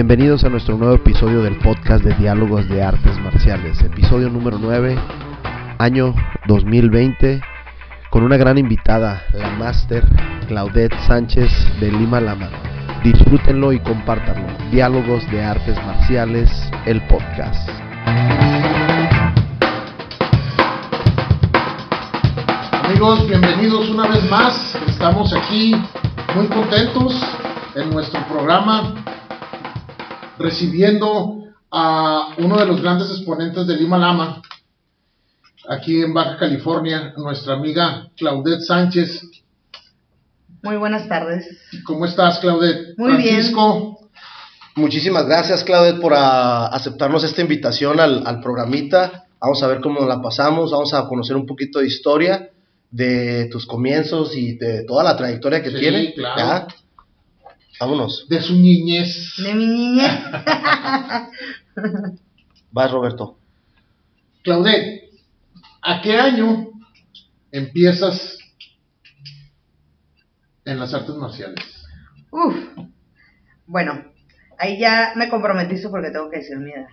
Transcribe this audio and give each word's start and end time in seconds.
Bienvenidos 0.00 0.44
a 0.44 0.48
nuestro 0.48 0.78
nuevo 0.78 0.94
episodio 0.94 1.42
del 1.42 1.58
podcast 1.58 2.02
de 2.02 2.14
Diálogos 2.14 2.66
de 2.70 2.82
Artes 2.82 3.18
Marciales, 3.18 3.82
episodio 3.82 4.30
número 4.30 4.56
9, 4.58 4.98
año 5.76 6.14
2020, 6.46 7.42
con 8.08 8.22
una 8.22 8.38
gran 8.38 8.56
invitada, 8.56 9.22
la 9.34 9.50
máster 9.50 10.02
Claudette 10.48 10.98
Sánchez 11.06 11.52
de 11.80 11.92
Lima 11.92 12.18
Lama. 12.18 12.48
Disfrútenlo 13.04 13.74
y 13.74 13.80
compártanlo. 13.80 14.48
Diálogos 14.70 15.30
de 15.30 15.44
Artes 15.44 15.76
Marciales, 15.84 16.50
el 16.86 17.02
podcast. 17.02 17.68
Amigos, 22.86 23.28
bienvenidos 23.28 23.90
una 23.90 24.08
vez 24.08 24.30
más. 24.30 24.78
Estamos 24.88 25.34
aquí 25.34 25.76
muy 26.34 26.46
contentos 26.46 27.22
en 27.74 27.90
nuestro 27.90 28.26
programa 28.28 28.94
recibiendo 30.40 31.44
a 31.70 32.34
uno 32.38 32.58
de 32.58 32.66
los 32.66 32.80
grandes 32.80 33.10
exponentes 33.10 33.66
de 33.66 33.76
Lima 33.76 33.98
Lama, 33.98 34.42
aquí 35.68 36.02
en 36.02 36.12
Baja 36.14 36.36
California, 36.38 37.12
nuestra 37.16 37.54
amiga 37.54 38.08
Claudette 38.16 38.62
Sánchez. 38.62 39.22
Muy 40.62 40.76
buenas 40.76 41.08
tardes. 41.08 41.46
¿Cómo 41.84 42.06
estás, 42.06 42.38
Claudette? 42.40 42.98
Muy 42.98 43.12
bien. 43.16 43.34
Francisco, 43.34 43.96
Muchísimas 44.76 45.26
gracias, 45.26 45.64
Claudet, 45.64 46.00
por 46.00 46.14
ah, 46.14 46.66
aceptarnos 46.68 47.24
esta 47.24 47.40
invitación 47.42 47.98
al, 48.00 48.26
al 48.26 48.40
programita. 48.40 49.24
Vamos 49.40 49.62
a 49.62 49.66
ver 49.66 49.80
cómo 49.80 50.06
la 50.06 50.22
pasamos, 50.22 50.70
vamos 50.70 50.94
a 50.94 51.06
conocer 51.08 51.34
un 51.36 51.44
poquito 51.44 51.80
de 51.80 51.86
historia 51.88 52.50
de 52.90 53.48
tus 53.50 53.66
comienzos 53.66 54.36
y 54.36 54.54
de 54.56 54.84
toda 54.84 55.02
la 55.04 55.16
trayectoria 55.16 55.62
que 55.62 55.70
Sí, 55.70 55.76
tiene. 55.78 56.14
claro. 56.14 56.68
De 58.28 58.42
su 58.42 58.54
niñez. 58.54 59.34
De 59.38 59.54
mi 59.54 59.66
niñez. 59.66 60.12
Vas, 62.72 62.90
Roberto. 62.90 63.38
Claudette, 64.42 65.10
¿a 65.80 66.02
qué 66.02 66.18
año 66.18 66.68
empiezas 67.50 68.36
en 70.66 70.78
las 70.78 70.92
artes 70.92 71.14
marciales? 71.14 71.64
Uf. 72.30 72.54
Bueno, 73.66 74.04
ahí 74.58 74.78
ya 74.78 75.12
me 75.16 75.30
comprometiste 75.30 75.88
porque 75.88 76.10
tengo 76.10 76.28
que 76.28 76.38
decir 76.38 76.58
mi 76.58 76.72
edad. 76.72 76.88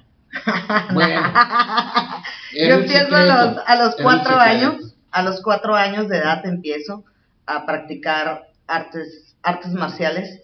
Bueno, 0.93 1.21
Yo 2.53 2.75
empiezo 2.75 3.13
a 3.13 3.23
los, 3.23 3.57
a 3.65 3.75
los 3.75 3.95
cuatro 4.01 4.37
años, 4.37 4.95
a 5.11 5.21
los 5.21 5.41
cuatro 5.41 5.75
años 5.75 6.07
de 6.07 6.17
edad 6.17 6.45
empiezo 6.45 7.03
a 7.45 7.65
practicar 7.65 8.47
artes, 8.67 9.35
artes 9.43 9.73
marciales. 9.73 10.41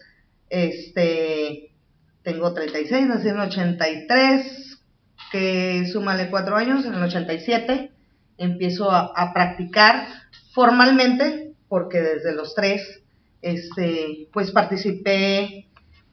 Este, 0.54 1.72
tengo 2.22 2.54
36, 2.54 3.08
nací 3.08 3.28
en 3.28 3.38
el 3.38 3.48
83, 3.48 4.80
que 5.32 5.88
súmale 5.92 6.30
cuatro 6.30 6.56
años, 6.56 6.86
en 6.86 6.94
el 6.94 7.02
87 7.02 7.90
empiezo 8.38 8.92
a, 8.92 9.12
a 9.16 9.34
practicar 9.34 10.06
formalmente, 10.54 11.54
porque 11.68 12.02
desde 12.02 12.36
los 12.36 12.54
tres, 12.54 13.02
este, 13.42 14.30
pues 14.32 14.52
participé 14.52 15.70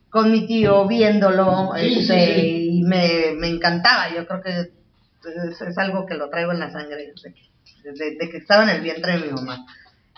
con 0.08 0.32
mi 0.32 0.46
tío 0.46 0.88
viéndolo, 0.88 1.72
Sí, 1.76 1.96
sí, 1.96 2.00
este, 2.00 2.34
sí. 2.40 2.68
y 2.78 2.82
me, 2.84 3.34
me 3.36 3.48
encantaba, 3.48 4.08
yo 4.14 4.26
creo 4.26 4.40
que 4.40 4.50
es, 4.58 5.60
es 5.60 5.76
algo 5.76 6.06
que 6.06 6.14
lo 6.14 6.30
traigo 6.30 6.52
en 6.52 6.60
la 6.60 6.72
sangre 6.72 7.12
desde 7.14 7.34
que, 7.34 7.42
desde, 7.84 8.12
desde 8.12 8.30
que 8.30 8.38
estaba 8.38 8.62
en 8.62 8.70
el 8.70 8.80
vientre 8.80 9.18
de 9.18 9.26
mi 9.26 9.32
mamá. 9.32 9.66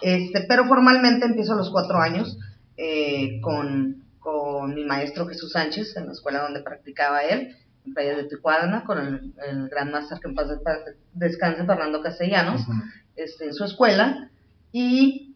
Este, 0.01 0.45
pero 0.49 0.65
formalmente 0.67 1.27
empiezo 1.27 1.55
a 1.55 1.57
los 1.57 1.71
cuatro 1.71 1.99
años 1.99 2.39
eh, 2.77 3.41
con, 3.41 4.03
con 4.63 4.77
mi 4.77 4.85
maestro 4.85 5.27
Jesús 5.27 5.51
Sánchez 5.51 5.97
en 5.97 6.07
la 6.07 6.13
escuela 6.13 6.43
donde 6.43 6.63
practicaba 6.63 7.25
él, 7.25 7.57
en 7.85 7.95
Playa 7.95 8.17
de 8.17 8.29
Tijuana, 8.29 8.85
con 8.85 8.97
el, 8.97 9.35
el 9.45 9.69
gran 9.69 9.91
máster 9.91 10.21
que 10.21 10.29
en 10.29 10.37
paz 10.37 10.47
descanse 11.15 11.67
Fernando 11.67 12.01
Castellanos 12.01 12.63
este, 13.17 13.47
en 13.47 13.55
su 13.55 13.65
escuela. 13.65 14.31
Y 14.71 15.35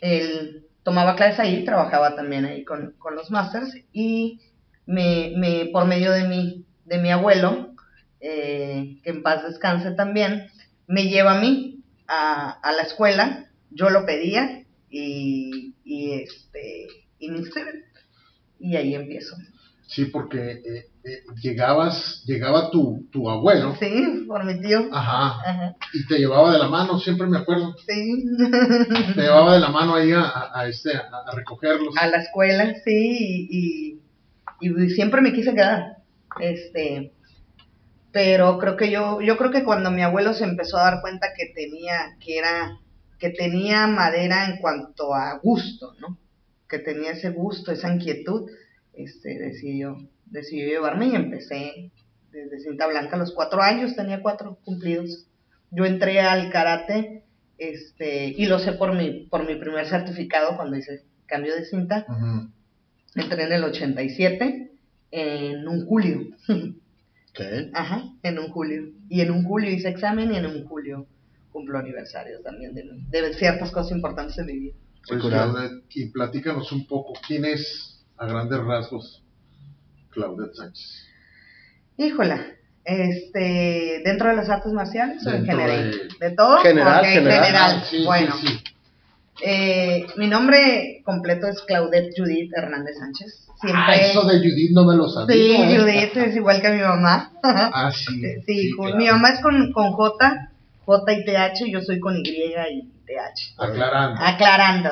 él 0.00 0.66
tomaba 0.82 1.14
clases 1.14 1.38
ahí, 1.38 1.64
trabajaba 1.64 2.16
también 2.16 2.46
ahí 2.46 2.64
con, 2.64 2.96
con 2.98 3.14
los 3.14 3.30
masters 3.30 3.76
y 3.92 4.40
me, 4.86 5.32
me, 5.36 5.66
por 5.66 5.86
medio 5.86 6.10
de 6.10 6.26
mi, 6.26 6.66
de 6.86 6.98
mi 6.98 7.12
abuelo, 7.12 7.76
eh, 8.18 8.98
que 9.04 9.10
en 9.10 9.22
paz 9.22 9.44
descanse 9.44 9.92
también, 9.92 10.48
me 10.88 11.04
lleva 11.04 11.38
a 11.38 11.40
mí 11.40 11.84
a, 12.08 12.58
a 12.60 12.72
la 12.72 12.82
escuela, 12.82 13.46
yo 13.70 13.88
lo 13.88 14.04
pedía 14.04 14.64
y, 14.90 15.76
y, 15.84 16.14
este, 16.14 16.88
y 17.20 17.30
me 17.30 17.38
inscriben. 17.38 17.84
Y 18.60 18.76
ahí 18.76 18.94
empiezo. 18.94 19.36
Sí, 19.88 20.04
porque 20.04 20.38
eh, 20.52 20.86
eh, 21.02 21.22
llegabas, 21.42 22.22
llegaba 22.24 22.70
tu, 22.70 23.08
tu 23.10 23.28
abuelo, 23.28 23.74
Sí, 23.80 24.24
por 24.28 24.44
mi 24.44 24.60
tío. 24.60 24.88
ajá, 24.92 25.40
Ajá, 25.44 25.76
y 25.92 26.06
te 26.06 26.18
llevaba 26.18 26.52
de 26.52 26.60
la 26.60 26.68
mano, 26.68 27.00
siempre 27.00 27.26
me 27.26 27.38
acuerdo, 27.38 27.74
sí. 27.88 28.22
te 29.16 29.20
llevaba 29.20 29.54
de 29.54 29.60
la 29.60 29.70
mano 29.70 29.96
ahí 29.96 30.12
a, 30.12 30.20
a- 30.22 30.60
a 30.60 30.68
este, 30.68 30.96
a, 30.96 31.00
a 31.26 31.34
recogerlos. 31.34 31.92
a 32.00 32.06
la 32.06 32.18
escuela, 32.18 32.72
sí, 32.84 33.48
y, 33.50 34.00
y, 34.60 34.84
y 34.84 34.90
siempre 34.90 35.22
me 35.22 35.32
quise 35.32 35.52
quedar. 35.54 35.96
Este, 36.38 37.12
pero 38.12 38.58
creo 38.58 38.76
que 38.76 38.90
yo, 38.92 39.20
yo 39.20 39.36
creo 39.36 39.50
que 39.50 39.64
cuando 39.64 39.90
mi 39.90 40.02
abuelo 40.02 40.34
se 40.34 40.44
empezó 40.44 40.78
a 40.78 40.84
dar 40.84 41.00
cuenta 41.00 41.28
que 41.36 41.46
tenía, 41.54 42.16
que 42.24 42.38
era, 42.38 42.78
que 43.18 43.30
tenía 43.30 43.88
madera 43.88 44.46
en 44.46 44.58
cuanto 44.58 45.14
a 45.14 45.38
gusto, 45.42 45.94
¿no? 46.00 46.16
Que 46.70 46.78
tenía 46.78 47.12
ese 47.12 47.30
gusto, 47.30 47.72
esa 47.72 47.92
inquietud, 47.92 48.48
este, 48.94 49.38
decidió, 49.38 49.96
decidió 50.26 50.66
llevarme 50.66 51.08
y 51.08 51.16
empecé 51.16 51.90
desde 52.32 52.60
cinta 52.60 52.86
blanca 52.86 53.16
a 53.16 53.18
los 53.18 53.32
cuatro 53.32 53.60
años, 53.60 53.96
tenía 53.96 54.22
cuatro 54.22 54.58
cumplidos. 54.64 55.26
Yo 55.70 55.84
entré 55.84 56.20
al 56.20 56.50
karate, 56.50 57.24
este, 57.58 58.28
y 58.28 58.46
lo 58.46 58.58
sé 58.58 58.72
por 58.72 58.94
mi, 58.94 59.26
por 59.26 59.46
mi 59.46 59.56
primer 59.56 59.86
certificado 59.86 60.56
cuando 60.56 60.76
hice 60.76 61.04
cambio 61.26 61.54
de 61.54 61.64
cinta, 61.64 62.06
entré 63.14 63.44
en 63.44 63.52
el 63.52 63.64
87, 63.64 64.70
en 65.10 65.68
un 65.68 65.86
julio. 65.86 66.28
Ok. 66.48 67.40
Ajá, 67.74 68.12
en 68.24 68.38
un 68.40 68.48
julio. 68.48 68.90
Y 69.08 69.20
en 69.20 69.30
un 69.30 69.44
julio 69.44 69.70
hice 69.70 69.88
examen 69.88 70.32
y 70.32 70.36
en 70.36 70.46
un 70.46 70.64
julio 70.64 71.06
cumplo 71.52 71.78
aniversarios 71.78 72.42
también 72.42 72.74
de, 72.74 72.84
de 73.08 73.34
ciertas 73.34 73.70
cosas 73.70 73.92
importantes 73.92 74.36
en 74.38 74.46
mi 74.46 74.58
vida. 74.58 74.74
Pues. 75.08 75.20
Claudette, 75.22 75.84
y 75.94 76.06
platícanos 76.06 76.70
un 76.72 76.86
poco, 76.86 77.14
¿quién 77.26 77.44
es, 77.44 78.04
a 78.18 78.26
grandes 78.26 78.58
rasgos, 78.60 79.22
Claudette 80.10 80.54
Sánchez? 80.54 81.06
Híjola, 81.96 82.40
este, 82.84 84.02
dentro 84.04 84.28
de 84.30 84.36
las 84.36 84.48
artes 84.48 84.72
marciales 84.72 85.26
o 85.26 85.30
en 85.30 85.44
general? 85.44 85.90
de- 85.90 86.28
¿De 86.28 86.36
todo? 86.36 86.58
General, 86.58 87.00
Ok, 87.00 87.06
general. 87.06 87.54
Ah, 87.56 87.84
sí, 87.88 87.98
sí, 87.98 88.04
bueno, 88.04 88.34
sí. 88.40 88.62
eh, 89.44 90.06
mi 90.16 90.26
nombre 90.28 91.02
completo 91.04 91.46
es 91.48 91.60
Claudette 91.62 92.12
Judith 92.16 92.52
Hernández 92.56 92.96
Sánchez. 92.98 93.46
Siempre... 93.60 93.82
Ah, 93.86 93.94
eso 93.96 94.24
de 94.26 94.38
Judith 94.38 94.70
no 94.72 94.84
me 94.86 94.96
lo 94.96 95.08
sabía. 95.08 95.34
Sí, 95.36 95.52
¿eh? 95.52 95.78
Judith 95.78 96.16
es 96.16 96.36
igual 96.36 96.62
que 96.62 96.70
mi 96.70 96.80
mamá. 96.82 97.32
Ah, 97.42 97.90
sí. 97.92 98.22
Sí, 98.46 98.70
con- 98.76 98.86
claro. 98.86 98.98
mi 98.98 99.06
mamá 99.08 99.28
es 99.30 99.40
con, 99.40 99.72
con 99.72 99.92
J, 99.92 100.49
J 100.98 101.12
y 101.12 101.24
TH, 101.24 101.70
yo 101.70 101.80
soy 101.82 102.00
con 102.00 102.16
Y 102.16 102.20
y 102.28 102.82
TH. 103.06 103.54
Aclarando. 103.58 104.20
Aclarando. 104.20 104.90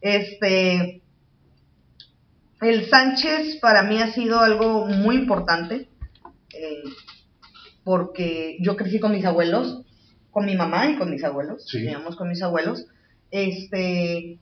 Este, 0.00 1.02
el 2.60 2.86
Sánchez 2.90 3.56
para 3.60 3.82
mí 3.82 3.98
ha 4.00 4.12
sido 4.12 4.40
algo 4.40 4.86
muy 4.86 5.16
importante, 5.16 5.88
eh, 6.54 6.82
porque 7.84 8.58
yo 8.60 8.76
crecí 8.76 9.00
con 9.00 9.12
mis 9.12 9.24
abuelos, 9.24 9.84
con 10.30 10.44
mi 10.44 10.54
mamá 10.54 10.90
y 10.90 10.96
con 10.96 11.10
mis 11.10 11.24
abuelos, 11.24 11.64
Sí. 11.66 11.78
vivíamos 11.78 12.16
con 12.16 12.28
mis 12.28 12.42
abuelos, 12.42 12.86
este, 13.30 14.38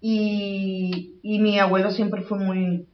y, 0.00 1.14
y 1.22 1.38
mi 1.38 1.58
abuelo 1.58 1.90
siempre 1.90 2.22
fue 2.22 2.38
muy, 2.38 2.86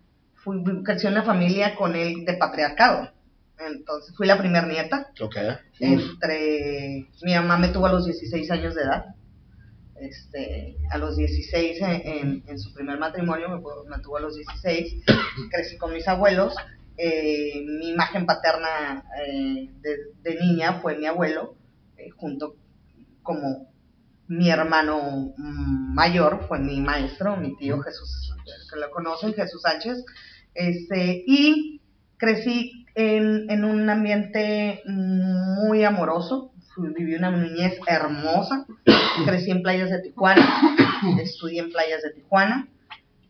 creció 0.85 1.09
en 1.09 1.15
una 1.17 1.25
familia 1.25 1.75
con 1.75 1.97
él 1.97 2.25
de 2.25 2.35
patriarcado, 2.35 3.11
entonces 3.59 4.15
fui 4.17 4.27
la 4.27 4.39
primer 4.39 4.67
nieta, 4.67 5.09
Ok. 5.21 5.37
entre 5.81 7.09
mi 7.23 7.35
mamá 7.35 7.59
me 7.59 7.69
tuvo 7.69 7.87
a 7.87 7.93
los 7.93 8.05
16 8.07 8.51
años 8.51 8.75
de 8.75 8.83
edad. 8.83 9.05
Este 10.01 10.77
a 10.91 10.99
los 10.99 11.17
16 11.17 11.81
en, 11.83 11.89
en- 12.05 12.45
en 12.47 12.59
su 12.59 12.73
primer 12.73 12.99
matrimonio 12.99 13.49
me, 13.49 13.99
tuvo 14.01 14.17
a 14.17 14.21
los 14.21 14.37
16 14.37 15.03
crecí 15.51 15.77
con 15.77 15.93
mis 15.93 16.07
abuelos. 16.07 16.55
Eh, 16.97 17.65
mi 17.81 17.91
imagen 17.91 18.27
paterna 18.27 19.05
eh, 19.27 19.69
de, 19.81 19.97
de 20.23 20.41
niña 20.41 20.81
fue 20.81 20.97
mi 20.99 21.07
abuelo 21.07 21.55
eh, 21.97 22.11
junto 22.11 22.57
como 23.23 23.73
mi 24.29 24.51
hermano 24.51 25.33
mayor 25.37 26.45
fue 26.49 26.59
mi 26.59 26.81
maestro 26.81 27.37
mi 27.37 27.57
tío 27.57 27.81
Jesús 27.81 28.35
que 28.71 28.79
lo 28.79 28.91
conocen 28.91 29.35
Jesús 29.35 29.63
Sánchez. 29.63 30.05
Este 30.55 31.25
y 31.27 31.81
crecí 32.17 32.85
en, 32.99 33.49
en 33.49 33.65
un 33.65 33.89
ambiente 33.89 34.83
muy 34.87 35.85
amoroso, 35.85 36.51
viví 36.77 37.15
una 37.15 37.31
niñez 37.31 37.79
hermosa, 37.87 38.67
crecí 39.25 39.53
en 39.53 39.63
playas 39.63 39.91
de 39.91 40.01
Tijuana, 40.01 40.45
estudié 41.23 41.61
en 41.61 41.71
playas 41.71 42.03
de 42.03 42.11
Tijuana, 42.11 42.69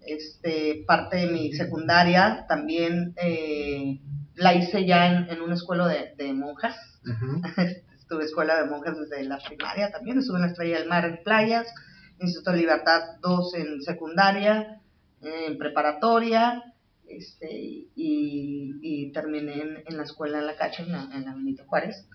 Este, 0.00 0.84
parte 0.86 1.18
de 1.18 1.26
mi 1.26 1.52
secundaria 1.52 2.46
también 2.48 3.12
eh, 3.16 4.00
la 4.36 4.54
hice 4.54 4.86
ya 4.86 5.06
en, 5.06 5.28
en 5.28 5.42
una 5.42 5.54
escuela 5.54 5.86
de, 5.86 6.14
de 6.16 6.32
monjas. 6.32 6.76
Ujú. 7.04 7.42
Estuve 7.98 8.24
escuela 8.24 8.56
de 8.56 8.70
monjas 8.70 8.96
desde 8.98 9.22
la 9.24 9.36
primaria 9.36 9.90
también, 9.90 10.18
estuve 10.18 10.38
en 10.38 10.42
la 10.44 10.48
Estrella 10.48 10.78
del 10.78 10.88
Mar 10.88 11.04
en 11.04 11.22
Playas, 11.22 11.66
Instituto 12.20 12.52
de 12.52 12.56
Libertad 12.56 13.02
2 13.20 13.54
en 13.56 13.82
secundaria, 13.82 14.80
en 15.20 15.58
preparatoria, 15.58 16.64
este, 17.08 17.50
y, 17.50 18.74
y 18.82 19.12
terminé 19.12 19.60
en, 19.60 19.82
en 19.86 19.96
la 19.96 20.04
escuela 20.04 20.38
en 20.38 20.46
la 20.46 20.56
Cacha, 20.56 20.82
en 20.82 20.92
la, 20.92 21.08
en 21.12 21.24
Benito 21.24 21.64
Juárez, 21.66 22.06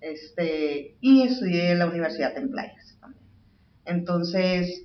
este, 0.00 0.96
y 1.00 1.22
estudié 1.22 1.72
en 1.72 1.78
la 1.78 1.86
Universidad 1.86 2.36
en 2.36 2.50
Playas 2.50 2.96
también. 3.00 3.24
Entonces, 3.84 4.84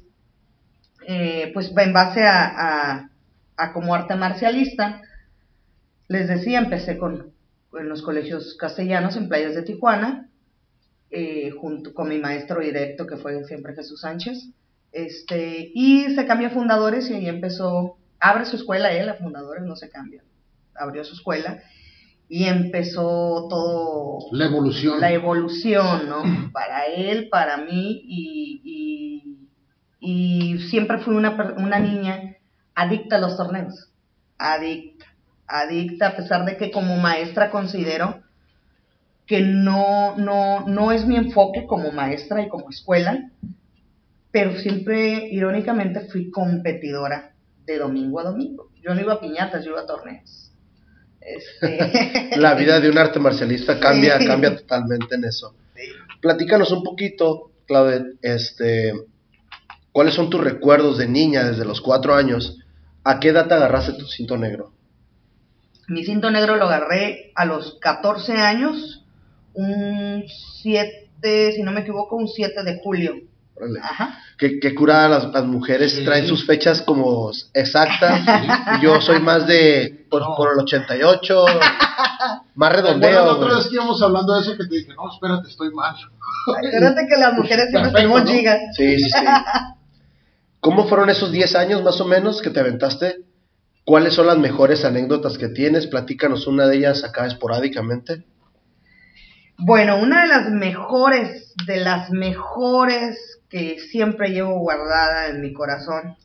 eh, 1.08 1.52
pues 1.54 1.72
en 1.76 1.94
base 1.94 2.24
a, 2.24 3.10
a, 3.56 3.74
como 3.74 3.96
arte 3.96 4.16
marcialista, 4.16 5.02
les 6.08 6.28
decía, 6.28 6.60
empecé 6.60 6.98
con, 6.98 7.34
en 7.74 7.90
los 7.90 8.02
colegios 8.02 8.56
castellanos 8.60 9.16
en 9.18 9.28
Playas 9.28 9.56
de 9.56 9.64
Tijuana, 9.64 10.30
eh, 11.10 11.52
junto 11.52 11.94
con 11.94 12.10
mi 12.10 12.20
maestro 12.20 12.62
directo 12.62 13.08
que 13.08 13.18
fue 13.18 13.44
siempre 13.46 13.76
Jesús 13.76 14.02
Sánchez. 14.02 14.50
Este, 14.92 15.72
y 15.74 16.16
se 16.16 16.26
cambió 16.26 16.50
fundadores 16.50 17.10
y 17.10 17.14
ahí 17.14 17.28
empezó, 17.28 17.98
abre 18.20 18.46
su 18.46 18.56
escuela 18.56 18.92
él, 18.92 19.10
a 19.10 19.16
fundadores 19.16 19.64
no 19.64 19.76
se 19.76 19.90
cambia, 19.90 20.24
abrió 20.76 21.04
su 21.04 21.14
escuela 21.14 21.62
y 22.30 22.46
empezó 22.46 23.48
todo 23.50 24.20
La 24.32 24.46
evolución. 24.46 25.00
la 25.00 25.12
evolución, 25.12 26.10
¿no? 26.10 26.24
Para 26.52 26.86
él, 26.86 27.30
para 27.30 27.58
mí 27.58 28.02
y, 28.06 28.62
y, 30.00 30.54
y 30.54 30.60
siempre 30.70 31.00
fui 31.00 31.16
una, 31.16 31.56
una 31.58 31.80
niña 31.80 32.36
adicta 32.76 33.16
a 33.16 33.20
los 33.20 33.38
torneos, 33.38 33.92
adicta, 34.38 35.06
adicta, 35.48 36.08
a 36.10 36.16
pesar 36.16 36.46
de 36.46 36.58
que 36.58 36.72
como 36.72 36.98
maestra 36.98 37.50
considero 37.50 38.22
que 39.26 39.42
no, 39.42 40.16
no, 40.18 40.66
no 40.68 40.92
es 40.92 41.06
mi 41.06 41.18
enfoque 41.18 41.66
como 41.68 41.92
maestra 41.92 42.42
y 42.42 42.50
como 42.50 42.70
escuela, 42.70 43.30
pero 44.32 44.56
siempre, 44.58 45.28
irónicamente, 45.32 46.08
fui 46.10 46.30
competidora 46.32 47.34
de 47.68 47.78
domingo 47.78 48.20
a 48.20 48.24
domingo. 48.24 48.72
Yo 48.82 48.96
no 48.96 49.02
iba 49.02 49.14
a 49.14 49.20
piñatas, 49.20 49.64
yo 49.64 49.72
iba 49.72 49.82
a 49.82 49.86
torneos. 49.86 50.52
Este... 51.22 52.32
La 52.38 52.56
vida 52.56 52.80
de 52.80 52.90
un 52.90 52.98
arte 52.98 53.20
marcialista 53.20 53.80
cambia, 53.80 54.18
cambia 54.26 54.56
totalmente 54.56 55.16
en 55.16 55.26
eso. 55.26 55.54
Sí. 55.76 55.84
Platícanos 56.22 56.72
un 56.72 56.84
poquito, 56.84 57.52
Claudia, 57.68 58.06
este, 58.22 58.94
¿cuáles 59.92 60.16
son 60.16 60.30
tus 60.30 60.42
recuerdos 60.42 60.98
de 60.98 61.08
niña 61.08 61.44
desde 61.44 61.66
los 61.66 61.82
cuatro 61.82 62.16
años? 62.16 62.58
¿A 63.04 63.20
qué 63.20 63.30
edad 63.30 63.48
te 63.48 63.54
agarraste 63.54 63.94
tu 63.94 64.08
cinto 64.08 64.38
negro? 64.38 64.74
Mi 65.90 66.04
cinto 66.04 66.32
negro 66.32 66.56
lo 66.56 66.66
agarré 66.66 67.32
a 67.36 67.46
los 67.46 67.78
14 67.80 68.34
años, 68.34 69.06
un 69.54 70.24
7, 70.62 71.54
si 71.54 71.64
no 71.64 71.72
me 71.72 71.82
equivoco, 71.82 72.16
un 72.16 72.28
7 72.28 72.64
de 72.64 72.80
julio. 72.84 73.16
Órale. 73.58 73.80
Ajá. 73.82 74.20
Cura 74.78 75.08
las, 75.10 75.32
las 75.34 75.46
mujeres 75.46 75.94
Sí. 75.94 76.06
traen 76.06 76.28
sus 76.28 76.46
fechas 76.46 76.82
como 76.84 77.32
exactas. 77.54 78.22
y 78.80 78.84
yo 78.84 79.02
soy 79.02 79.20
más 79.20 79.48
de 79.48 80.06
por, 80.10 80.22
No. 80.22 80.36
por 80.36 80.54
el 80.54 80.60
88, 80.60 81.46
más 81.56 82.42
Bueno, 82.56 82.76
redondeo. 82.76 83.26
la 83.26 83.32
otra 83.34 83.56
vez 83.56 83.68
que 83.68 83.76
íbamos 83.76 84.02
hablando 84.02 84.34
de 84.36 84.42
eso 84.42 84.52
que 84.58 84.66
te 84.66 84.76
dije, 84.76 84.94
no, 84.96 85.12
espérate, 85.12 85.50
estoy 85.50 85.72
mal. 85.74 85.96
Acuérdate 86.56 87.08
que 87.10 87.18
las 87.20 87.34
mujeres 87.34 87.70
siempre 87.72 87.92
tenemos 87.92 88.24
¿no? 88.24 88.32
gigas. 88.32 88.60
Sí, 88.76 89.00
sí, 89.00 89.10
sí. 89.10 89.26
¿Cómo 90.60 90.88
fueron 90.88 91.10
esos 91.10 91.32
10 91.32 91.56
años 91.56 91.84
más 91.84 92.00
o 92.02 92.06
menos 92.06 92.42
que 92.42 92.50
te 92.50 92.60
aventaste? 92.60 93.18
¿Cuáles 93.86 94.14
son 94.16 94.28
las 94.28 94.38
mejores 94.38 94.84
anécdotas 94.86 95.38
que 95.38 95.48
tienes? 95.48 95.88
Platícanos 95.88 96.46
una 96.46 96.68
de 96.68 96.78
ellas 96.78 97.04
acá 97.04 97.26
esporádicamente. 97.26 98.26
Bueno, 99.58 99.98
una 99.98 100.22
de 100.24 100.28
las 100.28 100.50
mejores, 100.50 101.54
de 101.66 101.78
las 101.78 102.12
mejores 102.12 103.37
que 103.50 103.80
siempre 103.80 104.30
llevo 104.30 104.60
guardada 104.60 105.28
en 105.28 105.42
mi 105.42 105.54
corazón 105.54 106.16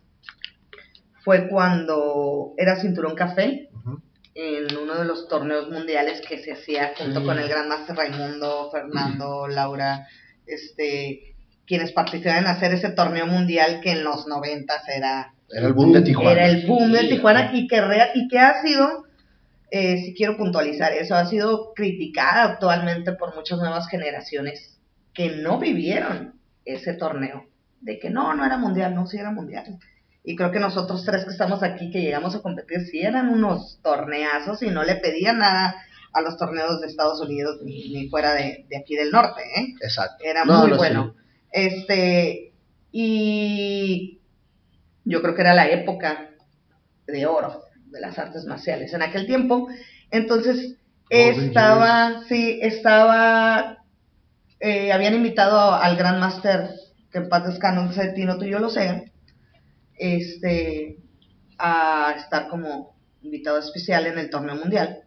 fue 1.24 1.48
cuando 1.48 2.54
era 2.56 2.76
cinturón 2.80 3.14
café 3.14 3.69
en 4.34 4.76
uno 4.76 4.94
de 4.98 5.04
los 5.04 5.28
torneos 5.28 5.69
mundiales 5.70 6.20
que 6.26 6.38
se 6.42 6.52
hacía 6.52 6.94
junto 6.96 7.22
con 7.24 7.38
el 7.38 7.48
gran 7.48 7.69
máster 7.69 7.94
Raimundo, 7.94 8.70
Fernando, 8.72 9.46
Laura, 9.46 10.06
este, 10.46 11.34
quienes 11.66 11.92
participaban 11.92 12.44
en 12.44 12.50
hacer 12.50 12.72
ese 12.72 12.90
torneo 12.90 13.26
mundial 13.26 13.80
que 13.82 13.92
en 13.92 14.04
los 14.04 14.26
noventas 14.26 14.88
era 14.88 15.34
Era 15.50 15.66
el 15.66 15.74
boom 15.74 15.92
de 15.92 16.00
Tijuana. 16.02 16.30
era 16.32 16.46
el 16.46 16.66
boom 16.66 16.92
de 16.92 17.08
Tijuana 17.08 17.50
y 17.52 17.66
que, 17.69 17.80
rea- 17.82 18.10
y 18.14 18.26
que 18.28 18.38
ha 18.38 18.62
sido, 18.62 19.04
eh, 19.70 19.98
si 19.98 20.14
quiero 20.14 20.36
puntualizar 20.38 20.92
eso, 20.92 21.14
ha 21.14 21.26
sido 21.26 21.72
criticada 21.74 22.44
actualmente 22.44 23.12
por 23.12 23.34
muchas 23.36 23.58
nuevas 23.58 23.86
generaciones 23.88 24.80
que 25.14 25.36
no 25.36 25.58
vivieron 25.58 26.40
ese 26.64 26.94
torneo. 26.94 27.47
De 27.81 27.99
que 27.99 28.11
no, 28.11 28.35
no 28.35 28.44
era 28.44 28.59
mundial, 28.59 28.94
no, 28.94 29.06
sí 29.06 29.19
era 29.19 29.31
mundial. 29.32 29.79
Y 30.25 30.37
creo 30.37 30.53
que 30.53 30.61
nosotros 30.61 31.05
tres 31.05 31.25
que 31.25 31.32
estamos 31.32 31.62
aquí, 31.62 31.91
que 31.91 32.00
llegamos 32.00 32.35
a 32.37 32.43
competir, 32.43 32.81
sí 32.87 33.00
eran 33.00 33.29
unos 33.29 33.81
torneazos 33.82 34.62
y 34.62 34.69
no 34.70 34.85
le 34.85 34.97
pedían 34.97 35.38
nada 35.38 35.75
a 36.12 36.20
los 36.20 36.37
torneos 36.37 36.81
de 36.81 36.87
Estados 36.87 37.20
Unidos 37.20 37.61
ni, 37.64 37.93
ni 37.93 38.09
fuera 38.09 38.35
de, 38.35 38.67
de 38.69 38.76
aquí 38.76 38.94
del 38.94 39.11
norte, 39.11 39.43
¿eh? 39.56 39.75
Exacto. 39.81 40.25
Era 40.25 40.44
No, 40.44 40.61
muy 40.61 40.70
no, 40.70 40.76
bueno. 40.76 41.14
Este, 41.50 42.53
y 42.93 44.20
yo 45.05 45.23
creo 45.23 45.35
que 45.35 45.43
era 45.43 45.55
la 45.55 45.69
época 45.69 46.31
de 47.06 47.26
oro 47.26 47.62
de 47.87 48.00
las 48.00 48.19
artes 48.19 48.44
marciales 48.44 48.93
en 48.94 49.03
aquel 49.03 49.26
tiempo. 49.26 49.69
Entonces, 50.11 50.76
estaba, 51.08 52.23
sí, 52.29 52.58
estaba, 52.62 53.81
eh, 54.62 54.93
habían 54.93 55.14
invitado 55.14 55.75
al 55.75 55.97
Gran 55.97 56.20
Master, 56.20 56.70
que 57.11 57.19
en 57.19 57.29
paz 57.29 57.49
descanse, 57.49 58.12
Tino 58.12 58.38
Tuyo 58.38 58.61
lo 58.61 58.70
sea, 58.70 59.03
este, 59.97 60.99
a 61.59 62.14
estar 62.17 62.49
como 62.49 62.96
invitado 63.22 63.58
especial 63.58 64.06
en 64.06 64.19
el 64.19 64.31
torneo 64.31 64.55
mundial. 64.55 65.01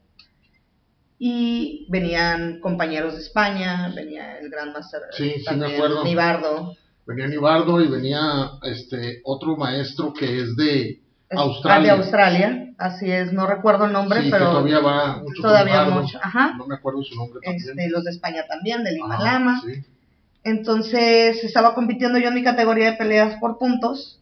Y 1.18 1.88
venían 1.90 2.60
compañeros 2.60 3.16
de 3.16 3.22
España, 3.22 3.94
venía 3.96 4.38
el 4.40 4.50
Gran 4.50 4.74
Master 4.74 5.04
Sí, 5.12 5.36
sí 5.48 5.56
me 5.56 5.74
acuerdo. 5.74 6.04
Nibardo, 6.04 6.76
Venía 7.06 7.28
Nibardo 7.28 7.80
y 7.80 7.88
venía 7.88 8.52
este 8.64 9.22
otro 9.24 9.56
maestro 9.56 10.12
que 10.12 10.42
es 10.42 10.56
de 10.58 11.02
Australia. 11.32 11.94
de 11.94 11.98
Australia, 12.00 12.74
así 12.78 13.12
es, 13.12 13.34
no 13.34 13.48
recuerdo 13.48 13.86
el 13.86 13.94
nombre, 13.94 14.22
sí, 14.22 14.30
pero 14.32 14.46
todavía 14.52 14.80
va 14.80 15.18
mucho 15.24 15.42
todavía 15.42 15.86
mucho, 15.86 16.20
ajá. 16.22 16.54
No 16.58 16.68
me 16.68 16.76
acuerdo 16.76 17.02
su 17.04 17.16
nombre 17.16 17.40
también. 17.44 17.66
este, 17.70 17.90
los 17.90 18.04
de 18.04 18.12
España 18.12 18.46
también, 18.48 18.84
de 18.84 18.92
Lima 18.94 19.16
Ajá, 19.16 19.24
Lama. 19.24 19.62
sí. 19.66 19.84
Entonces 20.44 21.44
estaba 21.44 21.74
compitiendo 21.74 22.20
yo 22.20 22.28
en 22.28 22.36
mi 22.36 22.44
categoría 22.44 22.92
de 22.92 22.98
peleas 22.98 23.40
por 23.40 23.58
puntos. 23.58 24.22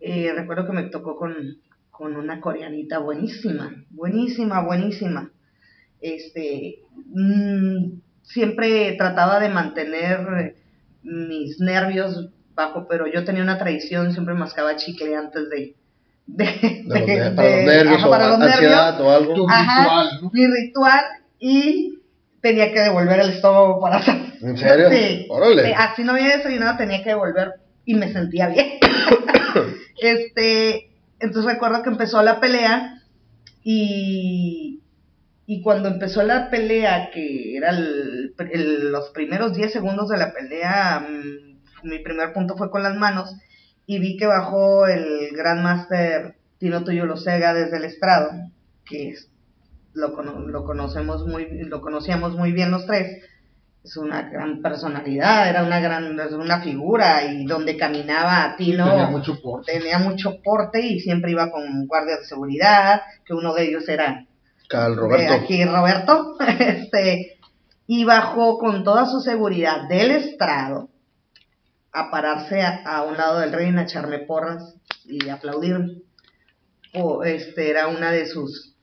Eh, 0.00 0.30
recuerdo 0.36 0.66
que 0.66 0.72
me 0.74 0.82
tocó 0.84 1.16
con, 1.16 1.34
con 1.90 2.16
una 2.16 2.40
coreanita 2.42 2.98
buenísima, 2.98 3.72
buenísima, 3.88 4.60
buenísima. 4.60 5.30
Este, 6.02 6.80
mm, 7.06 7.92
siempre 8.22 8.92
trataba 8.98 9.40
de 9.40 9.48
mantener 9.48 10.56
mis 11.02 11.58
nervios 11.60 12.28
bajo, 12.54 12.86
pero 12.86 13.06
yo 13.06 13.24
tenía 13.24 13.42
una 13.42 13.58
tradición, 13.58 14.12
siempre 14.12 14.34
mascaba 14.34 14.76
chicle 14.76 15.16
antes 15.16 15.48
de... 15.48 15.76
de, 16.26 16.44
De 16.86 17.30
para 17.36 17.48
los 17.58 17.64
nervios 17.64 18.02
ajá, 18.02 18.06
o 18.08 18.18
los 18.18 18.40
ansiedad 18.40 18.92
nervios 18.92 19.00
o 19.08 19.10
algo. 19.10 19.34
Tu 19.34 19.46
Ajá. 19.48 19.82
ritual, 19.82 20.08
¿no? 20.22 20.30
mi 20.32 20.46
ritual 20.46 21.04
y 21.38 21.98
tenía 22.40 22.72
que 22.72 22.80
devolver 22.80 23.20
el 23.20 23.30
estómago 23.30 23.80
para 23.80 23.96
atrás. 23.98 24.16
¿En 24.42 24.56
serio? 24.58 24.90
Sí. 24.90 25.26
Órale. 25.30 25.64
Sí, 25.66 25.72
así 25.76 26.04
no 26.04 26.12
había 26.12 26.36
desayunado, 26.36 26.76
tenía 26.76 27.02
que 27.02 27.10
devolver 27.10 27.52
y 27.84 27.94
me 27.94 28.12
sentía 28.12 28.48
bien. 28.48 28.78
este, 30.00 30.90
entonces 31.20 31.52
recuerdo 31.52 31.82
que 31.82 31.90
empezó 31.90 32.22
la 32.22 32.40
pelea 32.40 33.00
y, 33.62 34.80
y 35.46 35.62
cuando 35.62 35.88
empezó 35.88 36.22
la 36.22 36.50
pelea, 36.50 37.10
que 37.12 37.56
era 37.56 37.70
el- 37.70 38.34
el- 38.52 38.90
los 38.92 39.10
primeros 39.10 39.54
10 39.54 39.72
segundos 39.72 40.08
de 40.08 40.18
la 40.18 40.32
pelea, 40.32 41.06
mm, 41.08 41.88
mi 41.88 41.98
primer 42.00 42.32
punto 42.32 42.56
fue 42.56 42.70
con 42.70 42.82
las 42.82 42.94
manos 42.96 43.34
y 43.86 43.98
vi 43.98 44.16
que 44.16 44.26
bajó 44.26 44.86
el 44.86 45.30
Grand 45.36 45.62
Master 45.62 46.36
Tino 46.58 46.84
Tuyo 46.84 47.06
Losega 47.06 47.52
desde 47.54 47.76
el 47.78 47.84
estrado, 47.84 48.30
que 48.84 49.10
es- 49.10 49.28
lo, 49.92 50.08
lo 50.22 50.64
conocemos 50.64 51.26
muy, 51.26 51.46
lo 51.64 51.80
conocíamos 51.80 52.34
muy 52.36 52.52
bien 52.52 52.70
los 52.70 52.86
tres. 52.86 53.22
Es 53.84 53.96
una 53.98 54.22
gran 54.30 54.62
personalidad, 54.62 55.48
era 55.50 55.62
una 55.62 55.78
gran, 55.78 56.18
una 56.18 56.60
figura 56.62 57.22
y 57.24 57.44
donde 57.44 57.76
caminaba 57.76 58.54
Tino 58.56 58.88
Tenía 58.88 59.06
mucho 59.08 59.40
porte. 59.42 59.72
tenía 59.78 59.98
mucho 59.98 60.40
porte 60.42 60.80
y 60.80 61.00
siempre 61.00 61.32
iba 61.32 61.50
con 61.50 61.86
guardias 61.86 62.20
de 62.20 62.24
seguridad, 62.26 63.02
que 63.26 63.34
uno 63.34 63.52
de 63.52 63.68
ellos 63.68 63.86
era 63.88 64.24
Cal 64.70 64.96
Roberto. 64.96 65.34
aquí 65.34 65.62
Roberto, 65.66 66.36
este, 66.58 67.36
y 67.86 68.04
bajó 68.04 68.56
con 68.58 68.84
toda 68.84 69.04
su 69.04 69.20
seguridad 69.20 69.86
del 69.86 70.12
estrado 70.12 70.88
a 71.94 72.10
pararse 72.10 72.60
a, 72.60 72.82
a 72.84 73.02
un 73.04 73.16
lado 73.16 73.38
del 73.40 73.52
ring, 73.52 73.78
a 73.78 73.82
echarme 73.84 74.18
porras 74.18 74.74
y 75.06 75.28
aplaudirme. 75.28 76.02
o, 76.94 77.24
este, 77.24 77.70
era 77.70 77.88
una 77.88 78.10
de 78.12 78.26
sus, 78.26 78.74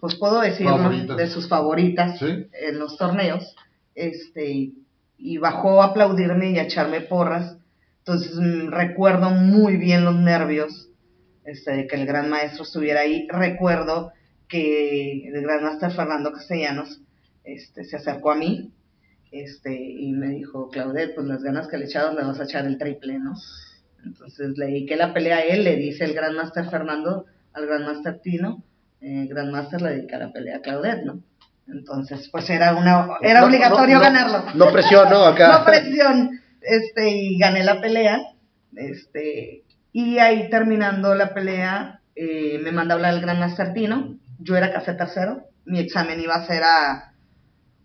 pues 0.00 0.14
puedo 0.16 0.40
decir, 0.40 0.66
¿no? 0.66 1.16
De 1.16 1.26
sus 1.28 1.48
favoritas 1.48 2.18
Sí. 2.18 2.46
en 2.52 2.78
los 2.78 2.96
torneos, 2.98 3.54
este, 3.94 4.72
y 5.18 5.38
bajó 5.38 5.82
a 5.82 5.86
aplaudirme 5.86 6.50
y 6.50 6.58
a 6.58 6.64
echarme 6.64 7.00
porras. 7.02 7.56
Entonces 7.98 8.32
mm, 8.36 8.68
recuerdo 8.70 9.30
muy 9.30 9.76
bien 9.76 10.04
los 10.04 10.14
nervios 10.16 10.88
este, 11.44 11.72
de 11.76 11.86
que 11.86 11.96
el 11.96 12.06
gran 12.06 12.28
maestro 12.30 12.62
estuviera 12.64 13.00
ahí. 13.00 13.26
Recuerdo 13.30 14.12
que 14.48 15.28
el 15.28 15.42
gran 15.42 15.62
maestro 15.64 15.90
Fernando 15.90 16.32
Castellanos 16.32 17.00
este, 17.44 17.84
se 17.84 17.96
acercó 17.96 18.30
a 18.32 18.36
mí 18.36 18.72
este, 19.40 19.74
y 19.74 20.12
me 20.12 20.28
dijo, 20.28 20.70
Claudette, 20.70 21.14
pues 21.14 21.26
las 21.26 21.42
ganas 21.42 21.68
que 21.68 21.78
le 21.78 21.86
echabas 21.86 22.14
le 22.14 22.24
vas 22.24 22.40
a 22.40 22.44
echar 22.44 22.66
el 22.66 22.78
triple, 22.78 23.18
¿no? 23.18 23.34
Entonces 24.04 24.56
le 24.56 24.66
dediqué 24.66 24.96
la 24.96 25.12
pelea 25.12 25.38
a 25.38 25.42
él, 25.42 25.64
le 25.64 25.76
dice 25.76 26.04
el 26.04 26.14
gran 26.14 26.34
master 26.34 26.68
Fernando 26.70 27.26
al 27.52 27.66
gran 27.66 27.84
master 27.84 28.20
Tino, 28.20 28.62
eh, 29.00 29.26
gran 29.28 29.50
master 29.50 29.82
le 29.82 29.96
dedica 29.96 30.18
la 30.18 30.32
pelea 30.32 30.58
a 30.58 30.60
Claudette, 30.60 31.04
¿no? 31.04 31.20
Entonces, 31.68 32.28
pues 32.30 32.48
era 32.50 32.74
una 32.76 33.08
era 33.22 33.40
No, 33.40 33.46
obligatorio 33.46 33.98
no, 33.98 34.00
no, 34.00 34.00
ganarlo. 34.00 34.44
No 34.54 34.72
presión, 34.72 35.10
¿no? 35.10 35.24
Acá. 35.24 35.58
No 35.58 35.64
presión. 35.64 36.40
Este, 36.60 37.10
y 37.10 37.38
gané 37.38 37.64
la 37.64 37.80
pelea. 37.80 38.20
Este, 38.76 39.64
y 39.92 40.18
ahí 40.18 40.48
terminando 40.48 41.14
la 41.14 41.34
pelea, 41.34 42.00
eh, 42.14 42.60
me 42.62 42.70
manda 42.70 42.94
a 42.94 42.96
hablar 42.96 43.14
el 43.14 43.20
gran 43.20 43.40
master 43.40 43.72
Tino. 43.72 44.16
Yo 44.38 44.56
era 44.56 44.72
café 44.72 44.94
tercero. 44.94 45.48
Mi 45.64 45.80
examen 45.80 46.20
iba 46.20 46.34
a 46.34 46.46
ser 46.46 46.62
a 46.62 47.12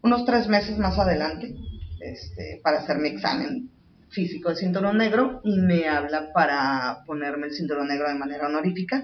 unos 0.03 0.25
tres 0.25 0.47
meses 0.47 0.77
más 0.77 0.97
adelante, 0.97 1.55
este, 1.99 2.59
para 2.63 2.79
hacer 2.79 2.97
mi 2.97 3.09
examen 3.09 3.69
físico 4.09 4.49
de 4.49 4.55
cinturón 4.55 4.97
negro. 4.97 5.41
Y 5.43 5.59
me 5.59 5.87
habla 5.87 6.31
para 6.33 7.03
ponerme 7.05 7.47
el 7.47 7.53
cinturón 7.53 7.87
negro 7.87 8.07
de 8.07 8.15
manera 8.15 8.47
honorífica. 8.47 9.03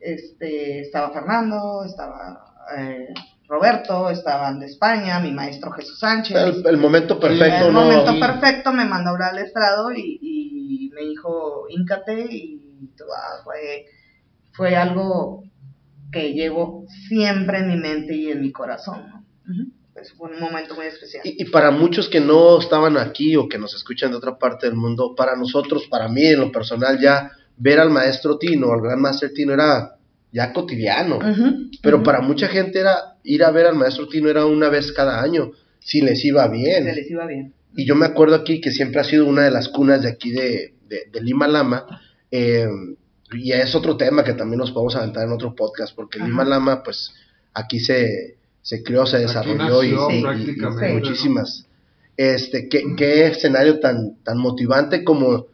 Este, 0.00 0.80
estaba 0.80 1.10
Fernando, 1.10 1.84
estaba 1.84 2.54
eh, 2.78 3.08
Roberto, 3.48 4.10
estaban 4.10 4.58
de 4.60 4.66
España, 4.66 5.20
mi 5.20 5.32
maestro 5.32 5.70
Jesús 5.72 5.98
Sánchez. 5.98 6.36
El, 6.36 6.66
el 6.66 6.76
momento 6.76 7.18
perfecto, 7.18 7.66
el 7.68 7.72
¿no? 7.72 7.82
momento 7.82 8.12
Sí. 8.12 8.20
perfecto 8.20 8.72
me 8.72 8.84
mandó 8.84 9.10
a 9.10 9.12
hablar 9.14 9.30
al 9.32 9.38
estrado 9.38 9.92
y, 9.92 10.18
y 10.20 10.90
me 10.94 11.02
dijo, 11.02 11.66
íncate 11.68 12.26
y 12.28 12.90
ah, 13.02 13.40
fue, 13.44 13.86
fue 14.52 14.76
algo 14.76 15.44
que 16.12 16.32
llevo 16.32 16.86
siempre 17.08 17.58
en 17.58 17.68
mi 17.68 17.76
mente 17.76 18.14
y 18.14 18.30
en 18.30 18.40
mi 18.40 18.52
corazón. 18.52 19.08
¿no? 19.08 19.26
Pues 19.96 20.12
fue 20.12 20.30
un 20.30 20.38
momento 20.38 20.74
muy 20.74 20.84
especial. 20.86 21.22
Y, 21.24 21.42
y 21.42 21.46
para 21.46 21.70
muchos 21.70 22.10
que 22.10 22.20
no 22.20 22.60
estaban 22.60 22.98
aquí 22.98 23.34
o 23.34 23.48
que 23.48 23.56
nos 23.56 23.74
escuchan 23.74 24.10
de 24.10 24.18
otra 24.18 24.36
parte 24.38 24.66
del 24.66 24.76
mundo, 24.76 25.14
para 25.16 25.34
nosotros, 25.36 25.86
para 25.88 26.06
mí 26.08 26.22
en 26.26 26.40
lo 26.40 26.52
personal, 26.52 27.00
ya 27.00 27.32
ver 27.56 27.80
al 27.80 27.88
maestro 27.88 28.36
Tino, 28.36 28.72
al 28.72 28.82
gran 28.82 29.00
master 29.00 29.32
Tino 29.32 29.54
era 29.54 29.96
ya 30.32 30.52
cotidiano. 30.52 31.18
Pero 31.82 32.02
para 32.02 32.20
mucha 32.20 32.46
gente 32.46 32.80
era 32.80 33.16
ir 33.24 33.42
a 33.42 33.50
ver 33.50 33.64
al 33.64 33.74
maestro 33.74 34.06
Tino 34.06 34.28
era 34.28 34.44
una 34.44 34.68
vez 34.68 34.92
cada 34.92 35.22
año, 35.22 35.52
si 35.78 36.02
les 36.02 36.22
iba 36.26 36.46
bien. 36.48 36.84
Se 36.84 36.92
les 36.94 37.10
iba 37.10 37.26
bien. 37.26 37.54
Y 37.74 37.86
yo 37.86 37.94
me 37.94 38.04
acuerdo 38.04 38.34
aquí 38.34 38.60
que 38.60 38.70
siempre 38.72 39.00
ha 39.00 39.04
sido 39.04 39.24
una 39.24 39.44
de 39.44 39.50
las 39.50 39.68
cunas 39.70 40.02
de 40.02 40.10
aquí 40.10 40.30
de, 40.30 40.74
de, 40.88 41.08
de 41.10 41.20
Lima 41.22 41.48
Lama. 41.48 41.86
eh, 42.30 42.68
y 43.32 43.50
es 43.50 43.74
otro 43.74 43.96
tema 43.96 44.22
que 44.22 44.34
también 44.34 44.58
nos 44.58 44.70
podemos 44.70 44.94
aventar 44.94 45.24
en 45.24 45.32
otro 45.32 45.54
podcast, 45.54 45.96
porque 45.96 46.18
Ajá. 46.18 46.28
Lima 46.28 46.44
Lama, 46.44 46.82
pues 46.84 47.12
aquí 47.54 47.80
se, 47.80 48.35
se 48.66 48.82
creó, 48.82 49.06
se 49.06 49.18
desarrolló 49.18 49.84
y, 49.84 49.92
nació 49.92 50.10
y- 50.10 50.14
y- 50.14 50.18
y 50.18 50.22
prácticamente, 50.22 50.92
muchísimas. 50.94 51.66
Este, 52.16 52.68
¿qué, 52.68 52.82
qué 52.96 53.26
escenario 53.28 53.78
tan, 53.78 54.16
tan 54.24 54.38
motivante 54.38 55.04
como 55.04 55.46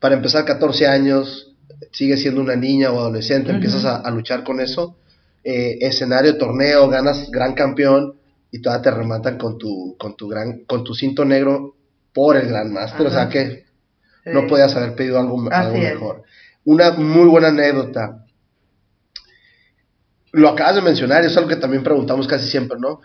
para 0.00 0.14
empezar 0.14 0.44
14 0.46 0.86
años, 0.86 1.52
sigue 1.92 2.16
siendo 2.16 2.40
una 2.40 2.56
niña 2.56 2.90
o 2.90 2.98
adolescente, 3.00 3.50
empiezas 3.50 3.84
a, 3.84 3.96
a 3.96 4.10
luchar 4.10 4.44
con 4.44 4.60
eso. 4.60 4.96
eh, 5.44 5.78
escenario, 5.80 6.36
torneo, 6.38 6.88
ganas 6.88 7.30
gran 7.30 7.52
campeón 7.54 8.14
y 8.50 8.60
todavía 8.60 8.82
te 8.82 8.90
rematan 8.90 9.36
con 9.38 9.58
tu, 9.58 9.96
con 9.98 10.16
tu 10.16 10.28
gran, 10.28 10.60
con 10.66 10.84
tu 10.84 10.94
cinto 10.94 11.24
negro 11.24 11.74
por 12.14 12.36
el 12.36 12.48
Gran 12.48 12.72
Master, 12.72 13.06
o 13.06 13.10
sea 13.10 13.28
que 13.28 13.64
Sí. 14.24 14.30
no 14.34 14.46
podías 14.46 14.74
haber 14.76 14.94
pedido 14.94 15.18
algo, 15.18 15.48
algo 15.50 15.78
mejor. 15.78 16.22
Una 16.64 16.90
muy 16.92 17.28
buena 17.28 17.48
anécdota. 17.48 18.24
Lo 20.32 20.48
acabas 20.50 20.74
de 20.76 20.82
mencionar, 20.82 21.24
es 21.24 21.36
algo 21.36 21.48
que 21.48 21.56
también 21.56 21.82
preguntamos 21.82 22.26
casi 22.28 22.48
siempre, 22.48 22.78
¿no? 22.78 23.00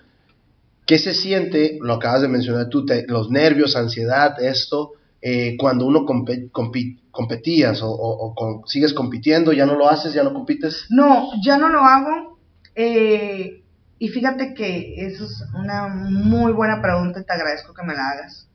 ¿Qué 0.85 0.97
se 0.99 1.13
siente? 1.13 1.77
Lo 1.81 1.93
acabas 1.93 2.21
de 2.21 2.27
mencionar 2.27 2.67
tú, 2.69 2.85
los 3.07 3.29
nervios, 3.31 3.75
ansiedad, 3.77 4.41
esto, 4.41 4.91
eh, 5.21 5.55
cuando 5.57 5.85
uno 5.85 6.01
compe- 6.05 6.51
compi- 6.51 6.99
competías 7.11 7.79
o, 7.81 8.63
sigues 8.67 8.93
compitiendo, 8.93 9.53
ya 9.53 9.65
no 9.65 9.75
lo 9.75 9.87
haces, 9.89 10.13
ya 10.13 10.23
no 10.23 10.33
compites. 10.33 10.85
No, 10.89 11.29
ya 11.43 11.57
no 11.57 11.69
lo 11.69 11.79
hago. 11.79 12.37
eh, 12.75 13.59
y 13.99 14.09
fíjate 14.09 14.53
que 14.53 14.95
eso 15.05 15.23
es 15.23 15.43
una 15.53 15.87
muy 15.87 16.51
buena 16.51 16.81
pregunta 16.81 17.21
y 17.21 17.23
te 17.23 17.31
agradezco 17.31 17.73
que 17.73 17.83
me 17.85 17.93
la 17.93 18.09
hagas. 18.09 18.49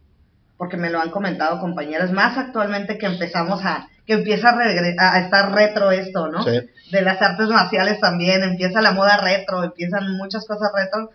Porque 0.59 0.77
me 0.77 0.91
lo 0.91 1.01
han 1.01 1.11
comentado 1.11 1.59
compañeras, 1.61 2.13
más 2.13 2.37
actualmente 2.37 2.99
que 2.99 3.07
empezamos 3.07 3.65
a, 3.65 3.89
que 4.09 4.15
empieza 4.15 4.57
a, 4.99 5.21
estar 5.21 5.53
retro 5.55 5.91
esto, 5.93 6.29
¿no? 6.29 6.43
Sí. 6.43 6.59
De 6.91 7.03
las 7.03 7.21
artes 7.21 7.47
marciales 7.49 8.01
también, 8.01 8.43
empieza 8.43 8.81
la 8.81 8.93
moda 8.93 9.19
retro, 9.19 9.63
empiezan 9.63 10.17
muchas 10.17 10.47
cosas 10.47 10.71
retro. 10.75 11.11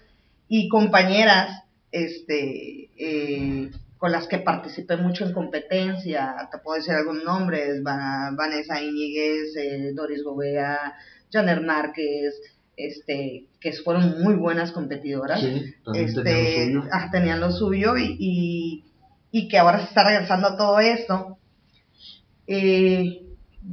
Y 0.47 0.69
compañeras, 0.69 1.63
este, 1.91 2.91
eh, 2.95 3.71
con 3.97 4.11
las 4.11 4.27
que 4.27 4.37
participé 4.37 4.97
mucho 4.97 5.25
en 5.25 5.33
competencia, 5.33 6.35
te 6.51 6.59
puedo 6.59 6.77
decir 6.77 6.93
algunos 6.93 7.23
nombres, 7.23 7.81
Va- 7.83 8.29
Vanessa 8.37 8.79
Íñiguez, 8.79 9.55
eh, 9.57 9.91
Doris 9.95 10.23
Gobea, 10.23 10.93
Janer 11.31 11.61
Márquez, 11.61 12.35
este, 12.77 13.45
que 13.59 13.73
fueron 13.73 14.21
muy 14.21 14.35
buenas 14.35 14.71
competidoras. 14.71 15.39
Sí, 15.41 15.73
también 15.83 16.05
este, 16.09 16.21
tenía 16.21 16.67
lo 16.67 16.81
suyo. 16.81 16.89
ah, 16.93 17.09
tenían 17.11 17.39
lo 17.39 17.51
suyo 17.51 17.97
y, 17.97 18.17
y, 18.19 18.83
y 19.31 19.47
que 19.47 19.57
ahora 19.57 19.79
se 19.79 19.85
está 19.85 20.03
regresando 20.03 20.49
a 20.49 20.57
todo 20.57 20.79
esto. 20.79 21.39
Eh, 22.47 23.23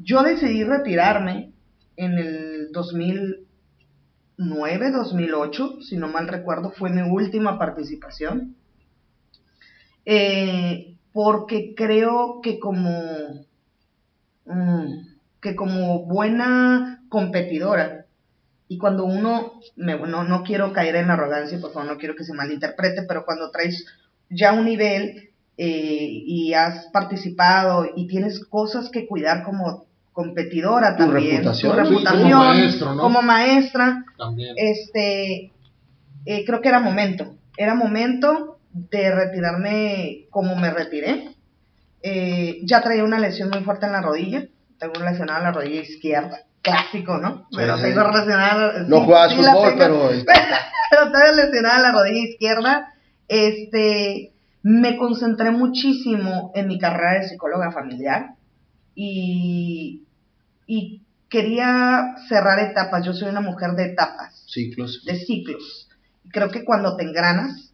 yo 0.02 0.22
decidí 0.22 0.64
retirarme 0.64 1.52
en 1.96 2.18
el 2.18 2.72
2009, 2.72 4.90
2008, 4.90 5.82
si 5.82 5.96
no 5.96 6.08
mal 6.08 6.28
recuerdo, 6.28 6.70
fue 6.70 6.90
mi 6.90 7.02
última 7.02 7.58
participación. 7.58 8.56
Eh, 10.04 10.96
porque 11.12 11.74
creo 11.76 12.40
que 12.42 12.58
como, 12.58 13.46
mm, 14.46 15.06
que 15.40 15.54
como 15.56 16.04
buena 16.04 17.02
competidora, 17.08 18.06
y 18.68 18.78
cuando 18.78 19.04
uno, 19.04 19.54
no, 19.74 20.24
no 20.24 20.42
quiero 20.44 20.72
caer 20.72 20.94
en 20.94 21.10
arrogancia, 21.10 21.60
por 21.60 21.72
favor, 21.72 21.90
no 21.90 21.98
quiero 21.98 22.14
que 22.14 22.22
se 22.22 22.34
malinterprete, 22.34 23.02
pero 23.02 23.24
cuando 23.24 23.50
traes 23.50 23.84
ya 24.28 24.52
un 24.52 24.64
nivel 24.64 25.29
eh, 25.62 26.22
y 26.24 26.54
has 26.54 26.86
participado 26.86 27.86
y 27.94 28.06
tienes 28.06 28.42
cosas 28.46 28.88
que 28.88 29.06
cuidar 29.06 29.42
como 29.44 29.84
competidora 30.14 30.96
Tu 30.96 31.04
también, 31.04 31.36
reputación. 31.44 31.52
tu 31.76 31.76
Sí, 31.76 31.84
como 31.84 31.98
reputación, 31.98 32.38
maestro, 32.38 32.94
¿no? 32.94 33.02
como 33.02 33.20
maestra, 33.20 34.04
También. 34.16 34.54
este, 34.56 35.52
eh, 36.24 36.44
creo 36.46 36.62
que 36.62 36.68
era 36.70 36.80
momento, 36.80 37.34
era 37.58 37.74
momento 37.74 38.56
de 38.72 39.14
retirarme 39.14 40.24
como 40.30 40.56
me 40.56 40.70
retiré. 40.70 41.28
Eh, 42.02 42.60
ya 42.64 42.80
traía 42.80 43.04
una 43.04 43.18
lesión 43.18 43.50
muy 43.50 43.60
fuerte 43.62 43.84
en 43.84 43.92
la 43.92 44.00
rodilla, 44.00 44.46
tengo 44.78 44.94
una 44.98 45.10
lesionada 45.10 45.40
en 45.40 45.44
la 45.44 45.52
rodilla 45.52 45.82
izquierda, 45.82 46.38
clásico, 46.62 47.18
¿no? 47.18 47.46
Pero 47.54 47.76
sí. 47.76 47.82
tengo 47.82 48.10
lesionada. 48.10 48.84
No 48.88 49.04
sí, 49.28 49.42
la 49.42 49.52
fútbol, 49.52 49.76
tengo, 49.76 49.78
pero... 49.78 50.08
pero 50.90 51.02
tengo 51.12 51.36
lesionada 51.36 51.76
en 51.76 51.82
la 51.82 51.92
rodilla 51.92 52.28
izquierda. 52.30 52.94
Este, 53.28 54.32
me 54.62 54.96
concentré 54.96 55.50
muchísimo 55.50 56.52
en 56.54 56.68
mi 56.68 56.78
carrera 56.78 57.20
de 57.20 57.28
psicóloga 57.28 57.72
familiar 57.72 58.34
y, 58.94 60.02
y 60.66 61.02
quería 61.28 62.14
cerrar 62.28 62.58
etapas. 62.58 63.04
Yo 63.04 63.12
soy 63.14 63.28
una 63.28 63.40
mujer 63.40 63.72
de 63.72 63.86
etapas 63.86 64.44
Ciclos. 64.48 65.02
de 65.04 65.16
ciclos. 65.16 65.88
Creo 66.32 66.50
que 66.50 66.64
cuando 66.64 66.96
te 66.96 67.04
engranas 67.04 67.72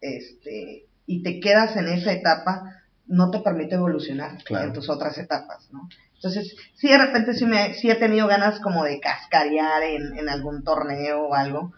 este, 0.00 0.86
y 1.06 1.22
te 1.22 1.40
quedas 1.40 1.76
en 1.76 1.88
esa 1.88 2.12
etapa, 2.12 2.62
no 3.06 3.30
te 3.30 3.40
permite 3.40 3.74
evolucionar 3.74 4.42
Claro. 4.44 4.68
en 4.68 4.72
tus 4.72 4.88
otras 4.88 5.18
etapas, 5.18 5.68
¿no? 5.72 5.88
Entonces, 6.14 6.54
sí, 6.76 6.88
de 6.88 6.98
repente 6.98 7.34
sí, 7.34 7.44
me, 7.46 7.74
sí 7.74 7.90
he 7.90 7.96
tenido 7.96 8.28
ganas 8.28 8.60
como 8.60 8.84
de 8.84 9.00
cascarear 9.00 9.82
en, 9.82 10.16
en 10.16 10.28
algún 10.28 10.62
torneo 10.62 11.24
o 11.26 11.34
algo, 11.34 11.72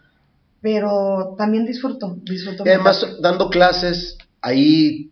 pero 0.61 1.33
también 1.37 1.65
disfruto, 1.65 2.17
disfruto. 2.21 2.63
Y 2.65 2.69
además, 2.69 3.03
dando 3.21 3.49
clases, 3.49 4.17
ahí 4.45 5.11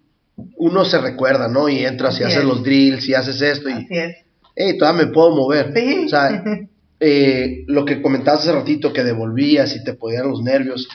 uno 0.58 0.84
se 0.86 0.98
recuerda, 1.00 1.48
¿no? 1.48 1.70
Y 1.70 1.86
entras 1.86 2.16
y 2.20 2.24
Así 2.24 2.34
haces 2.34 2.40
es. 2.40 2.46
los 2.46 2.64
drills 2.64 3.08
y 3.08 3.14
haces 3.14 3.42
esto 3.42 3.70
y, 3.70 3.74
Así 3.74 3.88
es. 3.92 4.16
hey, 4.56 4.78
todavía 4.78 5.06
me 5.06 5.12
puedo 5.12 5.36
mover. 5.36 5.72
Sí. 5.76 6.04
O 6.06 6.10
sea, 6.10 6.44
eh, 7.00 7.64
lo 7.68 7.86
que 7.86 8.02
comentabas 8.02 8.42
hace 8.42 8.52
ratito, 8.54 8.94
que 8.94 9.04
devolvías 9.04 9.76
y 9.76 9.84
te 9.84 9.94
podían 9.94 10.30
los 10.30 10.42
nervios. 10.42 10.88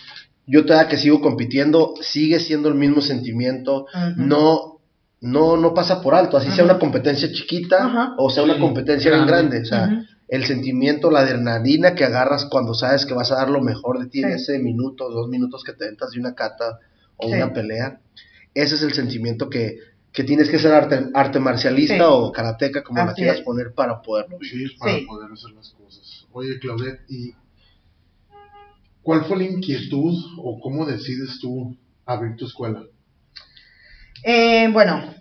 Yo 0.47 0.65
todavía 0.65 0.89
que 0.89 0.97
sigo 0.97 1.21
compitiendo, 1.21 1.95
sigue 2.01 2.41
siendo 2.41 2.69
el 2.69 2.75
mismo 2.75 3.03
sentimiento. 3.03 3.87
No, 4.17 4.81
no, 5.21 5.57
no 5.59 5.75
pasa 5.75 6.01
por 6.01 6.15
alto. 6.15 6.37
Así 6.39 6.51
sea 6.53 6.65
una 6.65 6.79
competencia 6.79 7.31
chiquita 7.31 8.15
o 8.17 8.31
sea 8.31 8.45
una 8.45 8.59
competencia 8.59 9.11
bien 9.13 9.27
grande. 9.27 9.61
grande. 9.61 9.63
O 9.63 9.65
sea, 9.67 10.05
el 10.29 10.45
sentimiento, 10.47 11.11
la 11.11 11.21
adrenalina 11.21 11.95
que 11.95 12.05
agarras 12.05 12.47
cuando 12.47 12.73
sabes 12.75 13.05
que 13.07 13.15
vas 13.15 13.31
a 13.31 13.37
dar 13.37 13.51
lo 13.51 13.61
mejor 13.61 13.99
de 13.99 14.07
ti 14.07 14.23
en 14.23 14.31
ese 14.31 14.59
minuto, 14.59 15.11
dos 15.11 15.29
minutos 15.29 15.63
que 15.65 15.73
te 15.75 15.87
entras 15.89 16.11
de 16.13 16.21
una 16.21 16.35
cata 16.35 16.79
o 17.19 17.29
Sí. 17.29 17.35
una 17.35 17.53
pelea. 17.53 18.01
Ese 18.55 18.75
es 18.77 18.83
el 18.83 18.93
sentimiento 18.95 19.49
que, 19.49 19.79
que 20.13 20.25
tienes 20.25 20.49
que 20.51 20.59
ser 20.59 20.73
arte, 20.73 21.07
arte 21.15 21.39
marcialista 21.39 21.95
Sí. 21.95 22.01
o 22.05 22.33
karateca, 22.33 22.83
como 22.83 22.99
la 22.99 23.13
Así 23.13 23.17
quieras 23.23 23.39
es. 23.39 23.45
poner, 23.45 23.73
para 23.73 24.01
poderlo 24.03 24.39
vivir. 24.39 24.71
Sí, 24.71 24.77
para 24.79 24.95
Sí. 24.99 25.07
poder 25.07 25.31
hacer 25.33 25.51
las 25.53 25.71
cosas. 25.71 26.27
Oye, 26.33 26.59
Claudette, 26.59 27.01
¿y 27.09 27.35
cuál 29.03 29.25
fue 29.25 29.37
la 29.39 29.45
inquietud 29.45 30.15
o 30.39 30.61
cómo 30.61 30.87
decides 30.87 31.39
tú 31.41 31.77
abrir 32.05 32.37
tu 32.37 32.47
escuela? 32.47 32.83
Eh, 34.25 34.69
bueno, 34.73 35.15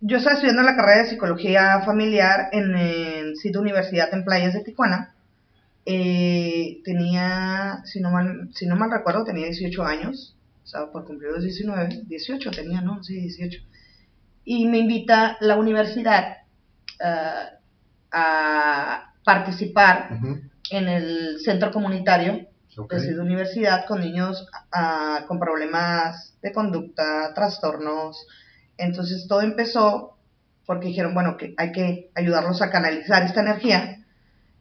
yo 0.00 0.16
estaba 0.18 0.34
estudiando 0.34 0.62
la 0.62 0.76
carrera 0.76 1.02
de 1.04 1.10
psicología 1.10 1.80
familiar 1.84 2.48
en 2.52 2.74
el 2.76 3.36
sitio 3.36 3.60
Universidad 3.60 4.12
en 4.12 4.24
Playas 4.24 4.54
de 4.54 4.64
Tijuana. 4.64 5.14
Eh, 5.84 6.80
tenía, 6.84 7.82
si 7.84 8.00
no, 8.00 8.10
mal, 8.10 8.50
si 8.54 8.66
no 8.66 8.74
mal 8.76 8.90
recuerdo, 8.90 9.24
tenía 9.24 9.46
18 9.46 9.84
años. 9.84 10.36
Estaba 10.66 10.90
por 10.90 11.04
cumplir 11.04 11.30
los 11.30 11.44
19. 11.44 12.02
18 12.08 12.50
tenía, 12.50 12.80
¿no? 12.80 13.02
Sí, 13.02 13.20
18. 13.20 13.60
Y 14.44 14.66
me 14.66 14.78
invita 14.78 15.36
la 15.40 15.56
universidad 15.56 16.38
ah, 17.00 17.50
a 18.10 19.14
participar 19.24 20.08
Ujú, 20.12 20.40
en 20.70 20.88
el 20.88 21.38
centro 21.40 21.70
comunitario 21.70 22.48
ok. 22.76 22.94
de 22.94 23.20
Universidad 23.20 23.86
con 23.86 24.00
niños 24.00 24.44
ah, 24.72 25.24
con 25.28 25.38
problemas 25.38 26.36
de 26.42 26.52
conducta, 26.52 27.32
trastornos. 27.32 28.26
Entonces 28.76 29.26
todo 29.28 29.42
empezó 29.42 30.18
porque 30.66 30.88
dijeron, 30.88 31.14
bueno, 31.14 31.36
que 31.36 31.54
hay 31.56 31.70
que 31.70 32.10
ayudarlos 32.16 32.60
a 32.60 32.70
canalizar 32.70 33.22
esta 33.22 33.40
energía 33.40 34.04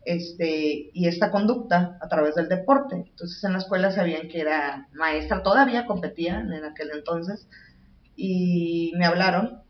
este, 0.05 0.89
y 0.93 1.07
esta 1.07 1.31
conducta 1.31 1.97
a 2.01 2.07
través 2.07 2.35
del 2.35 2.47
deporte. 2.47 2.95
Entonces 3.09 3.43
en 3.43 3.53
la 3.53 3.57
escuela 3.57 3.91
sabían 3.91 4.27
que 4.29 4.39
era 4.41 4.87
maestra, 4.93 5.43
todavía 5.43 5.85
competían 5.85 6.53
en 6.53 6.63
aquel 6.63 6.91
entonces, 6.93 7.47
y 8.15 8.93
me 8.97 9.05
hablaron, 9.05 9.61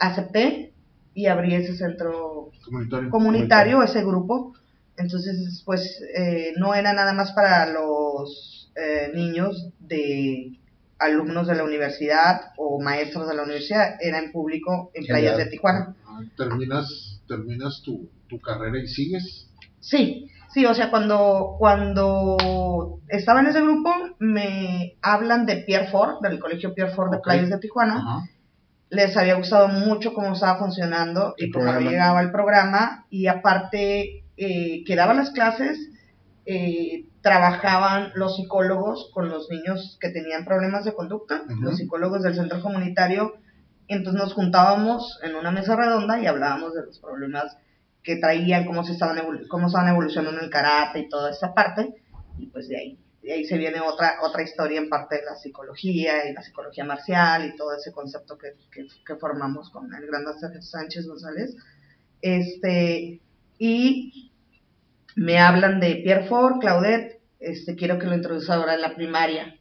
acepté 0.00 0.72
y 1.14 1.26
abrí 1.26 1.54
ese 1.54 1.76
centro 1.76 2.50
Comunitario. 2.64 3.10
comunitario, 3.10 3.82
ese 3.82 4.02
grupo. 4.02 4.54
Entonces, 4.96 5.62
pues 5.64 6.02
eh, 6.16 6.52
no 6.56 6.74
era 6.74 6.92
nada 6.92 7.12
más 7.12 7.32
para 7.32 7.66
los 7.72 8.70
eh, 8.76 9.10
niños 9.14 9.70
de 9.80 10.58
alumnos 10.98 11.46
de 11.46 11.54
la 11.56 11.64
universidad 11.64 12.52
o 12.56 12.80
maestros 12.80 13.28
de 13.28 13.34
la 13.34 13.42
universidad, 13.42 13.96
era 14.00 14.18
en 14.18 14.30
público 14.32 14.90
en 14.94 15.04
playas 15.04 15.36
de 15.36 15.46
Tijuana. 15.46 15.96
Ah, 16.06 16.20
Terminas, 16.36 17.20
terminas 17.26 17.82
tu, 17.82 18.08
tu 18.36 18.40
carrera 18.40 18.78
y 18.78 18.86
sigues. 18.86 19.48
Sí, 19.80 20.30
sí, 20.52 20.64
o 20.66 20.74
sea, 20.74 20.90
cuando, 20.90 21.56
cuando 21.58 23.00
estaba 23.08 23.40
en 23.40 23.46
ese 23.46 23.60
grupo, 23.60 23.90
me 24.18 24.96
hablan 25.02 25.46
de 25.46 25.58
Pierre 25.58 25.90
Ford, 25.90 26.20
del 26.22 26.38
colegio 26.38 26.74
Pierre 26.74 26.94
Ford 26.94 27.10
de. 27.10 27.18
Playas 27.18 27.50
de 27.50 27.58
Tijuana. 27.58 27.96
Ajá. 27.96 28.28
les 28.90 29.16
había 29.16 29.34
gustado 29.34 29.68
mucho 29.68 30.14
cómo 30.14 30.34
estaba 30.34 30.58
funcionando 30.58 31.34
y 31.36 31.50
cómo 31.50 31.78
llegaba 31.80 32.20
el 32.20 32.30
programa 32.30 33.06
y 33.10 33.26
aparte 33.26 34.24
eh, 34.36 34.84
que 34.84 34.96
daban 34.96 35.16
las 35.16 35.30
clases, 35.30 35.78
eh, 36.46 37.06
trabajaban 37.22 38.12
los 38.14 38.36
psicólogos 38.36 39.10
con 39.14 39.30
los 39.30 39.48
niños 39.50 39.96
que 40.00 40.10
tenían 40.10 40.44
problemas 40.44 40.84
de 40.84 40.92
conducta, 40.92 41.42
los 41.60 41.78
psicólogos 41.78 42.22
del 42.22 42.34
centro 42.34 42.60
comunitario, 42.60 43.34
entonces 43.88 44.20
nos 44.20 44.34
juntábamos 44.34 45.18
en 45.22 45.34
una 45.34 45.50
mesa 45.50 45.76
redonda 45.76 46.20
y 46.20 46.26
hablábamos 46.26 46.74
de 46.74 46.84
los 46.84 46.98
problemas 46.98 47.56
que 48.04 48.16
traían, 48.16 48.66
cómo 48.66 48.84
se 48.84 48.92
estaban, 48.92 49.18
cómo 49.48 49.66
estaban 49.66 49.88
evolucionando 49.88 50.40
el 50.40 50.50
karate 50.50 51.00
y 51.00 51.08
toda 51.08 51.32
esa 51.32 51.52
parte, 51.54 51.94
y 52.38 52.46
pues 52.46 52.68
de 52.68 52.76
ahí 52.76 52.98
de 53.24 53.32
ahí 53.32 53.44
se 53.46 53.56
viene 53.56 53.80
otra 53.80 54.18
otra 54.22 54.42
historia 54.42 54.78
en 54.78 54.90
parte 54.90 55.16
de 55.16 55.24
la 55.24 55.34
psicología 55.34 56.28
y 56.28 56.34
la 56.34 56.42
psicología 56.42 56.84
marcial 56.84 57.46
y 57.46 57.56
todo 57.56 57.74
ese 57.74 57.90
concepto 57.90 58.36
que, 58.36 58.52
que, 58.70 59.16
formamos 59.16 59.70
con 59.70 59.92
el 59.94 60.06
gran 60.06 60.24
Master 60.24 60.62
Sánchez 60.62 61.06
González. 61.06 61.56
Este, 62.20 63.22
y 63.58 64.30
me 65.16 65.38
hablan 65.38 65.80
de 65.80 65.96
Pierre 65.96 66.26
Ford, 66.26 66.58
Claudette, 66.60 67.20
este, 67.40 67.76
quiero 67.76 67.98
que 67.98 68.06
lo 68.06 68.14
introduzca 68.14 68.54
ahora 68.54 68.74
en 68.74 68.82
la 68.82 68.94
primaria, 68.94 69.58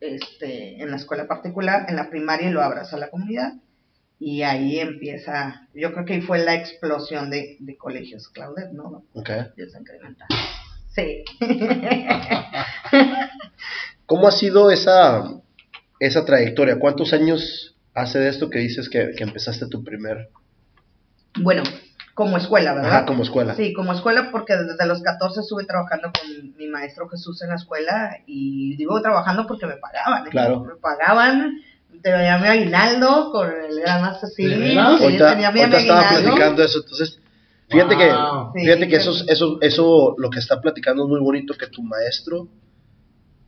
este, 0.00 0.82
en 0.82 0.90
la 0.90 0.96
escuela 0.96 1.26
particular, 1.26 1.84
en 1.88 1.96
la 1.96 2.08
primaria 2.08 2.48
y 2.48 2.52
lo 2.52 2.62
abras 2.62 2.94
a 2.94 2.98
la 2.98 3.10
comunidad. 3.10 3.54
Y 4.24 4.44
ahí 4.44 4.78
empieza, 4.78 5.66
yo 5.74 5.92
creo 5.92 6.04
que 6.04 6.12
ahí 6.12 6.20
fue 6.20 6.38
la 6.38 6.54
explosión 6.54 7.28
de, 7.28 7.56
de 7.58 7.76
colegios, 7.76 8.28
Claudette, 8.28 8.70
¿no? 8.70 9.02
Ok. 9.14 9.30
Empieza 9.30 9.78
a 9.78 9.80
incrementar. 9.80 10.28
Sí. 10.94 11.24
¿Cómo 14.06 14.28
ha 14.28 14.30
sido 14.30 14.70
esa, 14.70 15.24
esa 15.98 16.24
trayectoria? 16.24 16.78
¿Cuántos 16.78 17.12
años 17.12 17.76
hace 17.94 18.20
de 18.20 18.28
esto 18.28 18.48
que 18.48 18.60
dices 18.60 18.88
que, 18.88 19.10
que 19.16 19.24
empezaste 19.24 19.66
tu 19.66 19.82
primer... 19.82 20.28
Bueno, 21.40 21.64
como 22.14 22.36
escuela, 22.36 22.74
¿verdad? 22.74 22.92
Ajá, 22.92 23.06
como 23.06 23.24
escuela. 23.24 23.56
Sí, 23.56 23.72
como 23.72 23.92
escuela 23.92 24.28
porque 24.30 24.54
desde 24.54 24.86
los 24.86 25.02
14 25.02 25.40
estuve 25.40 25.64
trabajando 25.64 26.12
con 26.12 26.56
mi 26.56 26.68
maestro 26.68 27.08
Jesús 27.08 27.42
en 27.42 27.48
la 27.48 27.56
escuela 27.56 28.18
y 28.26 28.76
digo 28.76 29.02
trabajando 29.02 29.48
porque 29.48 29.66
me 29.66 29.78
pagaban. 29.78 30.28
¿eh? 30.28 30.30
Claro. 30.30 30.60
Me 30.60 30.76
pagaban, 30.76 31.56
tenía 32.00 32.38
mi 32.38 32.46
aguinaldo 32.48 33.30
con 33.32 33.48
el 33.50 33.80
gran 33.80 34.00
Master 34.02 34.28
sí, 34.30 34.48
tenía 34.48 35.50
mi 35.50 35.60
estaba 35.60 36.08
platicando 36.08 36.62
eso, 36.64 36.78
entonces... 36.80 37.18
Fíjate 37.68 37.94
Wow. 37.94 38.52
que, 38.52 38.58
Sí, 38.60 38.66
fíjate 38.66 38.80
que 38.82 38.88
que- 38.88 38.96
eso, 38.96 39.12
eso, 39.28 39.58
eso, 39.62 40.14
lo 40.18 40.28
que 40.28 40.40
está 40.40 40.60
platicando 40.60 41.04
es 41.04 41.08
muy 41.08 41.20
bonito, 41.20 41.54
que 41.54 41.68
tu 41.68 41.82
maestro 41.82 42.48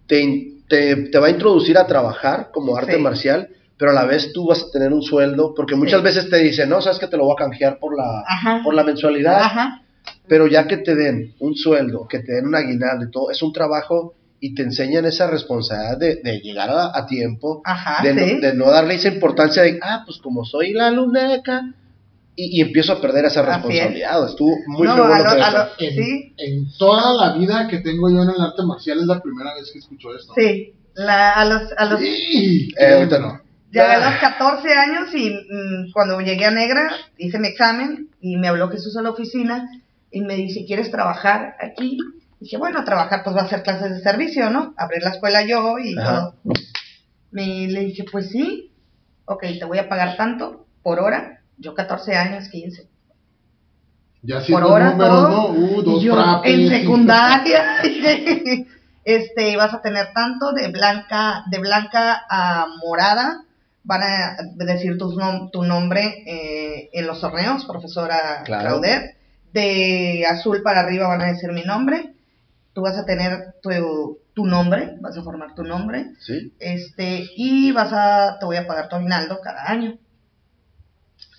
te, 0.07 0.53
te, 0.69 0.97
te 1.11 1.19
va 1.19 1.27
a 1.27 1.31
introducir 1.31 1.77
a 1.79 1.87
trabajar 1.87 2.51
como 2.53 2.77
arte 2.77 2.97
Sí. 2.97 3.03
marcial, 3.03 3.49
pero 3.77 3.91
a 3.91 3.95
la 3.95 4.05
vez 4.05 4.33
tú 4.33 4.47
vas 4.47 4.63
a 4.63 4.71
tener 4.71 4.93
un 4.93 5.03
sueldo, 5.03 5.53
porque 5.55 5.75
muchas 5.75 6.01
Sí. 6.01 6.05
veces 6.05 6.31
te 6.31 6.39
dicen, 6.39 6.69
no, 6.69 6.81
sabes 6.81 6.99
que 6.99 7.07
te 7.07 7.17
lo 7.17 7.25
voy 7.25 7.35
a 7.35 7.45
canjear 7.45 7.79
por 7.79 7.97
la, 7.97 8.23
Ajá. 8.27 8.61
por 8.65 8.75
la 8.75 8.83
mensualidad, 8.85 9.43
Ajá. 9.43 9.83
pero 10.29 10.47
ya 10.47 10.67
que 10.67 10.79
te 10.79 10.95
den 10.95 11.35
un 11.41 11.55
sueldo, 11.55 12.07
que 12.09 12.21
te 12.21 12.33
den 12.33 12.47
un 12.47 12.55
aguinaldo 12.55 13.05
y 13.07 13.11
todo, 13.11 13.31
es 13.31 13.43
un 13.43 13.53
trabajo 13.53 14.15
y 14.47 14.55
te 14.55 14.63
enseñan 14.63 15.07
esa 15.07 15.27
responsabilidad 15.27 15.97
de, 15.99 16.17
de 16.17 16.41
llegar 16.41 16.69
a, 16.71 16.91
a 16.95 17.07
tiempo, 17.07 17.63
Ajá, 17.65 18.03
de, 18.03 18.13
sí. 18.13 18.35
no, 18.35 18.41
de 18.47 18.55
no 18.55 18.71
darle 18.71 18.95
esa 18.97 19.09
importancia 19.09 19.63
de, 19.63 19.79
ah, 19.83 20.03
pues 20.05 20.19
como 20.19 20.45
soy 20.45 20.73
la 20.75 20.91
luneca, 20.91 21.63
y, 22.37 22.59
y 22.59 22.61
empiezo 22.61 22.93
a 22.93 23.01
perder 23.01 23.25
esa 23.25 23.41
Así 23.41 23.49
es. 23.51 23.57
responsabilidad. 23.57 24.29
Estuvo 24.29 24.51
muy 24.67 24.87
No, 24.87 24.93
a 24.93 24.97
lo 24.97 25.25
lo- 25.25 25.31
a 25.31 25.69
En, 25.79 25.95
Sí. 26.05 26.35
en 26.37 26.69
toda 26.79 27.15
la 27.15 27.39
vida 27.39 27.69
que 27.69 27.79
tengo 27.79 28.11
yo 28.11 28.23
en 28.23 28.31
el 28.31 28.41
arte 28.41 28.63
marcial 28.65 28.99
es 29.01 29.07
la 29.07 29.21
primera 29.23 29.55
vez 29.55 29.71
que 29.73 29.79
escucho 29.79 30.15
esto. 30.15 30.35
Sí, 30.37 30.73
la, 30.95 31.33
a 31.33 31.45
los, 31.47 31.63
a 31.79 31.85
los, 31.87 32.01
Sí, 32.01 32.69
Eh, 32.79 32.93
ahorita 32.95 33.19
no. 33.21 33.41
Llegué 33.71 33.87
a 33.87 34.11
los 34.11 34.21
14 34.21 34.69
años 34.73 35.15
y 35.15 35.31
mm, 35.31 35.93
cuando 35.93 36.21
llegué 36.21 36.45
a 36.45 36.51
Negra 36.51 36.91
hice 37.19 37.39
mi 37.39 37.49
examen 37.49 38.09
y 38.21 38.37
me 38.37 38.49
habló 38.49 38.69
Jesús 38.69 38.95
a 38.97 39.03
la 39.03 39.11
oficina 39.11 39.69
y 40.11 40.21
me 40.21 40.35
dice, 40.37 40.65
¿quieres 40.67 40.91
trabajar 40.91 41.55
aquí? 41.61 41.97
Dije, 42.41 42.57
bueno, 42.57 42.85
trabajar 42.85 43.23
pues 43.25 43.37
va 43.37 43.43
a 43.43 43.49
ser 43.49 43.63
clases 43.63 43.91
de 43.91 44.01
servicio, 44.01 44.51
¿no? 44.51 44.75
Abrir 44.77 45.03
la 45.03 45.11
escuela 45.11 45.45
yo 45.47 45.79
y 45.79 45.99
Ajá. 45.99 46.33
todo. 46.45 46.55
Me, 47.31 47.67
le 47.69 47.81
dije, 47.81 48.05
pues 48.11 48.31
sí, 48.31 48.73
ok, 49.25 49.43
te 49.59 49.65
voy 49.65 49.79
a 49.79 49.89
pagar 49.89 50.17
tanto 50.17 50.67
por 50.83 51.01
hora. 51.01 51.41
Yo 51.59 51.75
14 51.75 52.15
años, 52.17 52.49
15. 52.49 52.89
Ya 54.23 54.41
Por 54.51 54.65
hora 54.65 54.91
números, 54.91 55.09
todo. 55.11 55.29
¿no? 55.29 55.47
Uh, 55.49 55.83
dos 55.83 56.03
yo 56.03 56.15
frappes. 56.15 56.53
en 56.55 56.69
secundaria. 56.69 57.77
este, 59.05 59.57
vas 59.57 59.75
a 59.75 59.83
tener 59.83 60.13
tanto 60.15 60.53
de 60.53 60.69
blanca, 60.69 61.45
de 61.51 61.59
blanca 61.59 62.25
a 62.29 62.67
morada. 62.85 63.43
Van 63.87 64.03
a 64.03 64.37
decir 64.65 64.97
tus 64.97 65.15
nom- 65.17 65.51
tu 65.53 65.63
nombre 65.63 66.23
eh, 66.27 66.89
en 66.95 67.07
los 67.07 67.21
torneos, 67.21 67.67
profesora 67.67 68.43
Claro. 68.45 68.69
Claudette. 68.81 69.17
De 69.53 70.25
azul 70.27 70.63
para 70.63 70.81
arriba 70.81 71.07
van 71.07 71.21
a 71.21 71.27
decir 71.27 71.53
mi 71.53 71.63
nombre. 71.63 72.14
Tú 72.75 72.83
vas 72.83 72.99
a 72.99 73.07
tener 73.07 73.55
tu, 73.63 73.71
tu 74.35 74.45
nombre, 74.45 74.97
vas 75.01 75.17
a 75.17 75.23
formar 75.23 75.55
tu 75.55 75.63
nombre. 75.63 76.11
¿Sí? 76.21 76.53
Este, 76.59 77.31
y 77.37 77.73
vas 77.73 77.93
a, 77.93 78.37
te 78.39 78.45
voy 78.45 78.57
a 78.57 78.67
pagar 78.67 78.89
tu 78.89 78.97
aguinaldo 78.97 79.39
cada 79.43 79.71
año. 79.71 79.97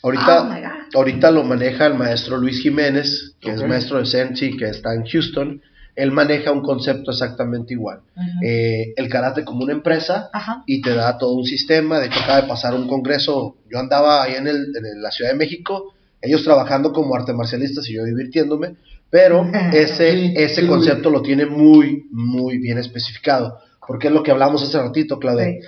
Ahorita, 0.02 0.42
Oh 0.42 0.46
my 0.46 0.62
God. 0.62 0.96
ahorita 0.96 1.32
lo 1.32 1.44
maneja 1.44 1.88
el 1.88 1.96
maestro 1.96 2.38
Luis 2.38 2.62
Jiménez, 2.62 3.36
que 3.40 3.52
es 3.52 3.64
maestro 3.68 3.98
de 4.00 4.06
Sensi, 4.06 4.56
que 4.56 4.66
está 4.66 4.94
en 4.94 5.04
Houston. 5.06 5.62
Él 5.96 6.12
maneja 6.12 6.52
un 6.52 6.62
concepto 6.62 7.12
exactamente 7.12 7.74
igual. 7.74 8.02
Eh, 8.44 8.94
el 8.98 9.10
karate 9.10 9.44
como 9.46 9.64
una 9.64 9.72
empresa 9.74 10.30
y 10.66 10.82
te 10.82 10.94
da 10.94 11.18
todo 11.18 11.34
un 11.34 11.46
sistema. 11.46 12.00
De 12.00 12.08
hecho, 12.08 12.20
acaba 12.20 12.42
de 12.42 12.48
pasar 12.48 12.76
un 12.76 12.88
congreso. 12.88 13.56
Yo 13.72 13.80
andaba 13.80 14.22
ahí 14.22 14.36
en, 14.36 14.48
el, 14.48 14.76
en 14.76 15.02
la 15.02 15.10
Ciudad 15.12 15.32
de 15.32 15.38
México, 15.38 15.94
ellos 16.22 16.44
trabajando 16.44 16.92
como 16.92 17.16
arte 17.16 17.34
marcialistas 17.34 17.90
y 17.90 17.94
yo 17.94 18.04
divirtiéndome, 18.04 18.76
pero 19.16 19.50
ese, 19.72 20.12
Sí, 20.12 20.34
ese 20.36 20.62
sí, 20.64 20.68
concepto 20.68 21.10
lo 21.10 21.22
tiene 21.22 21.46
muy, 21.46 22.04
muy 22.12 22.58
bien 22.58 22.78
especificado. 22.78 23.60
Porque 23.88 24.08
es 24.08 24.14
lo 24.14 24.24
que 24.24 24.32
hablamos 24.32 24.62
hace 24.62 24.78
ratito, 24.78 25.20
Claudia. 25.20 25.46
Sí. 25.46 25.60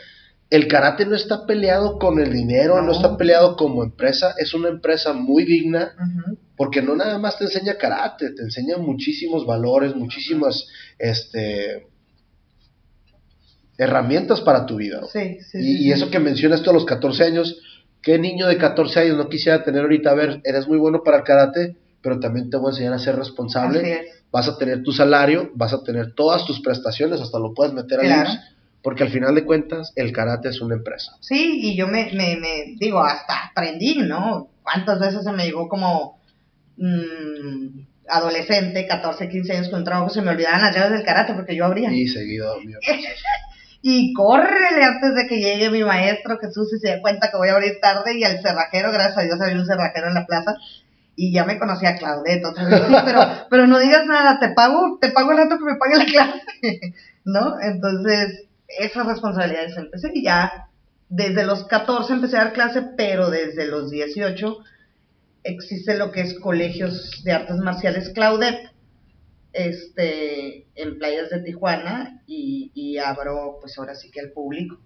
El 0.50 0.68
karate 0.68 1.06
no 1.06 1.16
está 1.16 1.46
peleado 1.46 1.98
con 1.98 2.20
el 2.20 2.34
dinero, 2.34 2.76
no, 2.76 2.88
No. 2.88 2.92
está 2.92 3.16
peleado 3.16 3.56
como 3.56 3.86
empresa, 3.86 4.34
es 4.38 4.54
una 4.54 4.68
empresa 4.68 5.14
muy 5.14 5.46
digna 5.46 5.94
porque 6.58 6.82
no 6.82 6.94
nada 6.94 7.20
más 7.20 7.38
te 7.38 7.46
enseña 7.46 7.78
karate, 7.78 8.32
te 8.32 8.42
enseña 8.42 8.76
muchísimos 8.78 9.46
valores, 9.46 9.96
muchísimas 9.96 10.68
este, 11.00 11.88
herramientas 13.78 14.42
para 14.42 14.66
tu 14.66 14.76
vida. 14.76 15.02
Sí, 15.14 15.38
sí, 15.40 15.58
y, 15.60 15.78
sí, 15.78 15.84
y 15.86 15.92
eso 15.94 16.10
que 16.10 16.20
mencionas 16.20 16.62
tú 16.64 16.72
a 16.72 16.74
los 16.74 16.84
14 16.86 17.24
años, 17.24 17.62
¿qué 18.02 18.20
niño 18.20 18.48
de 18.48 18.58
14 18.58 19.00
años 19.00 19.16
no 19.18 19.30
quisiera 19.30 19.64
tener 19.64 19.84
ahorita? 19.84 20.12
A 20.12 20.16
ver, 20.16 20.42
eres 20.44 20.68
muy 20.68 20.78
bueno 20.78 21.02
para 21.04 21.18
el 21.20 21.24
karate, 21.24 21.78
pero 22.08 22.22
también 22.22 22.50
te 22.50 22.56
voy 22.56 22.68
a 22.68 22.72
enseñar 22.72 22.94
a 22.94 23.00
ser 23.00 23.18
responsable. 23.18 24.08
Vas 24.32 24.48
a 24.48 24.58
tener 24.58 24.82
tu 24.82 24.94
salario, 24.94 25.52
vas 25.56 25.74
a 25.74 25.84
tener 25.84 26.14
todas 26.14 26.46
tus 26.46 26.62
prestaciones, 26.62 27.20
hasta 27.20 27.38
lo 27.38 27.54
puedes 27.54 27.74
meter 27.74 28.00
a 28.00 28.04
Claro. 28.04 28.30
IMSS, 28.30 28.40
porque 28.82 29.04
al 29.04 29.10
final 29.10 29.36
de 29.36 29.44
cuentas 29.44 29.92
el 29.98 30.14
karate 30.14 30.48
es 30.48 30.62
una 30.62 30.76
empresa. 30.76 31.18
Sí, 31.20 31.60
y 31.64 31.76
yo 31.76 31.86
me, 31.90 32.10
me, 32.14 32.38
me 32.38 32.76
digo, 32.80 33.04
hasta 33.04 33.48
aprendí, 33.50 33.98
¿no? 33.98 34.48
¿Cuántas 34.64 35.02
veces 35.02 35.26
se 35.26 35.34
me 35.34 35.44
llegó 35.44 35.68
como 35.68 36.22
mm, 36.78 37.80
adolescente, 38.08 38.88
14, 38.88 39.28
15 39.28 39.54
años 39.58 39.68
con 39.70 39.84
trabajo, 39.84 40.10
se 40.10 40.22
me 40.22 40.32
olvidaban 40.32 40.62
las 40.62 40.74
llaves 40.74 40.92
del 40.92 41.04
karate 41.04 41.34
porque 41.34 41.58
yo 41.58 41.66
abría. 41.66 41.92
Y 41.92 42.08
seguido, 42.08 42.54
amigo. 42.54 42.80
Y 43.82 44.12
córrele 44.14 44.84
antes 44.84 45.14
de 45.16 45.28
que 45.28 45.40
llegue 45.40 45.70
mi 45.70 45.84
maestro 45.84 46.38
Jesús 46.40 46.74
y 46.74 46.80
se 46.80 46.94
dé 46.96 47.02
cuenta 47.02 47.30
que 47.30 47.38
voy 47.38 47.50
a 47.50 47.54
abrir 47.54 47.80
tarde 47.80 48.18
y 48.18 48.24
al 48.24 48.42
cerrajero, 48.42 48.92
gracias 48.92 49.18
a 49.20 49.22
Dios 49.22 49.40
había 49.40 49.56
un 49.56 49.68
cerrajero 49.68 50.08
en 50.08 50.16
la 50.16 50.26
plaza 50.26 50.56
y 51.18 51.34
ya 51.34 51.46
me 51.46 51.58
conocía 51.58 51.98
Claudette 51.98 52.46
otra 52.46 52.66
vez, 52.66 52.82
pero, 53.04 53.22
pero 53.50 53.68
no 53.68 53.80
digas 53.80 54.06
nada, 54.06 54.40
te 54.40 54.50
pago, 54.50 55.00
te 55.02 55.10
pago 55.10 55.32
el 55.32 55.38
rato 55.38 55.58
que 55.58 55.66
me 55.66 55.76
pague 55.76 55.98
la 55.98 56.06
clase, 56.06 56.94
¿no? 57.26 57.60
Entonces, 57.60 58.46
esas 58.68 59.08
responsabilidades 59.08 59.76
empecé 59.76 60.12
y 60.14 60.24
ya 60.24 60.70
desde 61.10 61.44
los 61.44 61.66
14 61.66 62.14
empecé 62.14 62.38
a 62.38 62.46
dar 62.46 62.54
clase, 62.54 62.84
pero 62.96 63.32
desde 63.32 63.66
los 63.66 63.90
18 63.90 64.60
existe 65.44 65.98
lo 65.98 66.12
que 66.12 66.22
es 66.22 66.40
colegios 66.40 67.24
de 67.24 67.32
artes 67.32 67.58
marciales 67.58 68.10
Claudette 68.10 68.70
este, 69.54 70.68
en 70.76 71.00
playas 71.00 71.32
de 71.32 71.40
Tijuana 71.40 72.22
y, 72.28 72.72
y 72.76 73.00
abro 73.00 73.58
pues 73.60 73.76
ahora 73.80 73.96
sí 73.96 74.12
que 74.12 74.20
al 74.20 74.32
público. 74.32 74.80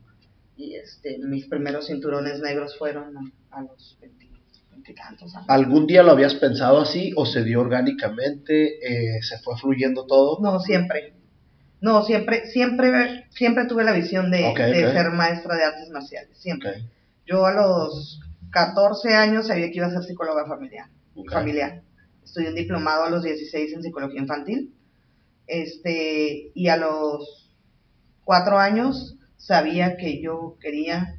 Y 0.56 0.76
este, 0.76 1.18
mis 1.18 1.48
primeros 1.48 1.88
cinturones 1.88 2.40
negros 2.40 2.78
fueron 2.78 3.18
a, 3.18 3.58
a 3.58 3.64
los 3.64 3.98
20 4.00 4.31
años. 4.74 5.34
¿Algún 5.48 5.88
día 5.88 6.04
lo 6.04 6.12
habías 6.12 6.36
pensado 6.36 6.82
así 6.82 7.14
o 7.16 7.26
se 7.26 7.44
dio 7.44 7.62
orgánicamente, 7.62 9.18
eh, 9.18 9.22
se 9.24 9.38
fue 9.40 9.58
fluyendo 9.58 10.06
todo? 10.06 10.40
No, 10.42 10.60
siempre. 10.60 11.14
No, 11.80 12.04
siempre, 12.04 12.46
siempre, 12.46 13.26
siempre 13.32 13.66
tuve 13.66 13.84
la 13.84 13.92
visión 13.92 14.30
de, 14.30 14.54
ser 14.56 15.12
maestra 15.12 15.56
de 15.56 15.64
artes 15.64 15.90
marciales, 15.90 16.38
siempre. 16.38 16.86
Yo 17.26 17.46
a 17.46 17.54
los 17.54 18.20
14 18.52 19.16
años 19.16 19.48
sabía 19.48 19.72
que 19.72 19.78
iba 19.78 19.88
a 19.88 19.92
ser 19.92 20.04
psicóloga 20.04 20.46
familiar. 20.46 20.90
familiar. 21.32 21.82
Estudié 22.24 22.50
un 22.50 22.56
diplomado 22.56 23.06
a 23.06 23.10
los 23.10 23.24
16 23.24 23.74
en 23.74 23.84
psicología 23.84 24.22
infantil. 24.22 24.76
Este, 25.48 26.52
y 26.54 26.68
a 26.68 26.78
los 26.78 27.52
cuatro 28.24 28.60
años 28.60 29.18
sabía 29.38 29.98
que 29.98 30.22
yo 30.22 30.58
quería 30.62 31.16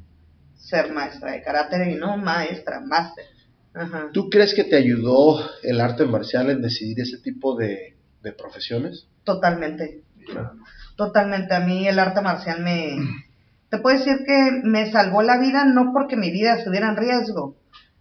ser 0.55 0.93
maestra 0.93 1.33
de 1.33 1.43
karate 1.43 1.91
y 1.91 1.95
no 1.95 2.17
maestra, 2.17 2.79
máster. 2.79 3.25
Ajá. 3.73 4.09
¿Tú 4.13 4.29
crees 4.29 4.53
que 4.53 4.63
te 4.63 4.75
ayudó 4.75 5.39
el 5.63 5.81
arte 5.81 6.05
marcial 6.05 6.49
en 6.49 6.61
decidir 6.61 6.99
ese 6.99 7.17
tipo 7.17 7.55
de, 7.55 7.95
de 8.21 8.31
profesiones? 8.31 9.07
Totalmente. 9.23 10.03
Totalmente. 10.95 11.53
A 11.53 11.59
mí 11.59 11.87
el 11.87 11.99
arte 11.99 12.21
marcial 12.21 12.61
me... 12.61 12.97
Te 13.69 13.79
puedo 13.79 13.97
decir 13.97 14.19
que 14.25 14.61
me 14.63 14.91
salvó 14.91 15.23
la 15.23 15.39
vida 15.39 15.65
no 15.65 15.91
porque 15.93 16.15
mi 16.15 16.29
vida 16.29 16.55
estuviera 16.55 16.89
en 16.89 16.97
riesgo, 16.97 17.55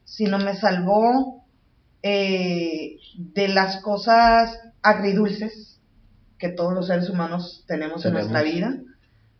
sino 0.05 0.39
me 0.39 0.55
salvó 0.55 1.47
eh, 2.03 2.99
de 3.17 3.49
las 3.49 3.81
cosas 3.81 4.59
agridulces 4.83 5.81
que 6.39 6.51
todos 6.51 6.75
los 6.75 6.89
seres 6.89 7.09
humanos 7.09 7.65
tenemos, 7.67 8.05
en 8.05 8.15
nuestra 8.15 8.43
vida. 8.43 8.81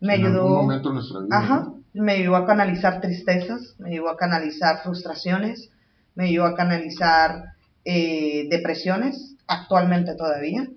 Me 0.01 0.15
en 0.15 0.25
ayudó... 0.25 0.43
algún 0.43 0.53
momento 0.53 0.89
de 0.89 0.95
nuestra 0.95 1.21
vida. 1.21 1.37
Ajá, 1.37 1.57
¿no? 1.67 2.03
me 2.03 2.13
ayudó 2.13 2.37
a 2.37 2.47
canalizar 2.47 3.01
tristezas, 3.01 3.75
me 3.79 3.91
ayudó 3.91 4.09
a 4.09 4.17
canalizar 4.17 4.83
frustraciones, 4.83 5.72
me 6.15 6.27
ayudó 6.27 6.47
a 6.47 6.57
canalizar 6.57 7.55
eh, 7.85 8.47
depresiones, 8.51 9.37
actualmente 9.47 10.15
todavía. 10.15 10.69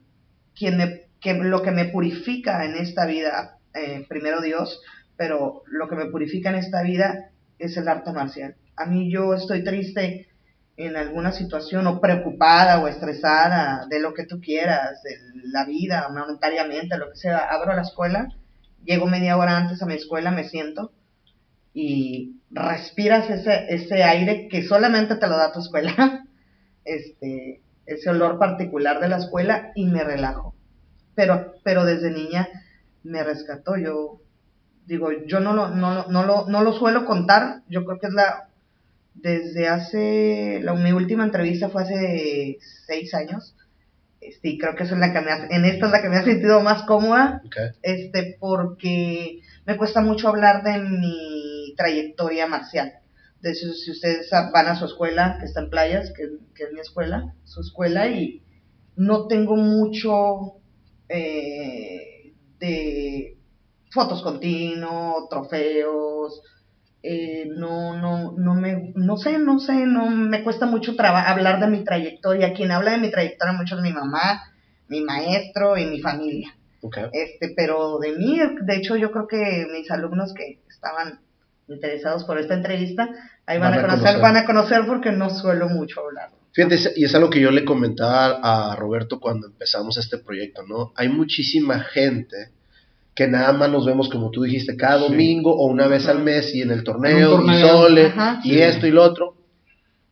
Quien 0.55 0.77
me, 0.77 1.01
que 1.19 1.33
lo 1.33 1.61
que 1.61 1.71
me 1.71 1.85
purifica 1.85 2.65
en 2.65 2.75
esta 2.75 3.05
vida, 3.05 3.57
eh, 3.73 4.05
primero 4.07 4.41
Dios, 4.41 4.81
pero 5.17 5.63
lo 5.67 5.87
que 5.87 5.95
me 5.95 6.05
purifica 6.05 6.49
en 6.49 6.55
esta 6.55 6.81
vida 6.83 7.31
es 7.59 7.77
el 7.77 7.87
arte 7.87 8.11
marcial. 8.11 8.55
A 8.75 8.85
mí 8.85 9.11
yo 9.11 9.33
estoy 9.33 9.63
triste 9.63 10.27
en 10.77 10.97
alguna 10.97 11.31
situación 11.31 11.87
o 11.87 12.01
preocupada 12.01 12.81
o 12.81 12.87
estresada 12.87 13.85
de 13.89 13.99
lo 13.99 14.13
que 14.13 14.25
tú 14.25 14.41
quieras, 14.41 15.01
de 15.03 15.17
la 15.45 15.65
vida, 15.65 16.09
monetariamente, 16.09 16.97
lo 16.97 17.09
que 17.11 17.17
sea, 17.17 17.37
abro 17.49 17.73
la 17.73 17.81
escuela, 17.81 18.27
llego 18.83 19.07
media 19.07 19.37
hora 19.37 19.55
antes 19.55 19.81
a 19.81 19.85
mi 19.85 19.93
escuela, 19.93 20.31
me 20.31 20.43
siento 20.43 20.91
y 21.75 22.37
respiras 22.51 23.29
ese, 23.29 23.65
ese 23.69 24.03
aire 24.03 24.47
que 24.49 24.63
solamente 24.63 25.17
te 25.17 25.27
lo 25.27 25.37
da 25.37 25.51
tu 25.51 25.59
escuela, 25.59 26.25
este, 26.85 27.61
ese 27.85 28.09
olor 28.09 28.39
particular 28.39 28.99
de 29.01 29.09
la 29.09 29.17
escuela 29.17 29.71
y 29.75 29.85
me 29.85 30.03
relajo. 30.03 30.55
Pero, 31.15 31.53
pero 31.63 31.85
desde 31.85 32.11
niña 32.11 32.47
me 33.03 33.23
rescató, 33.23 33.77
yo 33.77 34.21
digo, 34.87 35.09
yo 35.27 35.39
no 35.41 35.53
lo, 35.53 35.69
no, 35.69 35.93
lo- 35.93 36.07
no, 36.07 36.25
lo, 36.25 36.47
no 36.47 36.63
lo 36.63 36.73
suelo 36.73 37.05
contar, 37.05 37.61
yo 37.69 37.85
creo 37.85 37.99
que 37.99 38.07
es 38.07 38.13
la, 38.13 38.49
desde 39.15 39.67
hace, 39.67 40.59
la, 40.63 40.73
mi 40.75 40.93
última 40.93 41.25
entrevista 41.25 41.69
fue 41.69 41.83
hace 41.83 42.57
seis 42.87 43.13
años, 43.13 43.55
este, 44.21 44.49
y 44.49 44.57
creo 44.57 44.75
que 44.75 44.83
esa 44.83 44.95
es 44.95 44.99
la 45.01 45.13
que 45.13 45.21
me 45.21 45.31
hace- 45.31 45.55
en 45.55 45.65
esta 45.65 45.87
es 45.87 45.91
la 45.91 46.01
que 46.01 46.09
me 46.09 46.17
ha 46.17 46.23
sentido 46.23 46.61
más 46.61 46.83
cómoda, 46.83 47.41
este, 47.81 48.37
porque 48.39 49.41
me 49.65 49.77
cuesta 49.77 50.01
mucho 50.01 50.29
hablar 50.29 50.63
de 50.63 50.79
mi 50.79 51.44
trayectoria 51.75 52.47
marcial. 52.47 52.93
De 53.41 53.51
hecho, 53.51 53.73
si 53.73 53.91
ustedes 53.91 54.29
van 54.31 54.67
a 54.67 54.75
su 54.75 54.85
escuela, 54.85 55.37
que 55.39 55.45
está 55.45 55.61
en 55.61 55.69
playas, 55.69 56.11
que, 56.15 56.29
que 56.55 56.63
es 56.63 56.73
mi 56.73 56.79
escuela, 56.79 57.35
su 57.43 57.61
escuela, 57.61 58.07
y 58.07 58.41
no 58.95 59.27
tengo 59.27 59.55
mucho 59.55 60.55
eh, 61.09 62.33
de 62.59 63.37
fotos 63.91 64.23
continuo, 64.23 65.27
trofeos, 65.29 66.41
eh, 67.03 67.47
no, 67.55 67.95
no, 67.99 68.31
no 68.31 68.55
me, 68.55 68.91
no 68.95 69.15
sé, 69.17 69.37
no 69.37 69.59
sé, 69.59 69.85
no 69.85 70.09
me 70.09 70.43
cuesta 70.43 70.65
mucho 70.65 70.95
hablar 70.97 71.59
de 71.59 71.67
mi 71.67 71.83
trayectoria. 71.83 72.53
Quien 72.53 72.71
habla 72.71 72.91
de 72.91 72.97
mi 72.97 73.11
trayectoria 73.11 73.53
mucho 73.53 73.75
es 73.75 73.81
mi 73.81 73.93
mamá, 73.93 74.41
mi 74.87 75.01
maestro 75.01 75.77
y 75.77 75.85
mi 75.85 76.01
familia. 76.01 76.55
Este, 77.11 77.53
pero 77.55 77.99
de 77.99 78.13
mí, 78.13 78.39
de 78.61 78.75
hecho, 78.75 78.95
yo 78.95 79.11
creo 79.11 79.27
que 79.27 79.67
mis 79.71 79.89
alumnos 79.91 80.33
que 80.33 80.61
estaban 80.67 81.19
interesados 81.67 82.23
por 82.25 82.39
esta 82.39 82.53
entrevista, 82.53 83.09
ahí 83.45 83.57
van, 83.57 83.71
Van 83.71 83.73
a 83.73 83.77
a 83.77 83.81
conocer, 83.81 84.03
conocer. 84.05 84.21
van 84.21 84.37
a 84.37 84.45
conocer 84.45 84.81
porque 84.87 85.11
no 85.11 85.29
suelo 85.29 85.67
mucho 85.69 86.01
hablar. 86.01 86.29
Fíjate, 86.53 86.77
y 86.95 87.03
es 87.05 87.13
algo 87.15 87.29
que 87.29 87.41
yo 87.41 87.51
le 87.51 87.65
comentaba 87.65 88.39
a 88.41 88.75
Roberto 88.75 89.19
cuando 89.19 89.47
empezamos 89.47 89.97
este 89.97 90.17
proyecto, 90.17 90.61
¿no? 90.67 90.93
Hay 90.95 91.09
muchísima 91.09 91.79
gente 91.79 92.51
que 93.13 93.27
nada 93.27 93.51
más 93.53 93.69
nos 93.69 93.85
vemos, 93.85 94.09
como 94.09 94.29
tú 94.29 94.43
dijiste, 94.43 94.75
cada 94.77 94.99
Sí. 94.99 95.03
domingo 95.11 95.53
o 95.55 95.67
una 95.67 95.87
vez 95.87 96.07
al 96.07 96.19
mes 96.23 96.53
y 96.53 96.61
en 96.61 96.71
el 96.71 96.83
torneo, 96.83 97.41
En 97.41 97.49
y 97.49 97.61
sole, 97.61 98.05
Ajá. 98.07 98.39
y 98.43 98.49
Sí. 98.49 98.61
esto 98.61 98.87
y 98.87 98.91
lo 98.91 99.03
otro. 99.03 99.35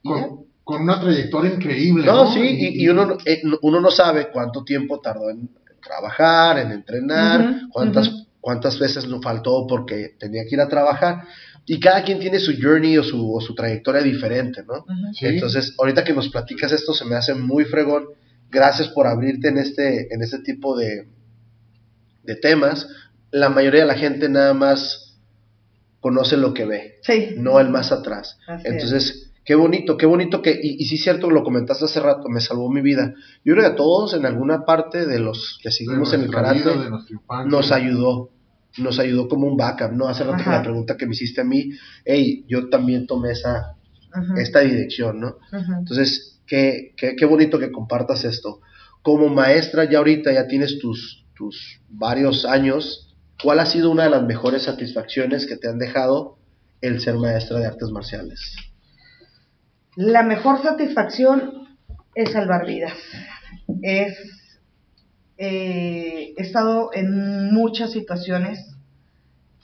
Con, 0.03 0.45
con 0.63 0.81
una 0.83 0.99
trayectoria 0.99 1.53
increíble. 1.53 2.05
No, 2.05 2.25
No, 2.25 2.33
sí, 2.33 2.39
y, 2.41 2.83
y 2.83 2.89
uno, 2.89 3.05
no- 3.05 3.17
eh, 3.25 3.41
no- 3.43 3.59
uno 3.61 3.79
no 3.81 3.91
sabe 3.91 4.29
cuánto 4.31 4.63
tiempo 4.63 4.99
tardó 4.99 5.29
en 5.29 5.49
trabajar, 5.81 6.59
en 6.59 6.71
entrenar, 6.71 7.61
cuántas. 7.71 8.25
Cuántas 8.43 8.77
veces 8.77 9.05
lo 9.07 9.21
faltó 9.21 9.65
porque 9.67 10.15
tenía 10.19 10.43
que 10.43 10.55
ir 10.55 10.59
a 10.59 10.67
trabajar. 10.67 11.23
Y 11.65 11.79
cada 11.79 12.03
quien 12.03 12.19
tiene 12.19 12.39
su 12.39 12.51
journey 12.61 12.97
o 12.97 13.03
su, 13.03 13.33
o 13.33 13.39
su 13.39 13.55
trayectoria 13.55 14.01
diferente, 14.01 14.65
¿no? 14.67 14.83
Sí. 15.13 15.27
Entonces, 15.27 15.73
ahorita 15.79 16.03
que 16.03 16.11
nos 16.13 16.27
platicas 16.27 16.73
esto, 16.73 16.93
se 16.93 17.05
me 17.05 17.15
hace 17.15 17.33
muy 17.35 17.63
fregón. 17.63 18.03
Gracias 18.51 18.89
por 18.89 19.07
abrirte 19.07 19.47
en 19.47 19.57
este, 19.59 20.13
en 20.13 20.21
este 20.21 20.39
tipo 20.39 20.77
de, 20.77 21.07
de 22.23 22.35
temas. 22.35 22.85
La 23.31 23.47
mayoría 23.47 23.79
de 23.81 23.87
la 23.87 23.95
gente 23.95 24.27
nada 24.27 24.53
más 24.53 25.15
conoce 26.01 26.35
lo 26.35 26.53
que 26.53 26.65
ve, 26.65 26.99
Sí. 27.01 27.29
no 27.37 27.61
el 27.61 27.69
más 27.69 27.93
atrás. 27.93 28.37
Así 28.45 28.67
es. 28.67 28.73
Entonces, 28.73 29.31
qué 29.45 29.55
bonito, 29.55 29.95
qué 29.95 30.05
bonito 30.05 30.41
que, 30.41 30.51
y, 30.51 30.75
y 30.83 30.85
sí 30.85 30.95
es 30.95 31.03
cierto, 31.03 31.29
lo 31.29 31.45
comentaste 31.45 31.85
hace 31.85 32.01
rato, 32.01 32.27
me 32.27 32.41
salvó 32.41 32.69
mi 32.69 32.81
vida. 32.81 33.13
Yo 33.45 33.53
creo 33.53 33.61
que 33.65 33.71
a 33.71 33.75
todos 33.77 34.13
en 34.13 34.25
alguna 34.25 34.65
parte 34.65 35.05
de 35.05 35.19
los 35.19 35.59
que 35.63 35.69
de 35.69 35.75
seguimos 35.75 36.13
en 36.13 36.23
el 36.23 36.29
karate 36.29 36.59
vida, 36.59 36.89
nos 37.45 37.71
ayudó, 37.71 38.31
nos 38.77 38.99
ayudó 38.99 39.27
como 39.27 39.47
un 39.47 39.57
backup, 39.57 39.91
¿no? 39.91 40.07
Hace 40.07 40.23
rato 40.23 40.49
la 40.49 40.61
pregunta 40.61 40.97
que 40.97 41.05
me 41.05 41.13
hiciste 41.13 41.41
a 41.41 41.43
mí, 41.43 41.71
hey, 42.05 42.45
yo 42.47 42.69
también 42.69 43.05
tomé 43.07 43.31
esa, 43.31 43.75
esta 44.37 44.61
dirección, 44.61 45.19
¿no? 45.19 45.37
Entonces, 45.79 46.39
qué, 46.47 46.93
qué, 46.97 47.15
qué 47.15 47.25
bonito 47.25 47.59
que 47.59 47.71
compartas 47.71 48.25
esto. 48.25 48.61
Como 49.01 49.29
maestra, 49.29 49.89
ya 49.89 49.99
ahorita 49.99 50.31
ya 50.31 50.47
tienes 50.47 50.79
tus, 50.79 51.25
tus 51.35 51.81
varios 51.89 52.45
años, 52.45 53.15
¿cuál 53.41 53.59
ha 53.59 53.65
sido 53.65 53.91
una 53.91 54.03
de 54.03 54.09
las 54.09 54.23
mejores 54.23 54.63
satisfacciones 54.63 55.45
que 55.45 55.57
te 55.57 55.67
han 55.67 55.77
dejado 55.77 56.37
el 56.81 57.01
ser 57.01 57.15
maestra 57.15 57.59
de 57.59 57.67
artes 57.67 57.89
marciales? 57.89 58.55
La 59.95 60.23
mejor 60.23 60.61
satisfacción 60.63 61.67
es 62.15 62.31
salvar 62.31 62.65
vidas. 62.65 62.93
Es, 63.81 64.17
eh, 65.37 66.33
he 66.37 66.41
estado 66.41 66.91
en 66.93 67.53
muchas 67.53 67.91
situaciones, 67.91 68.75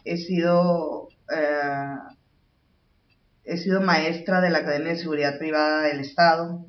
he 0.04 0.18
sido, 0.18 1.10
eh, 1.32 1.96
he 3.44 3.58
sido 3.58 3.82
maestra 3.82 4.42
de 4.42 4.50
la 4.50 4.60
Academia 4.60 4.94
de 4.94 5.00
Seguridad 5.00 5.38
Privada 5.38 5.84
del 5.84 6.00
Estado, 6.00 6.66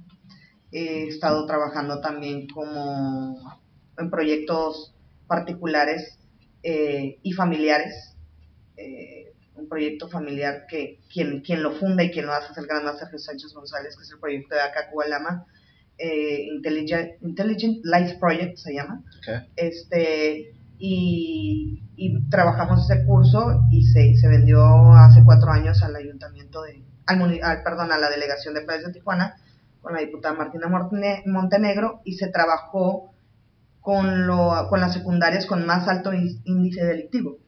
he 0.73 1.09
estado 1.09 1.47
trabajando 1.47 2.01
también 2.01 2.47
como 2.49 3.59
en 3.99 4.11
proyectos 4.11 4.95
particulares 5.27 6.19
eh, 6.63 7.19
y 7.23 7.33
familiares. 7.33 8.07
Un 9.55 9.69
proyecto 9.69 10.09
familiar 10.09 10.65
que 10.67 11.01
quien, 11.13 11.43
quien 11.43 11.63
lo 11.63 11.73
funda 11.73 12.03
y 12.03 12.11
quien 12.11 12.25
lo 12.25 12.33
hace 12.33 12.53
es 12.53 12.59
el 12.59 12.67
gran 12.67 12.83
Jesús 12.97 13.25
Sánchez 13.27 13.53
González, 13.53 13.95
que 13.95 14.05
es 14.05 14.11
el 14.11 14.19
proyecto 14.19 14.55
de 14.55 14.63
Acacualama, 14.63 15.45
eh, 16.01 16.47
Intelligent, 16.55 17.11
Intelligent 17.21 17.85
Life 17.85 18.17
Project 18.19 18.57
se 18.57 18.75
llama. 18.75 19.03
Este, 19.55 20.55
y, 20.79 21.83
y, 21.97 22.29
trabajamos 22.31 22.91
ese 22.91 23.05
curso 23.05 23.63
y 23.71 23.85
se, 23.85 24.17
se 24.17 24.29
vendió 24.29 24.93
hace 24.95 25.23
cuatro 25.25 25.51
años 25.51 25.83
al 25.83 25.95
ayuntamiento 25.95 26.63
de, 26.63 26.83
al, 27.07 27.63
perdón, 27.63 27.93
a 27.93 27.99
la 27.99 28.09
delegación 28.09 28.55
de 28.55 28.63
Playas 28.63 28.87
de 28.87 28.93
Tijuana 28.95 29.37
con 29.83 29.93
la 29.93 30.01
diputada 30.01 30.35
Martina 30.35 30.69
Montenegro 31.27 32.01
y 32.05 32.15
se 32.15 32.29
trabajó 32.29 33.13
con, 33.81 34.27
lo, 34.27 34.67
con 34.69 34.81
las 34.81 34.95
secundarias 34.95 35.47
con 35.47 35.67
más 35.67 35.89
alto 35.89 36.13
índice 36.13 36.85
delictivo, 36.85 37.39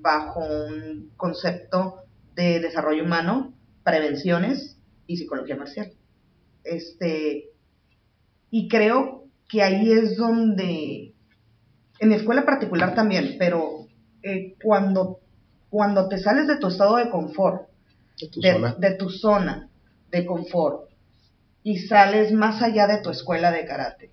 bajo 0.00 0.40
un 0.40 1.12
concepto 1.16 2.02
de 2.34 2.60
desarrollo 2.60 3.04
humano, 3.04 3.54
prevenciones 3.84 4.78
y 5.06 5.16
psicología 5.16 5.56
marcial. 5.56 5.92
Este, 6.68 7.50
y 8.50 8.68
creo 8.68 9.24
que 9.48 9.62
ahí 9.62 9.90
es 9.90 10.16
donde, 10.16 11.14
en 11.98 12.08
mi 12.08 12.14
escuela 12.14 12.44
particular 12.44 12.94
también, 12.94 13.36
pero 13.38 13.86
eh, 14.22 14.54
cuando, 14.62 15.20
cuando 15.70 16.08
te 16.08 16.18
sales 16.18 16.46
de 16.46 16.58
tu 16.58 16.68
estado 16.68 16.96
de 16.96 17.10
confort, 17.10 17.68
de 18.78 18.94
tu 18.94 19.10
zona 19.10 19.70
de 20.10 20.26
confort, 20.26 20.90
y 21.62 21.78
sales 21.78 22.32
más 22.32 22.62
allá 22.62 22.86
de 22.86 23.00
tu 23.00 23.10
escuela 23.10 23.50
de 23.50 23.64
karate, 23.64 24.10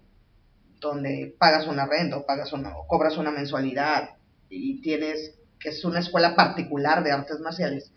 donde 0.80 1.36
pagas 1.38 1.68
una 1.68 1.86
renta 1.86 2.18
o, 2.18 2.26
pagas 2.26 2.54
una, 2.54 2.78
o 2.78 2.88
cobras 2.88 3.18
una 3.18 3.32
mensualidad 3.32 4.12
y 4.50 4.82
tienes 4.82 5.36
que 5.60 5.70
es 5.70 5.84
una 5.84 6.00
escuela 6.00 6.36
particular 6.36 7.04
de 7.04 7.12
artes 7.12 7.40
marciales, 7.40 7.92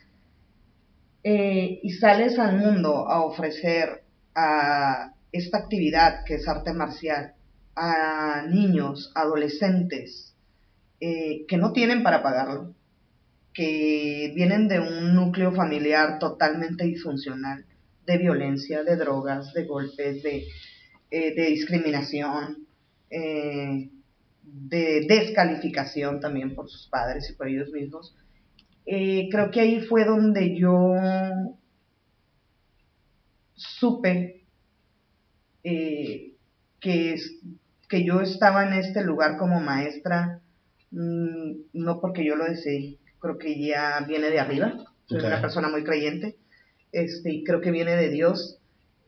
eh, 1.23 1.81
y 1.83 1.91
sales 1.93 2.39
al 2.39 2.57
mundo 2.57 3.09
a 3.09 3.25
ofrecer 3.25 4.08
a 4.39 5.15
esta 5.33 5.59
actividad 5.59 6.25
que 6.25 6.37
es 6.37 6.47
arte 6.47 6.73
marcial 6.73 7.35
a 7.75 8.45
niños, 8.49 9.11
adolescentes, 9.15 10.35
eh, 11.01 11.45
que 11.47 11.57
no 11.57 11.73
tienen 11.73 12.03
para 12.03 12.23
pagarlo, 12.23 12.75
que 13.53 14.33
vienen 14.35 14.69
de 14.69 14.79
un 14.79 15.15
núcleo 15.15 15.53
familiar 15.53 16.19
totalmente 16.21 16.85
disfuncional, 16.85 17.65
de 18.07 18.19
violencia, 18.19 18.85
de 18.85 18.97
drogas, 18.97 19.53
de 19.53 19.65
golpes, 19.65 20.23
de, 20.23 20.45
eh, 21.11 21.35
de 21.35 21.47
discriminación, 21.47 22.67
eh, 23.11 23.91
de 24.43 25.07
descalificación 25.09 26.21
también 26.21 26.55
por 26.55 26.71
sus 26.71 26.87
padres 26.89 27.29
y 27.31 27.35
por 27.35 27.49
ellos 27.49 27.71
mismos. 27.71 28.15
Eh, 28.87 29.29
creo 29.31 29.51
que 29.51 29.61
ahí 29.61 29.81
fue 29.81 30.05
donde 30.05 30.57
yo 30.57 30.95
supe 33.59 34.45
que, 35.63 37.17
que 37.89 38.05
yo 38.05 38.21
estaba 38.21 38.67
en 38.67 38.75
este 38.75 39.03
lugar 39.03 39.37
como 39.39 39.61
maestra, 39.61 40.41
mm, 40.91 41.53
no 41.73 42.01
porque 42.01 42.25
yo 42.25 42.37
lo 42.37 42.45
deseé, 42.45 42.99
creo 43.21 43.39
que 43.39 43.61
ya 43.61 44.05
viene 44.07 44.31
de 44.31 44.41
arriba, 44.41 44.75
soy 45.07 45.21
una 45.21 45.41
persona 45.41 45.69
muy 45.69 45.85
creyente, 45.85 46.37
este, 46.93 47.33
y 47.33 47.45
creo 47.45 47.61
que 47.61 47.71
viene 47.71 47.97
de 47.97 48.09
Dios, 48.09 48.59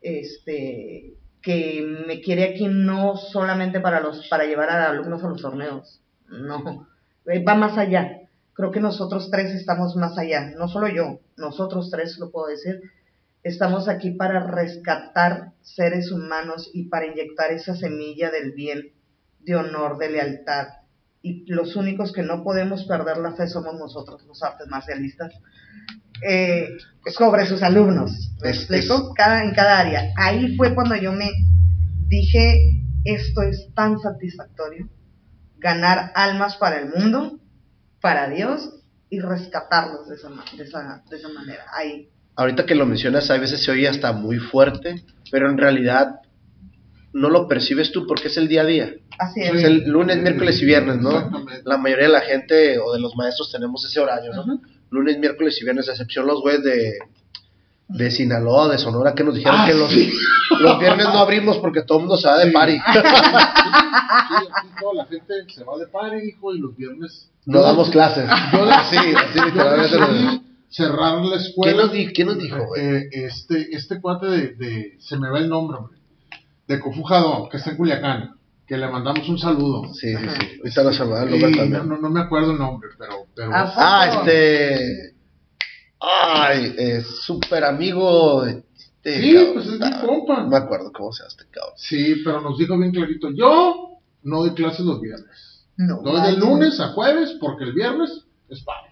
este, 0.02 1.14
que 1.42 1.82
me 2.06 2.20
quiere 2.20 2.44
aquí 2.44 2.68
no 2.68 3.16
solamente 3.16 3.80
para 3.80 4.00
los, 4.00 4.28
para 4.28 4.44
llevar 4.44 4.70
a 4.70 4.90
alumnos 4.90 5.22
a 5.22 5.28
los 5.28 5.40
torneos, 5.40 6.00
no, 6.28 6.86
va 7.26 7.54
más 7.54 7.78
allá. 7.78 8.16
Creo 8.52 8.70
que 8.72 8.80
nosotros 8.80 9.30
tres 9.30 9.54
estamos 9.54 9.96
más 9.96 10.18
allá, 10.18 10.52
no 10.56 10.68
solo 10.68 10.88
yo, 10.88 11.20
nosotros 11.36 11.90
tres 11.90 12.18
lo 12.18 12.30
puedo 12.30 12.48
decir, 12.48 12.82
estamos 13.42 13.88
aquí 13.88 14.10
para 14.12 14.46
rescatar 14.46 15.52
seres 15.62 16.12
humanos 16.12 16.70
y 16.72 16.84
para 16.88 17.06
inyectar 17.06 17.52
esa 17.52 17.74
semilla 17.74 18.30
del 18.30 18.52
bien, 18.52 18.92
de 19.40 19.56
honor, 19.56 19.98
de 19.98 20.10
lealtad. 20.10 20.68
Y 21.22 21.44
los 21.52 21.76
únicos 21.76 22.12
que 22.12 22.22
no 22.22 22.42
podemos 22.42 22.84
perder 22.84 23.18
la 23.18 23.32
fe 23.32 23.46
somos 23.46 23.74
nosotros, 23.78 24.24
los 24.26 24.42
artes 24.42 24.66
marcialistas 24.68 25.32
eh, 26.26 26.68
sobre 27.14 27.46
sus 27.46 27.62
alumnos. 27.62 28.32
¿Me 28.42 28.50
explico? 28.50 29.14
Cada, 29.14 29.44
en 29.44 29.52
cada 29.52 29.78
área. 29.78 30.12
Ahí 30.16 30.56
fue 30.56 30.74
cuando 30.74 30.96
yo 30.96 31.12
me 31.12 31.30
dije, 32.08 32.84
esto 33.04 33.42
es 33.42 33.68
tan 33.74 33.98
satisfactorio, 33.98 34.88
ganar 35.58 36.12
almas 36.14 36.56
para 36.56 36.80
el 36.80 36.90
mundo, 36.90 37.38
para 38.00 38.28
Dios 38.28 38.82
y 39.08 39.20
rescatarlos 39.20 40.08
de 40.08 40.16
esa, 40.16 40.28
de 40.28 40.64
esa, 40.64 41.02
de 41.08 41.16
esa 41.16 41.28
manera. 41.28 41.64
Ahí. 41.72 42.10
Ahorita 42.40 42.64
que 42.64 42.74
lo 42.74 42.86
mencionas, 42.86 43.30
a 43.30 43.36
veces 43.36 43.62
se 43.62 43.70
oye 43.70 43.86
hasta 43.86 44.12
muy 44.12 44.38
fuerte, 44.38 45.04
pero 45.30 45.50
en 45.50 45.58
realidad 45.58 46.20
no 47.12 47.28
lo 47.28 47.46
percibes 47.46 47.92
tú 47.92 48.06
porque 48.06 48.28
es 48.28 48.38
el 48.38 48.48
día 48.48 48.62
a 48.62 48.64
día. 48.64 48.94
Así 49.18 49.42
es. 49.42 49.56
es 49.56 49.64
el 49.64 49.84
lunes, 49.84 50.16
miércoles 50.22 50.62
y 50.62 50.64
viernes, 50.64 50.96
¿no? 50.96 51.30
La 51.64 51.76
mayoría 51.76 52.06
de 52.06 52.12
la 52.12 52.22
gente 52.22 52.78
o 52.78 52.94
de 52.94 52.98
los 52.98 53.14
maestros 53.14 53.52
tenemos 53.52 53.84
ese 53.84 54.00
horario, 54.00 54.32
¿no? 54.32 54.58
lunes, 54.88 55.18
miércoles 55.18 55.58
y 55.60 55.64
viernes, 55.64 55.86
a 55.90 55.92
excepción 55.92 56.26
los 56.26 56.40
güeyes 56.40 56.64
de, 56.64 56.98
de 57.88 58.10
Sinaloa, 58.10 58.68
de 58.68 58.78
Sonora, 58.78 59.14
que 59.14 59.22
nos 59.22 59.34
dijeron 59.34 59.60
ah, 59.60 59.66
que 59.66 59.74
los, 59.74 59.92
los, 60.60 60.78
viernes 60.78 61.08
no 61.12 61.18
abrimos 61.18 61.58
porque 61.58 61.82
todo 61.82 61.98
el 61.98 62.04
mundo 62.04 62.16
se 62.16 62.26
va 62.26 62.38
de 62.38 62.50
party. 62.50 62.78
Sí, 64.10 64.46
toda 64.80 64.94
la 64.94 65.04
gente 65.04 65.34
se 65.54 65.62
va 65.62 65.76
de 65.76 65.86
party, 65.86 66.16
hijo, 66.26 66.54
y 66.54 66.58
los 66.58 66.74
viernes... 66.74 67.30
No 67.44 67.60
damos 67.60 67.90
clases. 67.90 68.28
Yo 68.52 68.66
sí, 68.90 68.96
sí, 69.34 69.40
literalmente. 69.44 70.49
Cerrar 70.70 71.22
la 71.24 71.36
escuela. 71.36 71.90
¿Quién 72.14 72.28
nos, 72.28 72.38
dijo, 72.38 72.76
eh, 72.76 73.08
este, 73.12 73.74
este 73.74 74.00
cuate 74.00 74.26
de, 74.26 74.54
de, 74.54 74.96
se 75.00 75.18
me 75.18 75.28
va 75.28 75.38
el 75.38 75.48
nombre, 75.48 75.76
hombre, 75.78 75.98
de 76.66 76.80
Cofujado, 76.80 77.48
que 77.48 77.58
está 77.58 77.72
en 77.72 77.76
Culiacán 77.76 78.40
que 78.70 78.76
le 78.76 78.86
mandamos 78.86 79.28
un 79.28 79.36
saludo. 79.36 79.92
Sí, 79.92 80.14
sí, 80.16 80.26
sí. 80.38 80.60
Ahorita 80.60 80.84
lo 80.84 80.92
también. 81.56 81.88
No, 81.88 81.98
no, 81.98 82.08
me 82.08 82.20
acuerdo 82.20 82.52
el 82.52 82.58
nombre, 82.58 82.90
pero. 82.96 83.26
pero 83.34 83.50
ah, 83.52 84.06
este. 84.14 85.16
Ay, 85.98 86.76
es 86.78 87.04
súper 87.24 87.64
amigo. 87.64 88.46
Este, 88.46 89.22
sí, 89.22 89.50
pues 89.52 89.66
es 89.66 89.80
mi 89.80 89.90
compa. 90.06 90.44
No 90.44 90.50
me 90.50 90.56
acuerdo 90.56 90.92
cómo 90.92 91.12
se 91.12 91.24
llama 91.24 91.30
este 91.30 91.46
cabrón. 91.50 91.74
Sí, 91.78 92.22
pero 92.24 92.40
nos 92.42 92.58
dijo 92.58 92.78
bien 92.78 92.92
clarito: 92.92 93.32
Yo 93.32 93.98
no 94.22 94.38
doy 94.38 94.54
clases 94.54 94.86
los 94.86 95.00
viernes. 95.00 95.66
No. 95.76 96.02
Doy 96.02 96.20
de 96.30 96.38
lunes 96.38 96.78
a 96.78 96.92
jueves 96.92 97.36
porque 97.40 97.64
el 97.64 97.72
viernes 97.72 98.24
es 98.48 98.62
padre. 98.62 98.89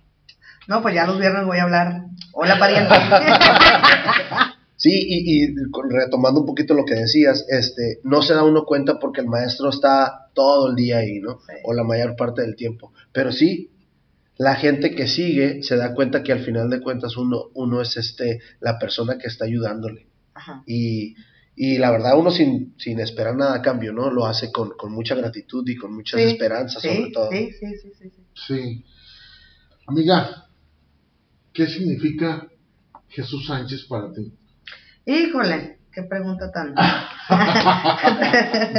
No, 0.69 0.83
pues 0.83 0.95
ya 0.95 1.07
los 1.07 1.19
viernes 1.19 1.47
voy 1.47 1.59
a 1.59 1.63
hablar. 1.65 2.05
Hola, 2.33 2.59
pariente. 2.59 2.95
Sí, 4.81 4.93
y, 4.93 5.43
y, 5.43 5.55
retomando 5.91 6.39
un 6.39 6.47
poquito 6.47 6.73
lo 6.73 6.85
que 6.85 6.95
decías, 6.95 7.45
este, 7.49 7.99
no 8.05 8.23
se 8.23 8.33
da 8.33 8.45
uno 8.45 8.65
cuenta 8.65 9.01
porque 9.01 9.21
el 9.23 9.27
maestro 9.27 9.71
está 9.71 10.31
todo 10.35 10.71
el 10.71 10.77
día 10.77 10.99
ahí, 10.99 11.19
¿no? 11.19 11.41
O 11.65 11.75
la 11.75 11.83
mayor 11.83 12.15
parte 12.15 12.43
del 12.43 12.55
tiempo. 12.55 12.93
Pero 13.11 13.33
sí, 13.33 13.73
la 14.37 14.55
gente 14.55 14.95
que 14.95 15.09
sigue 15.09 15.65
se 15.65 15.75
da 15.75 15.95
cuenta 15.95 16.23
que 16.23 16.31
al 16.31 16.45
final 16.45 16.71
de 16.71 16.81
cuentas 16.81 17.17
uno, 17.17 17.47
uno 17.55 17.81
es 17.81 17.97
este, 17.97 18.41
la 18.61 18.79
persona 18.79 19.19
que 19.19 19.27
está 19.27 19.47
ayudándole. 19.47 20.07
Ajá. 20.33 20.63
Y, 20.65 21.17
y 21.57 21.79
la 21.79 21.91
verdad 21.91 22.17
uno 22.17 22.31
sin, 22.31 22.75
sin 22.79 23.01
esperar 23.01 23.35
nada 23.35 23.57
a 23.57 23.63
cambio, 23.63 23.93
¿no? 23.93 24.13
Lo 24.13 24.27
hace 24.27 24.53
con, 24.53 24.71
con 24.79 24.93
mucha 24.93 25.17
gratitud 25.17 25.69
y 25.69 25.75
con 25.75 25.93
muchas 25.93 26.21
esperanzas 26.21 26.85
sobre 26.85 27.11
todo. 27.11 27.33
Sí, 27.33 27.51
sí, 27.59 27.67
sí, 27.83 27.93
sí. 27.99 28.13
Sí. 28.47 28.85
Amiga, 29.89 30.48
¿qué 31.59 31.67
significa 31.67 32.47
Jesús 33.09 33.49
Sánchez 33.49 33.87
para 33.89 34.13
ti? 34.13 34.33
Híjole, 35.05 35.79
qué 35.93 36.05
pregunta 36.05 36.53
tan. 36.53 36.73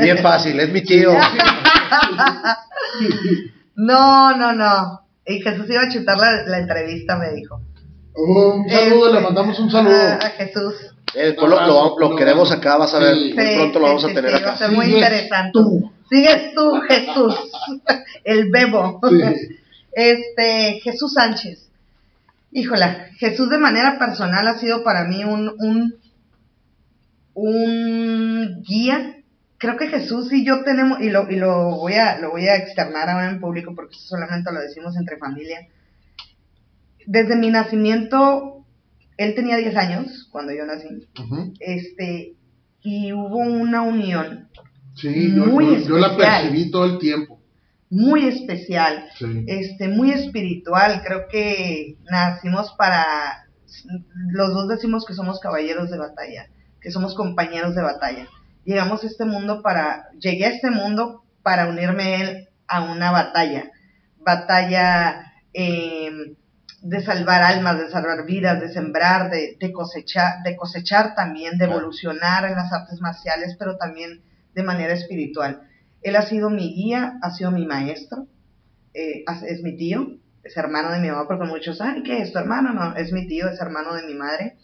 Bien 0.01 0.19
fácil, 0.19 0.57
es 0.57 0.71
mi 0.71 0.81
tío. 0.81 1.11
no, 3.75 4.37
no, 4.37 4.53
no. 4.53 5.01
Y 5.25 5.41
Jesús 5.41 5.65
iba 5.69 5.81
a 5.81 5.89
chutar 5.89 6.17
la, 6.17 6.57
entrevista, 6.57 7.17
me 7.17 7.31
dijo. 7.33 7.59
un 8.15 8.69
saludo, 8.69 9.13
le 9.13 9.19
mandamos 9.19 9.59
un 9.59 9.69
saludo. 9.69 10.13
A 10.13 10.29
Jesús. 10.37 10.73
Eh, 11.15 11.35
pues 11.37 11.51
lo, 11.51 11.97
lo, 11.99 12.15
queremos 12.15 12.49
acá, 12.49 12.77
vas 12.77 12.93
a 12.93 12.99
ver. 12.99 13.15
muy 13.15 13.55
pronto 13.55 13.79
lo 13.79 13.87
vamos 13.87 14.05
a 14.05 14.13
tener 14.13 14.33
acá. 14.33 14.47
Va 14.47 14.53
a 14.53 14.57
ser 14.57 14.71
muy 14.71 14.85
interesante. 14.85 15.51
Tú. 15.51 15.91
Sigues 16.09 16.53
tú, 16.55 16.79
Jesús. 16.87 17.35
El 18.23 18.49
bebo. 18.49 19.01
Este, 19.91 20.79
Jesús 20.81 21.13
Sánchez. 21.13 21.68
Híjola, 22.51 23.07
Jesús 23.17 23.49
de 23.49 23.57
manera 23.57 23.99
personal 23.99 24.47
ha 24.47 24.57
sido 24.57 24.83
para 24.83 25.05
mí 25.05 25.23
un, 25.23 25.53
un 25.59 25.93
un 27.33 28.61
guía. 28.63 29.15
Creo 29.57 29.75
que 29.77 29.87
Jesús 29.87 30.31
y 30.31 30.45
yo 30.45 30.63
tenemos, 30.63 31.01
y 31.01 31.09
lo, 31.09 31.29
y 31.29 31.35
lo 31.35 31.75
voy 31.77 31.93
a, 31.95 32.17
lo 32.19 32.31
voy 32.31 32.47
a 32.47 32.55
externar 32.55 33.09
ahora 33.09 33.29
en 33.29 33.39
público 33.41 33.73
porque 33.75 33.95
solamente 33.97 34.51
lo 34.53 34.61
decimos 34.61 34.95
entre 34.97 35.17
familia. 35.17 35.67
Desde 37.05 37.35
mi 37.35 37.49
nacimiento, 37.49 38.65
él 39.17 39.35
tenía 39.35 39.57
10 39.57 39.75
años 39.75 40.27
cuando 40.31 40.53
yo 40.53 40.65
nací. 40.65 40.87
Este, 41.59 42.33
y 42.81 43.11
hubo 43.13 43.37
una 43.37 43.81
unión 43.81 44.47
Sí, 44.95 45.29
Muy 45.29 45.81
yo- 45.81 45.87
yo 45.89 45.97
la 45.97 46.17
percibí 46.17 46.71
todo 46.71 46.85
el 46.85 46.99
tiempo. 46.99 47.38
Muy 47.89 48.27
especial. 48.27 49.09
Sí. 49.17 49.45
este, 49.47 49.87
muy 49.87 50.11
espiritual. 50.11 51.01
Creo 51.05 51.27
que 51.27 51.97
nacimos 52.09 52.73
para, 52.77 53.49
los 54.31 54.53
dos 54.53 54.67
decimos 54.67 55.05
que 55.05 55.13
somos 55.13 55.39
caballeros 55.39 55.89
de 55.89 55.97
batalla, 55.97 56.49
que 56.81 56.91
somos 56.91 57.15
compañeros 57.15 57.75
de 57.75 57.81
batalla. 57.81 58.27
Llegamos 58.65 59.03
a 59.03 59.07
este 59.07 59.25
mundo 59.25 59.61
para, 59.61 60.09
llegué 60.19 60.45
a 60.45 60.49
este 60.49 60.71
mundo 60.71 61.23
para 61.43 61.67
unirme 61.67 62.03
a 62.03 62.21
él 62.21 62.49
a 62.67 62.81
una 62.81 63.11
batalla, 63.11 63.71
batalla 64.19 65.33
eh, 65.53 66.11
de 66.81 67.01
salvar 67.01 67.41
almas, 67.41 67.79
de 67.79 67.89
salvar 67.89 68.25
vidas, 68.25 68.61
de 68.61 68.69
sembrar, 68.69 69.29
de, 69.31 69.57
de 69.59 69.71
cosechar, 69.71 70.43
de 70.43 70.55
cosechar 70.55 71.15
también, 71.15 71.57
de 71.57 71.65
evolucionar 71.65 72.45
en 72.45 72.55
las 72.55 72.71
artes 72.71 73.01
marciales, 73.01 73.55
pero 73.57 73.77
también 73.77 74.21
de 74.53 74.63
manera 74.63 74.93
espiritual. 74.93 75.68
Él 76.01 76.15
ha 76.15 76.21
sido 76.23 76.49
mi 76.49 76.73
guía, 76.73 77.13
ha 77.21 77.31
sido 77.31 77.51
mi 77.51 77.65
maestro, 77.65 78.27
eh, 78.93 79.23
es 79.47 79.61
mi 79.63 79.75
tío, 79.75 80.07
es 80.43 80.55
hermano 80.57 80.91
de 80.91 80.99
mi 80.99 81.09
mamá, 81.09 81.25
porque 81.27 81.45
muchos, 81.45 81.81
ay, 81.81 82.03
¿qué 82.03 82.21
es 82.21 82.31
tu 82.31 82.39
hermano? 82.39 82.73
No, 82.73 82.95
es 82.95 83.11
mi 83.11 83.27
tío, 83.27 83.49
es 83.49 83.59
hermano 83.61 83.93
de 83.93 84.03
mi 84.03 84.13
madre, 84.13 84.55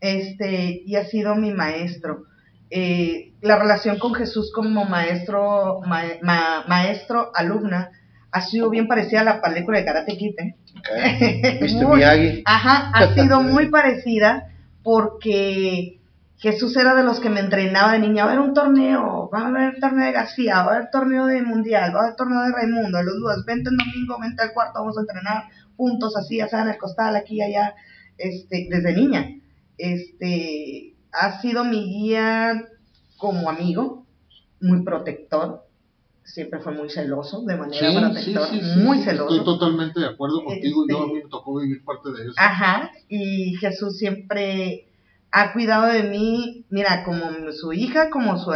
este, 0.00 0.82
y 0.84 0.96
ha 0.96 1.04
sido 1.04 1.34
mi 1.36 1.52
maestro. 1.52 2.24
Eh, 2.70 3.32
la 3.40 3.56
relación 3.56 3.98
con 3.98 4.14
Jesús 4.14 4.52
como 4.52 4.84
maestro, 4.84 5.80
ma- 5.86 6.02
ma- 6.22 6.64
maestro, 6.66 7.30
alumna, 7.34 7.90
ha 8.32 8.40
sido 8.40 8.68
bien 8.68 8.88
parecida 8.88 9.20
a 9.20 9.24
la 9.24 9.40
película 9.40 9.78
de 9.78 9.84
Karate 9.84 10.16
Kid, 10.16 10.34
¿eh? 10.38 10.54
Mr. 11.62 11.94
Miyagi. 11.94 12.42
Ajá, 12.46 12.90
ha 12.92 13.14
sido 13.14 13.40
muy 13.42 13.68
parecida 13.68 14.50
porque 14.82 16.00
Jesús 16.38 16.76
era 16.76 16.94
de 16.94 17.04
los 17.04 17.20
que 17.20 17.30
me 17.30 17.40
entrenaba 17.40 17.92
de 17.92 18.00
niña. 18.00 18.24
Va 18.24 18.30
a 18.32 18.34
haber 18.34 18.46
un 18.48 18.54
torneo, 18.54 19.30
va 19.32 19.40
a 19.40 19.46
haber 19.48 19.78
torneo 19.80 20.04
de 20.04 20.12
García, 20.12 20.62
va 20.62 20.72
a 20.72 20.76
haber 20.76 20.90
torneo 20.90 21.26
de 21.26 21.42
Mundial, 21.42 21.94
va 21.94 22.00
a 22.00 22.02
haber 22.04 22.16
torneo 22.16 22.42
de 22.42 22.52
Raimundo, 22.52 23.02
los 23.02 23.20
dos, 23.20 23.44
vente 23.46 23.70
el 23.70 23.76
domingo, 23.76 24.18
vente 24.20 24.42
al 24.42 24.52
cuarto, 24.52 24.80
vamos 24.80 24.98
a 24.98 25.02
entrenar 25.02 25.44
juntos, 25.76 26.16
así, 26.16 26.38
ya 26.38 26.48
en 26.52 26.68
el 26.68 26.76
costal, 26.78 27.16
aquí 27.16 27.36
y 27.36 27.42
allá, 27.42 27.74
este, 28.18 28.66
desde 28.70 28.92
niña. 28.94 29.26
Este, 29.78 30.94
ha 31.12 31.40
sido 31.40 31.64
mi 31.64 31.84
guía 31.84 32.64
como 33.16 33.48
amigo, 33.48 34.04
muy 34.60 34.82
protector, 34.82 35.64
siempre 36.24 36.60
fue 36.60 36.72
muy 36.72 36.90
celoso, 36.90 37.42
de 37.42 37.56
manera 37.56 37.86
Sí, 37.88 37.94
sí, 37.94 38.00
protectora, 38.00 38.46
sí, 38.46 38.60
sí, 38.60 38.80
muy 38.80 38.98
celoso. 39.02 39.30
Estoy 39.34 39.44
totalmente 39.44 40.00
de 40.00 40.06
acuerdo 40.06 40.42
contigo. 40.44 40.84
Yo 40.88 40.96
a 40.96 41.00
Este- 41.02 41.12
mí 41.14 41.22
me 41.22 41.28
tocó 41.30 41.58
vivir 41.60 41.84
parte 41.84 42.10
de 42.10 42.22
eso. 42.24 42.32
Ajá, 42.36 42.90
y 43.08 43.54
Jesús 43.56 43.98
siempre 43.98 44.88
ha 45.36 45.52
cuidado 45.52 45.86
de 45.86 46.04
mí, 46.04 46.64
mira, 46.70 47.02
como 47.02 47.50
su 47.50 47.72
hija, 47.72 48.08
como 48.08 48.38
su, 48.38 48.52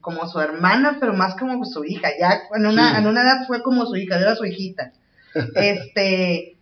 como 0.00 0.26
su 0.26 0.40
hermana, 0.40 0.96
pero 0.98 1.12
más 1.12 1.36
como 1.36 1.62
su 1.66 1.84
hija. 1.84 2.08
Ya 2.18 2.40
en 2.54 2.64
una, 2.64 2.92
Sí. 2.92 3.00
en 3.00 3.06
una 3.06 3.20
edad 3.20 3.46
fue 3.46 3.62
como 3.62 3.84
su 3.84 3.96
hija, 3.96 4.16
yo 4.16 4.22
era 4.22 4.34
su 4.34 4.46
hijita. 4.46 4.92
este, 5.56 6.56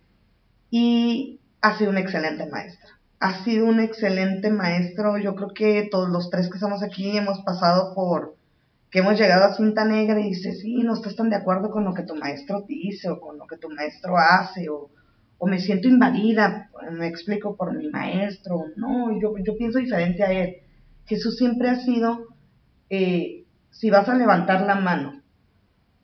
y 0.69 1.39
ha 1.61 1.77
sido 1.77 1.89
un 1.89 1.97
excelente 1.97 2.47
maestro. 2.47 2.89
Ha 3.21 3.45
sido 3.45 3.65
un 3.65 3.79
excelente 3.79 4.49
maestro. 4.49 5.17
Yo 5.17 5.35
creo 5.35 5.53
que 5.53 5.87
todos 5.89 6.09
los 6.09 6.29
tres 6.29 6.49
que 6.49 6.55
estamos 6.55 6.83
aquí 6.83 7.15
hemos 7.17 7.39
pasado 7.39 7.95
por, 7.95 8.35
que 8.89 8.99
hemos 8.99 9.17
llegado 9.17 9.45
a 9.45 9.55
cinta 9.55 9.85
negra 9.85 10.19
y 10.19 10.31
dices, 10.31 10.59
sí, 10.59 10.83
no 10.83 10.95
estás 10.95 11.15
tan 11.15 11.29
de 11.29 11.37
acuerdo 11.37 11.71
con 11.71 11.85
lo 11.85 11.93
que 11.93 12.03
tu 12.03 12.15
maestro 12.15 12.65
dice 12.67 13.09
o 13.09 13.21
con 13.21 13.37
lo 13.37 13.47
que 13.47 13.55
tu 13.55 13.69
maestro 13.69 14.17
hace 14.17 14.67
o, 14.67 14.89
o 15.43 15.47
me 15.47 15.57
siento 15.59 15.87
invadida, 15.87 16.69
me 16.91 17.07
explico 17.07 17.55
por 17.55 17.73
mi 17.75 17.89
maestro, 17.89 18.65
no, 18.75 19.19
yo, 19.19 19.33
yo 19.43 19.57
pienso 19.57 19.79
diferente 19.79 20.23
a 20.23 20.31
él. 20.31 20.57
Jesús 21.07 21.35
siempre 21.35 21.67
ha 21.67 21.77
sido, 21.77 22.27
eh, 22.91 23.45
si 23.71 23.89
vas 23.89 24.07
a 24.07 24.13
levantar 24.13 24.61
la 24.67 24.75
mano 24.75 25.19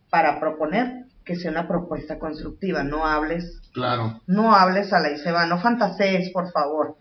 para 0.10 0.40
proponer, 0.40 1.06
que 1.24 1.36
sea 1.36 1.52
una 1.52 1.68
propuesta 1.68 2.18
constructiva, 2.18 2.82
no 2.82 3.06
hables, 3.06 3.62
Claro. 3.74 4.22
no 4.26 4.56
hables 4.56 4.92
a 4.92 5.00
la 5.02 5.12
y 5.12 5.18
se 5.20 5.32
va, 5.32 5.46
no 5.46 5.60
fantasees, 5.60 6.32
por 6.32 6.52
favor. 6.52 6.96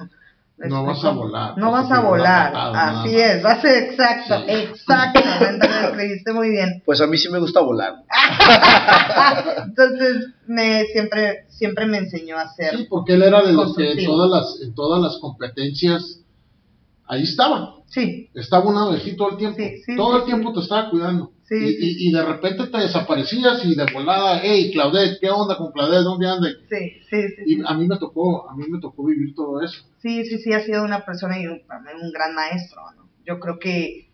¿Me 0.59 0.69
No 0.69 0.85
vas 0.85 1.05
a 1.05 1.11
volar, 1.11 1.59
No 1.59 1.71
vas 1.71 1.91
a 1.91 2.01
volar, 2.01 2.51
patada, 2.53 3.03
así 3.03 3.15
es, 3.15 3.43
vas 3.43 3.63
a, 3.63 3.79
exacto, 3.79 4.45
Sí. 4.47 4.53
exactamente, 4.53 5.69
lo 5.69 5.75
escribiste 5.89 6.33
muy 6.33 6.49
bien. 6.49 6.83
Pues 6.87 7.01
a 7.03 7.07
mí 7.07 7.19
sí 7.19 7.29
me 7.29 7.39
gusta 7.39 7.61
volar. 7.61 7.97
Entonces, 9.67 10.29
me, 10.47 10.85
siempre, 10.87 11.45
siempre 11.49 11.87
me 11.87 11.99
enseñó 11.99 12.39
a 12.39 12.43
hacer 12.43 12.75
Sí, 12.77 12.87
porque 12.89 13.15
él 13.15 13.23
era 13.23 13.43
de 13.43 13.53
los 13.53 13.77
que 13.77 14.03
todas 14.07 14.31
las, 14.31 14.61
en 14.63 14.75
todas 14.75 15.03
las 15.03 15.19
competencias, 15.19 16.21
ahí 17.07 17.25
estaba. 17.25 17.75
Sí, 17.87 18.31
Estaba 18.35 18.65
una 18.65 18.89
vez 18.89 19.17
todo 19.17 19.31
el 19.31 19.37
tiempo. 19.37 19.59
Sí, 19.59 19.83
sí, 19.85 19.97
todo 19.97 20.19
el 20.19 20.25
tiempo 20.25 20.53
te 20.55 20.61
estaba 20.61 20.91
cuidando. 20.91 21.33
Sí, 21.49 21.55
y, 21.55 21.69
sí. 21.69 21.77
y- 21.81 22.09
y 22.09 22.13
de 22.13 22.25
repente 22.25 22.67
te 22.67 22.79
desaparecías 22.79 23.65
y 23.65 23.75
de 23.77 23.87
volada, 23.93 24.41
hey, 24.43 24.71
Claudette, 24.73 25.19
¿qué 25.21 25.31
onda 25.31 25.57
con 25.57 25.71
Claudette? 25.73 26.03
¿Dónde 26.03 26.29
anda? 26.29 26.49
sí, 26.69 27.01
sí, 27.09 27.23
sí. 27.37 27.43
Y 27.47 27.55
sí. 27.57 27.63
a 27.65 27.75
mí 27.75 27.87
me 27.87 27.99
tocó, 27.99 28.51
a 28.51 28.57
mí 28.57 28.65
me 28.69 28.81
tocó 28.81 29.05
vivir 29.05 29.35
todo 29.35 29.63
eso. 29.63 29.85
Sí, 30.03 30.25
sí, 30.25 30.39
sí, 30.39 30.53
ha 30.53 30.61
sido 30.65 30.83
una 30.85 31.05
persona 31.05 31.39
y 31.41 31.47
un, 31.47 31.63
un 32.03 32.13
gran 32.13 32.35
maestro. 32.35 32.81
¿no? 32.97 33.09
Yo 33.25 33.39
creo 33.39 33.59
que 33.61 34.11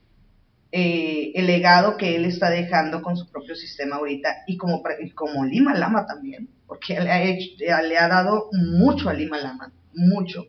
eh, 0.73 1.33
el 1.35 1.47
legado 1.47 1.97
que 1.97 2.17
él 2.17 2.25
está 2.25 2.49
dejando 2.51 3.03
con 3.03 3.17
su 3.17 3.31
propio 3.31 3.55
sistema 3.55 3.97
ahorita 3.97 4.29
y 4.47 4.57
como, 4.57 4.83
y 5.03 5.11
como 5.11 5.45
Lima 5.45 5.75
Lama 5.75 6.07
también, 6.07 6.49
porque 6.67 6.99
le 7.01 7.11
ha, 7.11 7.23
hecho- 7.25 7.57
le 7.59 7.99
ha 7.99 8.09
dado 8.09 8.49
mucho 8.53 9.09
a 9.09 9.15
Lima 9.15 9.39
Lama, 9.39 9.73
mucho. 9.95 10.47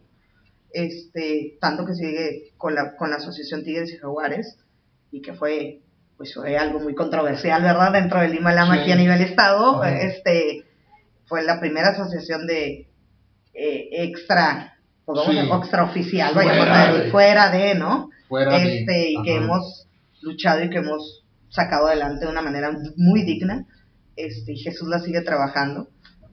Este, 0.72 1.58
tanto 1.62 1.86
que 1.86 1.94
sigue 1.94 2.54
con 2.58 2.74
la, 2.74 2.96
con 2.96 3.10
la 3.12 3.18
Asociación 3.18 3.64
Tigres 3.64 3.94
y 3.94 3.98
Jaguares 3.98 4.58
y 5.12 5.22
que 5.22 5.34
fue 5.34 5.83
pues 6.18 6.34
fue 6.34 6.58
algo 6.58 6.80
muy 6.80 6.96
controversial, 6.96 7.62
¿verdad? 7.62 7.92
Dentro 7.94 8.20
de 8.22 8.30
Lima 8.30 8.54
Lama 8.54 8.76
Sí. 8.76 8.82
aquí 8.82 8.92
a 8.92 8.96
nivel 8.96 9.22
estado, 9.22 9.82
Ajá. 9.84 10.02
este 10.02 10.64
fue 11.26 11.44
la 11.44 11.60
primera 11.60 11.90
asociación 11.90 12.46
de 12.48 12.88
eh, 13.56 13.90
extra, 14.04 14.78
pues 15.06 15.20
vamos 15.20 15.32
Sí. 15.44 15.50
a 15.52 15.56
extraoficial, 15.58 16.34
vaya, 16.34 16.50
Fuera 16.56 16.64
fuera 16.66 16.92
de, 16.94 17.04
de- 17.04 17.12
fuera 17.12 17.50
de, 17.52 17.76
¿no? 17.76 18.10
Fuera 18.28 18.58
de- 18.58 18.80
Este, 18.80 19.12
y 19.12 19.22
que 19.24 19.36
hemos 19.36 19.88
luchado 20.22 20.64
y 20.64 20.70
que 20.70 20.78
hemos 20.80 21.24
sacado 21.50 21.88
adelante 21.88 22.26
de 22.26 22.32
una 22.32 22.42
manera 22.42 22.72
muy 22.98 23.22
digna. 23.24 23.66
Este, 24.16 24.54
y 24.54 24.58
Jesús 24.58 24.88
la 24.88 25.00
sigue 25.00 25.22
trabajando 25.22 25.88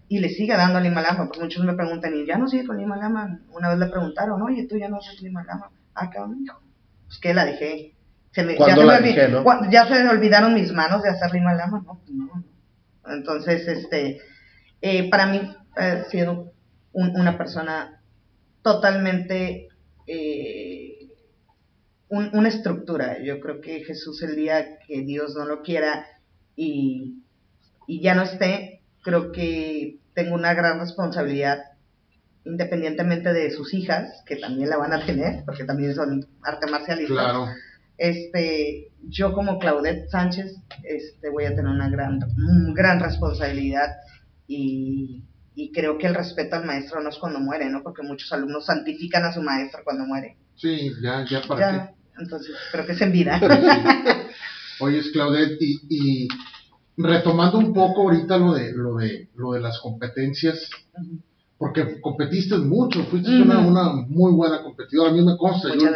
y 0.09 0.19
le 0.21 0.29
sigue 0.31 0.55
dando 0.57 0.79
a 0.79 0.81
Lima 0.81 1.03
Lama, 1.03 1.27
porque 1.27 1.40
muchos 1.40 1.64
me 1.64 1.75
preguntan, 1.75 2.14
¿y 2.14 2.27
ya 2.27 2.38
no 2.38 2.49
sigue 2.49 2.66
con 2.66 2.79
Lima 2.79 2.97
Lama? 2.97 3.40
Una 3.53 3.69
vez 3.69 3.79
le 3.79 3.87
preguntaron, 3.87 4.40
oye, 4.43 4.66
tú 4.66 4.77
ya 4.79 4.88
no 4.88 4.97
haces 4.99 5.21
Lima 5.23 5.45
Lama. 5.45 5.71
Ah, 5.95 6.09
cabrón, 6.11 6.38
hijo. 6.45 6.59
Pues 7.07 7.19
que 7.19 7.35
la 7.35 7.45
dejé. 7.45 7.95
Se 8.33 8.45
me, 8.45 8.53
ya, 8.53 8.59
¿Cuándo 8.59 8.81
se 8.83 8.87
me 8.87 9.29
no? 9.29 9.71
ya 9.71 9.87
se 9.88 10.05
me 10.05 10.11
olvidaron 10.11 10.55
mis 10.55 10.73
manos 10.73 11.03
de 11.03 11.11
hacer 11.11 11.33
Lima 11.33 11.53
Lama, 11.55 11.83
no, 11.85 12.01
no. 12.09 12.45
Entonces, 13.12 13.66
este, 13.66 14.21
eh, 14.83 15.11
para 15.11 15.27
mí 15.27 15.57
ha 15.77 16.05
sido 16.05 16.53
un- 16.93 17.19
una 17.21 17.37
persona 17.37 18.01
totalmente 18.62 19.68
eh, 20.07 21.09
un- 22.09 22.31
una 22.33 22.49
estructura. 22.49 23.22
Yo 23.22 23.41
creo 23.41 23.61
que 23.61 23.85
Jesús 23.85 24.22
el 24.22 24.35
día 24.37 24.78
que 24.87 25.03
Dios 25.03 25.35
no 25.37 25.45
lo 25.45 25.62
quiera 25.62 26.05
y, 26.57 27.22
y 27.87 28.01
ya 28.01 28.14
no 28.14 28.22
esté, 28.22 28.83
creo 29.03 29.31
que 29.33 29.99
tengo 30.14 30.35
una 30.35 30.53
gran 30.55 30.81
responsabilidad, 30.81 31.59
independientemente 32.45 33.33
de 33.33 33.51
sus 33.51 33.72
hijas, 33.74 34.22
que 34.26 34.37
también 34.37 34.68
la 34.70 34.76
van 34.78 34.93
a 34.93 35.05
tener, 35.07 35.45
porque 35.45 35.64
también 35.64 35.95
son 35.95 36.26
arte 36.43 36.66
marcialistas. 36.70 37.16
Claro. 37.16 37.47
Este, 38.01 38.92
yo 39.11 39.34
como 39.34 39.59
Claudette 39.59 40.09
Sánchez, 40.09 40.57
este, 40.84 41.28
voy 41.28 41.44
a 41.44 41.51
tener 41.55 41.66
una 41.66 41.90
gran, 41.90 42.18
gran 42.74 42.98
responsabilidad 42.98 43.88
y, 44.48 45.22
y 45.55 45.70
creo 45.70 45.98
que 45.98 46.07
el 46.07 46.14
respeto 46.14 46.57
al 46.57 46.64
maestro 46.64 47.03
no 47.03 47.11
es 47.11 47.18
cuando 47.18 47.40
muere, 47.40 47.68
¿no? 47.68 47.82
Porque 47.82 48.03
muchos 48.03 48.32
alumnos 48.32 48.64
santifican 48.64 49.24
a 49.24 49.32
su 49.34 49.42
maestro 49.42 49.82
cuando 49.84 50.07
muere. 50.07 50.38
Sí, 50.57 50.92
ya, 51.03 51.26
ya 51.28 51.42
para 51.42 51.61
Ya, 51.61 51.94
entonces 52.18 52.57
creo 52.72 52.86
que 52.86 52.92
es 52.92 53.01
en 53.03 53.12
vida. 53.12 53.38
qué. 53.38 54.82
Oye, 54.82 55.03
Claudette, 55.12 55.61
y, 55.61 55.80
y 55.90 56.28
retomando 56.96 57.59
un 57.59 57.74
poco 57.74 58.03
ahorita 58.03 58.38
lo 58.38 58.55
de, 58.55 58.72
lo 58.72 58.96
de, 58.96 59.28
lo 59.34 59.53
de 59.53 59.61
las 59.61 59.78
competencias, 59.78 60.70
porque 61.61 62.00
competiste 62.00 62.56
mucho, 62.56 63.04
fuiste 63.04 63.30
una, 63.42 63.58
una 63.58 63.92
muy 64.08 64.32
buena 64.32 64.62
competidora, 64.62 65.11
a 65.11 65.12
mí 65.12 65.22
me 65.22 65.36
consta, 65.36 65.68
yo, 65.68 65.90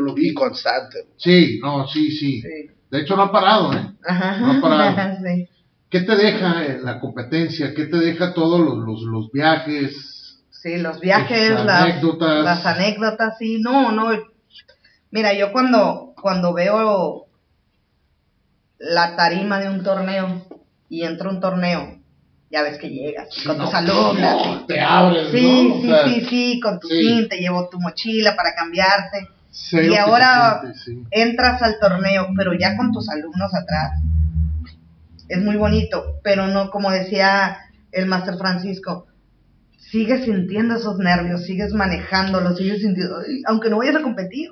lo 0.00 0.16
Y 0.16 0.28
vi. 0.28 0.34
constante. 0.34 1.08
Sí, 1.18 1.60
no, 1.62 1.86
sí, 1.86 2.10
sí, 2.10 2.40
Sí. 2.40 2.48
De 2.90 3.02
hecho, 3.02 3.16
no 3.16 3.24
ha 3.24 3.30
parado, 3.30 3.70
¿eh? 3.74 3.92
Ajá. 4.02 4.38
No 4.38 4.52
ha 4.52 4.60
parado. 4.62 5.18
Sí. 5.26 5.46
¿Qué 5.90 6.00
te 6.00 6.16
deja 6.16 6.64
eh, 6.64 6.80
la 6.82 7.00
competencia? 7.00 7.74
¿Qué 7.74 7.84
te 7.84 7.98
deja 7.98 8.32
todos 8.32 8.60
los, 8.60 8.78
los, 8.78 9.02
los 9.02 9.30
viajes? 9.30 10.42
Sí, 10.50 10.78
los 10.78 10.98
viajes, 11.00 11.50
las 11.66 11.82
anécdotas. 11.82 12.42
las 12.42 12.64
anécdotas, 12.64 13.36
sí, 13.38 13.60
no, 13.60 13.92
no. 13.92 14.12
Mira, 15.10 15.34
yo 15.34 15.52
cuando, 15.52 16.14
cuando 16.18 16.54
veo 16.54 17.26
la 18.78 19.16
tarima 19.16 19.60
de 19.60 19.68
un 19.68 19.82
torneo 19.82 20.46
y 20.88 21.02
entro 21.02 21.28
a 21.28 21.34
un 21.34 21.40
torneo, 21.40 21.99
ya 22.50 22.62
ves 22.62 22.78
que 22.78 22.88
llegas 22.90 23.28
con 23.46 23.58
No, 23.58 23.64
tus 23.64 23.74
alumnos. 23.74 24.46
no, 24.46 24.66
te 24.66 24.80
abres, 24.80 25.28
Sí, 25.30 25.72
sí, 25.82 25.88
sea, 25.88 26.04
sí, 26.04 26.26
sí, 26.28 26.60
con 26.60 26.80
tu 26.80 26.88
sí. 26.88 27.02
sim, 27.02 27.28
te 27.28 27.36
llevo 27.38 27.68
tu 27.70 27.78
mochila 27.80 28.34
para 28.36 28.54
cambiarte. 28.54 29.28
sé 29.50 29.86
y 29.86 29.94
ahora 29.96 30.60
sí. 30.84 31.02
entras 31.10 31.62
al 31.62 31.78
torneo, 31.78 32.28
pero 32.36 32.52
ya 32.58 32.76
con 32.76 32.92
tus 32.92 33.08
alumnos 33.08 33.52
atrás. 33.54 34.00
Es 35.28 35.42
muy 35.42 35.56
bonito, 35.56 36.18
pero 36.24 36.48
no, 36.48 36.70
como 36.70 36.90
decía 36.90 37.56
el 37.92 38.06
Master 38.06 38.34
Francisco, 38.36 39.06
sigues 39.78 40.24
sintiendo 40.24 40.74
esos 40.76 40.98
nervios, 40.98 41.44
sigues 41.44 41.72
manejándolos, 41.72 42.58
sigues 42.58 42.80
sintiendo, 42.80 43.16
aunque 43.46 43.70
no 43.70 43.78
vayas 43.78 43.96
a 43.96 44.02
competir. 44.02 44.50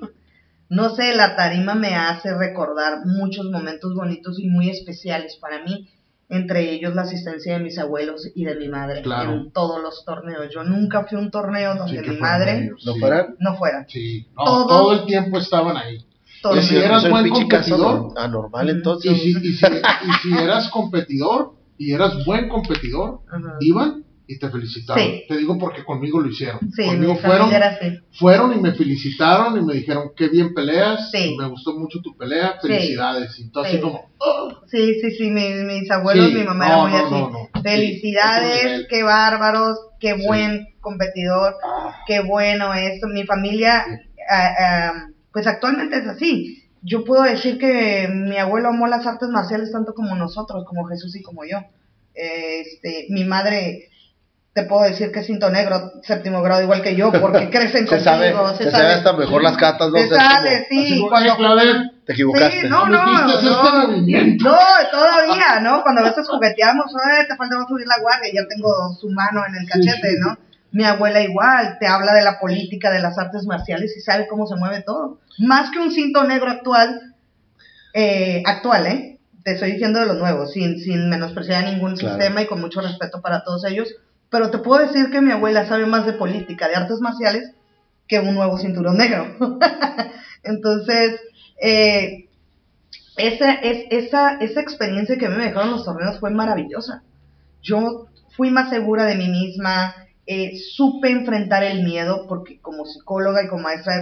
No 0.69 0.95
sé, 0.95 1.15
la 1.15 1.35
tarima 1.35 1.73
me 1.75 1.95
hace 1.95 2.33
recordar 2.33 2.99
muchos 3.05 3.45
momentos 3.49 3.93
bonitos 3.95 4.39
y 4.39 4.47
muy 4.47 4.69
especiales 4.69 5.35
para 5.37 5.63
mí, 5.63 5.89
entre 6.29 6.71
ellos 6.71 6.93
la 6.95 7.01
asistencia 7.01 7.57
de 7.57 7.63
mis 7.63 7.77
abuelos 7.79 8.29
y 8.35 8.45
de 8.45 8.55
mi 8.55 8.67
madre 8.69 9.01
Claro. 9.01 9.33
en 9.33 9.51
todos 9.51 9.81
los 9.81 10.05
torneos. 10.05 10.47
Yo 10.53 10.63
nunca 10.63 11.03
fui 11.05 11.17
a 11.17 11.21
un 11.21 11.31
torneo 11.31 11.75
donde 11.75 12.03
Sí, 12.03 12.09
mi 12.09 12.17
madre 12.17 12.65
ellos, 12.65 12.83
¿No 12.85 12.93
sí. 12.93 12.99
fueran? 12.99 13.35
no 13.39 13.55
fuera. 13.55 13.85
Sí, 13.87 14.27
no, 14.37 14.43
Todo- 14.45 14.67
todo 14.67 14.93
el 14.93 15.05
tiempo 15.05 15.37
estaban 15.39 15.75
ahí. 15.75 15.97
Torneo. 16.41 16.61
Y 16.63 16.65
si 16.67 16.77
eras 16.77 17.09
buen 17.09 17.29
competidor, 17.29 18.13
¿no? 18.13 18.13
anormal 18.15 18.69
entonces. 18.69 19.11
y 19.11 19.15
si, 19.15 19.29
y, 19.31 19.53
si, 19.53 19.65
y 19.65 20.11
si 20.21 20.37
eras 20.37 20.69
competidor, 20.69 21.53
y 21.77 21.93
eras 21.93 22.23
buen 22.25 22.47
competidor, 22.49 23.21
Ajá. 23.29 23.55
iban 23.61 24.03
y 24.31 24.37
te 24.37 24.47
felicitaban. 24.49 25.03
Sí. 25.03 25.23
Te 25.27 25.37
digo 25.37 25.57
porque 25.57 25.83
conmigo 25.83 26.19
lo 26.19 26.29
hicieron. 26.29 26.59
Sí, 26.71 26.85
conmigo 26.85 27.15
mi 27.15 27.19
fueron, 27.19 27.49
fueron 28.11 28.53
y 28.53 28.61
me 28.61 28.73
felicitaron 28.75 29.57
y 29.57 29.61
me 29.65 29.73
dijeron 29.73 30.11
qué 30.15 30.29
bien 30.29 30.53
peleas, 30.53 31.09
Sí. 31.11 31.35
me 31.37 31.47
gustó 31.47 31.77
mucho 31.77 31.99
tu 32.03 32.15
pelea, 32.15 32.57
felicidades. 32.61 33.37
Y 33.39 33.49
tú 33.49 33.59
así 33.59 33.77
Sí. 33.77 33.81
como, 33.81 34.11
"Oh". 34.19 34.51
Sí, 34.67 34.99
sí, 35.01 35.09
sí, 35.17 35.31
mi- 35.31 35.63
mis 35.63 35.89
abuelos, 35.89 36.31
mi 36.31 36.43
mamá 36.43 36.67
no, 36.69 36.87
era 36.87 37.05
muy 37.09 37.19
no, 37.21 37.25
así. 37.25 37.49
no, 37.55 37.61
Felicidades, 37.63 38.85
qué 38.87 39.01
bárbaros, 39.01 39.79
qué 39.99 40.13
buen 40.13 40.67
competidor, 40.79 41.55
qué 42.05 42.19
bueno 42.21 42.73
esto. 42.75 43.07
Mi 43.07 43.23
familia, 43.25 43.83
ah, 44.31 44.49
ah, 44.59 44.91
pues 45.33 45.47
actualmente 45.47 45.97
es 45.97 46.07
así. 46.07 46.63
Yo 46.83 47.03
puedo 47.03 47.23
decir 47.23 47.57
que 47.57 48.07
mi 48.13 48.37
abuelo 48.37 48.69
amó 48.69 48.85
las 48.87 49.05
artes 49.07 49.29
marciales 49.29 49.71
tanto 49.71 49.93
como 49.95 50.15
nosotros, 50.15 50.63
como 50.67 50.85
Jesús 50.85 51.15
y 51.15 51.23
como 51.23 51.43
yo. 51.45 51.57
Este, 52.13 53.07
mi 53.09 53.23
madre, 53.25 53.89
te 54.61 54.67
puedo 54.67 54.83
decir 54.83 55.11
que 55.11 55.19
es 55.19 55.25
cinto 55.25 55.49
negro, 55.49 55.93
séptimo 56.03 56.41
grado, 56.41 56.61
igual 56.63 56.81
que 56.81 56.95
yo, 56.95 57.11
porque 57.11 57.49
crecen 57.51 57.87
se 57.87 57.95
contigo. 57.97 58.03
sabe, 58.03 58.57
se 58.57 58.71
sabe 58.71 58.93
hasta 58.93 59.13
mejor 59.13 59.41
las 59.43 59.57
catas, 59.57 59.89
¿no? 59.89 59.97
Se 59.97 60.07
sale, 60.09 60.65
como, 60.69 60.81
sí. 60.85 61.05
cuando- 61.09 61.31
"Oye, 61.33 61.37
Claudette, 61.37 62.05
Te 62.05 62.13
equivocaste. 62.13 62.61
Sí, 62.61 62.67
no, 62.69 62.87
no, 62.87 63.03
no, 63.03 63.39
este 63.39 63.87
movimiento. 63.87 64.49
no, 64.49 64.57
todavía, 64.91 65.59
¿no? 65.61 65.83
Cuando 65.83 66.01
a 66.01 66.05
veces 66.05 66.27
jugueteamos, 66.27 66.85
"Ay, 66.95 67.27
te 67.27 67.35
falta 67.35 67.55
subir 67.67 67.85
la 67.87 67.99
guardia, 68.01 68.31
ya 68.33 68.47
tengo 68.49 68.69
su 68.99 69.09
mano 69.11 69.41
en 69.47 69.55
el 69.55 69.69
cachete, 69.69 70.09
sí. 70.09 70.15
¿no? 70.19 70.37
Mi 70.71 70.83
abuela 70.85 71.21
igual, 71.21 71.77
te 71.79 71.87
habla 71.87 72.13
de 72.13 72.21
la 72.23 72.39
política, 72.39 72.91
de 72.91 72.99
las 72.99 73.17
artes 73.17 73.45
marciales 73.45 73.95
y 73.97 74.01
sabe 74.01 74.27
cómo 74.27 74.45
se 74.47 74.55
mueve 74.55 74.81
todo. 74.81 75.19
Más 75.39 75.71
que 75.71 75.79
un 75.79 75.91
cinto 75.91 76.23
negro 76.25 76.49
actual, 76.51 77.13
eh, 77.93 78.43
actual, 78.45 78.87
¿eh? 78.87 79.19
Te 79.43 79.51
estoy 79.53 79.71
diciendo 79.71 79.99
de 79.99 80.05
los 80.05 80.17
nuevos, 80.17 80.51
sin, 80.51 80.79
sin 80.79 81.09
menospreciar 81.09 81.63
a 81.63 81.71
ningún 81.71 81.95
Claro. 81.95 82.15
sistema 82.17 82.41
y 82.41 82.45
con 82.47 82.59
mucho 82.61 82.81
respeto 82.81 83.21
para 83.21 83.43
todos 83.43 83.65
ellos. 83.65 83.87
Pero 84.29 84.51
te 84.51 84.59
puedo 84.59 84.85
decir 84.85 85.09
que 85.11 85.21
mi 85.21 85.31
abuela 85.31 85.67
sabe 85.67 85.85
más 85.85 86.05
de 86.05 86.13
política, 86.13 86.67
de 86.67 86.75
artes 86.75 86.99
marciales, 86.99 87.51
que 88.07 88.19
un 88.19 88.35
nuevo 88.35 88.57
cinturón 88.57 88.97
negro. 88.97 89.35
Entonces, 90.43 91.19
eh, 91.61 92.27
esa, 93.17 93.53
es, 93.53 93.85
esa, 93.89 94.37
esa 94.37 94.61
experiencia 94.61 95.17
que 95.17 95.25
a 95.25 95.29
mí 95.29 95.37
me 95.37 95.45
dejaron 95.45 95.71
los 95.71 95.85
torneos 95.85 96.19
fue 96.19 96.31
maravillosa. 96.31 97.03
Yo 97.61 98.07
fui 98.35 98.49
más 98.51 98.69
segura 98.69 99.05
de 99.05 99.15
mí 99.15 99.27
misma, 99.27 99.93
eh, 100.25 100.53
supe 100.75 101.09
enfrentar 101.09 101.63
el 101.63 101.83
miedo, 101.83 102.25
porque 102.27 102.59
como 102.59 102.85
psicóloga 102.85 103.43
y 103.43 103.47
como 103.47 103.63
maestra 103.63 103.93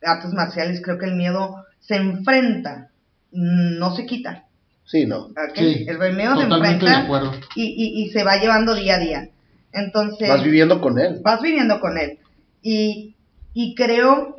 de 0.00 0.06
artes 0.06 0.32
marciales 0.32 0.80
creo 0.82 0.98
que 0.98 1.06
el 1.06 1.14
miedo 1.14 1.64
se 1.80 1.96
enfrenta, 1.96 2.90
no 3.32 3.94
se 3.94 4.06
quita. 4.06 4.44
Sí, 4.84 5.06
no. 5.06 5.28
Sí, 5.54 5.86
el, 5.88 5.98
miedo 6.16 6.36
se 6.36 6.44
Totalmente 6.44 6.84
de 6.86 6.90
enfrenta 6.92 6.98
acuerdo. 6.98 7.32
y, 7.54 7.64
y, 7.64 8.02
y 8.02 8.10
se 8.10 8.24
va 8.24 8.36
llevando 8.36 8.74
día 8.74 8.94
a 8.94 8.98
día. 8.98 9.28
Entonces, 9.72 10.28
Vas 10.28 10.42
viviendo 10.42 10.80
con 10.80 10.98
él. 10.98 11.20
vas 11.22 11.40
viviendo 11.42 11.80
con 11.80 11.98
él. 11.98 12.18
Y, 12.62 13.14
y 13.54 13.74
creo 13.74 14.36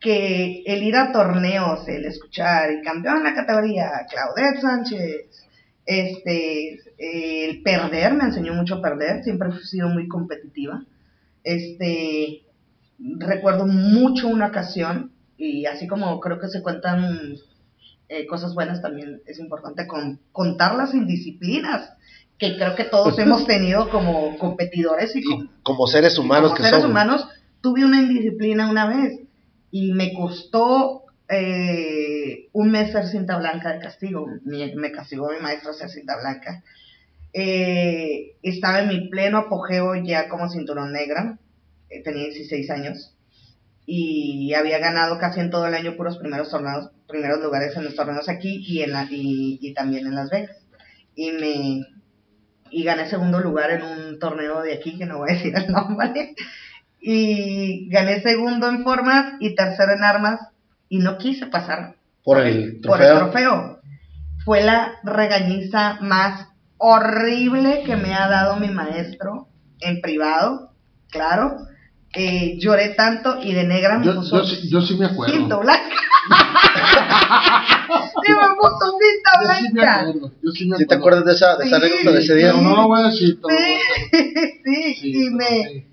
que 0.00 0.62
el 0.66 0.82
ir 0.84 0.96
a 0.96 1.10
torneos, 1.12 1.86
el 1.88 2.04
escuchar 2.04 2.70
y 2.72 2.82
campeón 2.82 3.18
en 3.18 3.24
la 3.24 3.34
categoría, 3.34 3.90
Claudette 4.10 4.60
Sánchez, 4.60 5.44
este, 5.84 6.78
el 6.98 7.62
perder, 7.62 8.14
me 8.14 8.24
enseñó 8.24 8.54
mucho 8.54 8.76
a 8.76 8.82
perder, 8.82 9.24
siempre 9.24 9.48
he 9.48 9.64
sido 9.66 9.88
muy 9.88 10.06
competitiva. 10.06 10.84
Este, 11.42 12.42
recuerdo 13.18 13.66
mucho 13.66 14.28
una 14.28 14.46
ocasión, 14.48 15.12
y 15.36 15.66
así 15.66 15.86
como 15.86 16.20
creo 16.20 16.38
que 16.38 16.48
se 16.48 16.62
cuentan 16.62 17.36
eh, 18.08 18.26
cosas 18.26 18.54
buenas, 18.54 18.80
también 18.82 19.20
es 19.26 19.38
importante 19.38 19.86
con- 19.86 20.20
contar 20.32 20.74
las 20.76 20.94
indisciplinas 20.94 21.92
que 22.38 22.56
creo 22.56 22.74
que 22.74 22.84
todos 22.84 23.18
hemos 23.18 23.46
tenido 23.46 23.90
como 23.90 24.36
competidores 24.38 25.14
y 25.16 25.22
como 25.22 25.42
Y 25.42 25.50
como 25.62 25.86
seres 25.86 26.18
humanos 26.18 26.52
como 26.52 26.56
que 26.56 26.68
seres 26.68 26.84
humanos, 26.84 27.26
tuve 27.60 27.84
una 27.84 28.00
indisciplina 28.00 28.70
una 28.70 28.86
vez 28.86 29.20
y 29.70 29.92
me 29.92 30.12
costó 30.14 31.04
eh, 31.28 32.48
un 32.52 32.70
mes 32.70 32.92
ser 32.92 33.06
cinta 33.06 33.36
blanca 33.38 33.72
de 33.72 33.80
castigo. 33.80 34.26
Me, 34.44 34.74
me 34.76 34.92
castigó 34.92 35.30
mi 35.30 35.40
maestro 35.40 35.72
ser 35.72 35.90
cinta 35.90 36.16
blanca. 36.18 36.62
Eh, 37.34 38.36
estaba 38.42 38.80
en 38.80 38.88
mi 38.88 39.08
pleno 39.08 39.38
apogeo 39.38 39.94
ya 39.96 40.28
como 40.28 40.48
cinturón 40.48 40.92
negra, 40.92 41.38
eh, 41.90 42.02
tenía 42.02 42.24
16 42.24 42.70
años 42.70 43.14
y 43.84 44.52
había 44.54 44.78
ganado 44.78 45.18
casi 45.18 45.40
en 45.40 45.50
todo 45.50 45.66
el 45.66 45.74
año 45.74 45.96
puros 45.96 46.18
primeros 46.18 46.50
torneos, 46.50 46.90
primeros 47.06 47.40
lugares 47.40 47.76
en 47.76 47.84
los 47.84 47.94
torneos 47.94 48.28
aquí 48.28 48.62
y 48.66 48.82
en 48.82 48.92
la, 48.92 49.06
y, 49.10 49.58
y 49.60 49.74
también 49.74 50.06
en 50.06 50.14
Las 50.14 50.30
Vegas. 50.30 50.56
Y 51.14 51.32
me 51.32 51.86
y 52.70 52.84
gané 52.84 53.08
segundo 53.08 53.38
lugar 53.40 53.70
en 53.70 53.82
un 53.82 54.18
torneo 54.18 54.62
de 54.62 54.74
aquí 54.74 54.96
que 54.98 55.06
no 55.06 55.18
voy 55.18 55.30
a 55.30 55.34
decir 55.34 55.54
el 55.56 55.70
nombre 55.72 56.34
y 57.00 57.88
gané 57.90 58.20
segundo 58.22 58.68
en 58.68 58.82
formas 58.84 59.34
y 59.40 59.54
tercero 59.54 59.92
en 59.92 60.04
armas 60.04 60.40
y 60.88 60.98
no 60.98 61.16
quise 61.18 61.46
pasar 61.46 61.94
Por 62.24 62.38
el 62.40 62.80
por 62.82 63.00
el 63.00 63.08
trofeo. 63.08 63.18
trofeo. 63.18 63.78
Fue 64.44 64.62
la 64.62 64.94
regañiza 65.04 65.98
más 66.00 66.46
horrible 66.78 67.82
que 67.84 67.96
me 67.96 68.14
ha 68.14 68.28
dado 68.28 68.56
mi 68.56 68.68
maestro 68.68 69.48
en 69.80 70.00
privado, 70.00 70.72
claro. 71.10 71.56
Eh, 72.14 72.56
lloré 72.58 72.90
tanto 72.94 73.38
y 73.42 73.52
de 73.52 73.64
negra 73.64 73.98
me 73.98 74.06
Yo, 74.06 74.14
puso 74.14 74.42
yo, 74.42 74.56
yo 74.70 74.80
sí 74.80 74.96
me 74.96 75.06
acuerdo. 75.06 75.34
cinta 75.34 75.56
blanca. 75.56 75.94
y 77.88 78.30
me 78.32 78.54
puso 78.56 78.98
Yo 78.98 79.54
sí 79.58 79.72
blanca. 79.72 80.12
Yo 80.42 80.50
sí 80.52 80.70
¿Sí 80.76 80.86
te 80.86 80.94
acuerdas 80.94 81.24
de 81.24 81.32
esa, 81.32 81.56
de 81.56 81.66
esa 81.66 81.78
Sí. 81.80 81.86
anécdota 81.86 82.16
de 82.16 82.22
ese 82.24 82.34
día? 82.34 82.52
No 82.52 82.76
lo 82.76 82.88
voy 82.88 83.00
a 83.00 83.08
decir 83.10 83.40
todo. 83.40 83.50
Sí, 83.50 83.78
sí, 84.64 84.94
Sí, 84.94 85.26
y 85.26 85.30
me, 85.30 85.46
sí. 85.46 85.86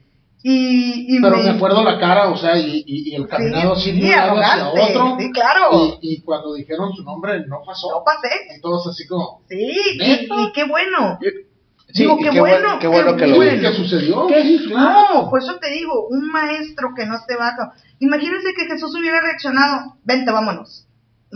y, 0.43 1.15
y 1.17 1.21
Pero 1.21 1.37
me, 1.37 1.43
me 1.43 1.49
acuerdo 1.51 1.83
la 1.83 1.99
cara, 1.99 2.29
o 2.29 2.37
sea, 2.37 2.57
y, 2.57 2.83
y, 2.85 3.11
y 3.11 3.15
el 3.15 3.27
caminado 3.27 3.73
así 3.73 3.91
sí, 3.91 4.01
de 4.01 4.05
un 4.07 4.39
lado 4.39 4.39
hacia 4.41 4.69
otro. 4.69 5.17
sí, 5.19 5.31
claro. 5.31 5.69
Y, 6.01 6.13
y 6.13 6.21
cuando 6.21 6.53
dijeron 6.53 6.91
su 6.93 7.03
nombre, 7.03 7.45
no 7.47 7.61
pasó. 7.65 7.89
no 7.91 8.03
pasé. 8.03 8.29
Y 8.57 8.61
todos 8.61 8.87
así 8.87 9.07
como, 9.07 9.41
Sí, 9.49 9.71
y, 9.99 10.51
qué 10.53 10.63
bueno. 10.65 11.17
Sí, 11.93 12.01
Digo, 12.01 12.17
y 12.19 12.23
qué 12.23 12.29
qué 12.31 12.39
bueno, 12.41 12.77
qué 12.79 12.87
bueno 12.87 13.15
que 13.15 13.25
lo 13.27 13.37
bueno. 13.37 13.53
"Uy, 13.53 13.59
¿qué 13.61 13.73
sucedió? 13.73 14.27
¿Qué? 14.27 14.41
Sí, 14.43 14.65
claro. 14.67 15.13
No, 15.23 15.29
por 15.29 15.39
eso 15.41 15.55
te 15.61 15.69
digo, 15.71 16.07
un 16.09 16.27
maestro 16.27 16.89
que 16.95 17.05
no 17.05 17.15
esté 17.15 17.37
bajo. 17.37 17.71
Imagínense 17.99 18.53
que 18.53 18.65
Jesús 18.65 18.93
hubiera 18.99 19.21
reaccionado, 19.21 19.95
vente, 20.03 20.29
vámonos. 20.31 20.84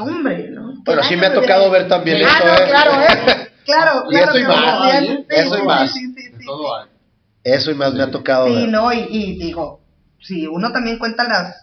No, 0.06 0.12
hombre, 0.18 0.50
¿no? 0.50 0.74
Bueno, 0.84 1.02
¿Qué 1.02 1.08
sí 1.08 1.16
me 1.16 1.28
ha 1.28 1.34
tocado 1.34 1.70
ver 1.72 1.88
también 1.88 2.18
Ah, 2.26 2.38
esto, 2.38 2.48
no, 2.48 2.54
¿eh? 2.54 2.68
claro, 2.70 2.92
¿eh? 3.02 3.50
Claro, 3.66 4.04
Y 4.10 4.14
claro. 4.16 4.32
eso 4.32 4.40
y 4.40 4.44
más. 4.44 5.00
Sí, 5.06 5.26
Eso 5.30 5.56
y 5.56 5.60
sí, 5.60 5.66
más. 5.66 5.92
Sí, 5.94 6.00
sí, 6.00 6.14
De 6.14 6.40
sí, 6.40 6.46
todo 6.46 6.64
sí. 6.64 6.90
hay. 7.44 7.54
Eso 7.54 7.72
y 7.72 7.76
más 7.76 7.94
me 7.94 8.04
ha 8.04 8.12
tocado 8.12 8.48
Sí, 8.48 8.56
ver. 8.56 8.70
no, 8.70 8.92
y, 8.94 9.08
y 9.10 9.40
digo, 9.40 9.82
si 10.20 10.48
uno 10.48 10.72
también 10.72 10.98
cuenta 11.00 11.24
las 11.28 11.56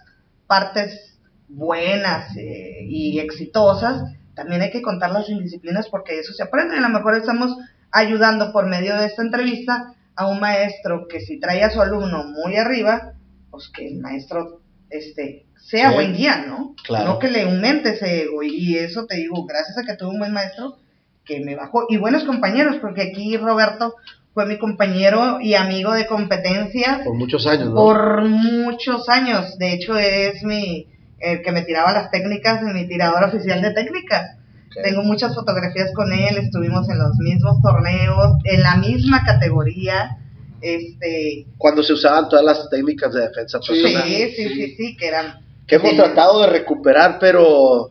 partes 0.46 1.18
buenas 1.48 2.36
eh, 2.36 2.78
y 2.88 3.18
exitosas, 3.18 4.02
también 4.34 4.62
hay 4.62 4.70
que 4.70 4.82
contar 4.82 5.10
las 5.10 5.28
indisciplinas 5.28 5.88
porque 5.88 6.18
eso 6.20 6.32
se 6.32 6.42
aprende. 6.42 6.76
A 6.76 6.80
lo 6.80 6.88
mejor 6.88 7.14
estamos 7.16 7.56
ayudando 7.92 8.52
por 8.52 8.66
medio 8.66 8.96
de 8.96 9.06
esta 9.06 9.22
entrevista 9.22 9.92
a 10.14 10.26
un 10.28 10.40
maestro 10.40 11.06
que 11.08 11.20
si 11.20 11.38
trae 11.40 11.62
a 11.62 11.70
su 11.70 11.80
alumno 11.80 12.24
muy 12.24 12.56
arriba, 12.56 13.12
pues 13.50 13.68
que 13.68 13.86
el 13.88 13.98
maestro 14.00 14.60
este 14.90 15.46
sea 15.60 15.88
Sí. 15.90 15.94
buen 15.94 16.14
guía, 16.14 16.44
¿no? 16.46 16.74
Claro. 16.84 17.06
No 17.06 17.18
que 17.18 17.28
le 17.28 17.42
aumente 17.42 17.90
ese 17.90 18.22
ego. 18.22 18.42
Y 18.42 18.76
eso 18.78 19.06
te 19.06 19.16
digo, 19.16 19.44
gracias 19.46 19.78
a 19.78 19.82
que 19.84 19.96
tuve 19.96 20.10
un 20.10 20.18
buen 20.18 20.32
maestro 20.32 20.76
que 21.24 21.40
me 21.40 21.56
bajó. 21.56 21.86
Y 21.88 21.96
buenos 21.96 22.24
compañeros, 22.24 22.76
porque 22.80 23.02
aquí 23.02 23.36
Roberto 23.36 23.94
fue 24.32 24.46
mi 24.46 24.58
compañero 24.58 25.40
y 25.40 25.54
amigo 25.54 25.92
de 25.94 26.06
competencia 26.06 27.00
Por 27.04 27.14
muchos 27.14 27.46
años, 27.46 27.68
¿no? 27.70 27.74
por 27.74 28.24
muchos 28.28 29.08
años. 29.08 29.58
De 29.58 29.72
hecho, 29.72 29.98
es 29.98 30.42
mi 30.44 30.86
el 31.18 31.40
que 31.42 31.50
me 31.50 31.62
tiraba 31.62 31.92
las 31.92 32.10
técnicas 32.10 32.60
en 32.60 32.74
mi 32.74 32.86
tirador 32.86 33.24
oficial 33.24 33.62
de 33.62 33.70
técnica. 33.72 34.36
Tengo 34.82 35.02
muchas 35.02 35.34
fotografías 35.34 35.90
con 35.94 36.12
él, 36.12 36.36
estuvimos 36.36 36.88
en 36.90 36.98
los 36.98 37.16
mismos 37.16 37.62
torneos, 37.62 38.32
en 38.44 38.62
la 38.62 38.76
misma 38.76 39.24
categoría. 39.24 40.18
Este, 40.60 41.46
Cuando 41.58 41.82
se 41.82 41.92
usaban 41.92 42.28
todas 42.28 42.44
las 42.44 42.68
técnicas 42.70 43.12
de 43.12 43.22
defensa 43.22 43.58
sí, 43.62 43.68
personal. 43.68 44.08
sí, 44.08 44.30
sí, 44.34 44.74
sí, 44.76 44.96
que 44.96 45.06
eran 45.06 45.44
Que 45.66 45.76
hemos 45.76 45.90
Sí. 45.90 45.96
tratado 45.96 46.40
de 46.42 46.46
recuperar, 46.48 47.18
pero 47.20 47.90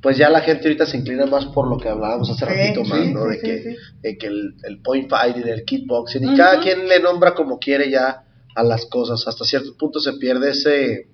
pues 0.00 0.18
ya 0.18 0.28
la 0.28 0.40
gente 0.42 0.68
ahorita 0.68 0.84
se 0.86 0.98
inclina 0.98 1.24
más 1.26 1.46
por 1.46 1.66
lo 1.68 1.78
que 1.78 1.88
hablábamos 1.88 2.28
hace 2.30 2.44
Sí, 2.44 2.52
ratito 2.52 2.84
sí, 2.84 2.90
más, 2.90 3.06
¿no? 3.10 3.24
sí, 3.24 3.28
de, 3.30 3.34
sí, 3.36 3.40
que, 3.46 3.62
sí. 3.62 3.76
de 4.02 4.18
que 4.18 4.26
el, 4.26 4.54
el 4.64 4.80
point 4.82 5.08
fighting, 5.08 5.48
el 5.48 5.64
kickboxing, 5.64 6.32
y 6.32 6.36
cada 6.36 6.60
quien 6.60 6.86
le 6.88 7.00
nombra 7.00 7.34
como 7.34 7.58
quiere 7.58 7.90
ya 7.90 8.22
a 8.54 8.62
las 8.62 8.84
cosas. 8.86 9.26
Hasta 9.26 9.44
cierto 9.44 9.74
punto 9.78 10.00
se 10.00 10.12
pierde 10.14 10.50
ese, 10.50 11.06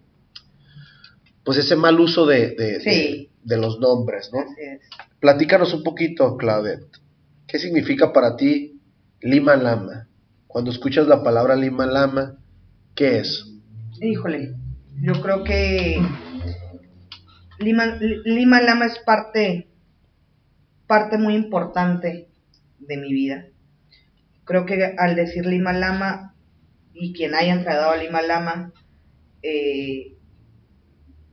pues 1.44 1.58
ese 1.58 1.76
mal 1.76 1.98
uso 2.00 2.26
de, 2.26 2.50
de, 2.50 2.80
Sí. 2.80 2.90
de- 2.90 3.30
de 3.42 3.56
los 3.56 3.78
nombres, 3.80 4.30
¿no? 4.32 4.40
Así 4.40 4.60
es. 4.60 4.80
Platícanos 5.20 5.72
un 5.72 5.82
poquito, 5.82 6.36
Claudette. 6.36 6.98
¿Qué 7.46 7.58
significa 7.58 8.12
para 8.12 8.36
ti 8.36 8.79
Lima 9.20 9.56
Lama? 9.56 10.08
Cuando 10.46 10.70
escuchas 10.70 11.06
la 11.06 11.22
palabra 11.22 11.54
Lima 11.56 11.86
Lama, 11.86 12.38
¿qué 12.94 13.18
es? 13.18 13.46
Híjole, 14.00 14.54
yo 15.02 15.20
creo 15.20 15.44
que 15.44 16.00
Lima, 17.58 18.60
Lama 18.60 18.86
es 18.86 18.98
parte, 19.00 19.68
parte 20.86 21.18
muy 21.18 21.34
importante 21.34 22.28
de 22.78 22.96
mi 22.96 23.12
vida. 23.12 23.46
Creo 24.44 24.64
que 24.64 24.94
al 24.98 25.14
decir 25.14 25.44
Lima 25.46 25.72
Lama 25.72 26.34
y 26.94 27.12
quien 27.12 27.34
haya 27.34 27.52
entregado 27.52 27.90
a 27.90 27.96
Lima 27.96 28.22
Lama, 28.22 28.72
eh, 29.42 30.16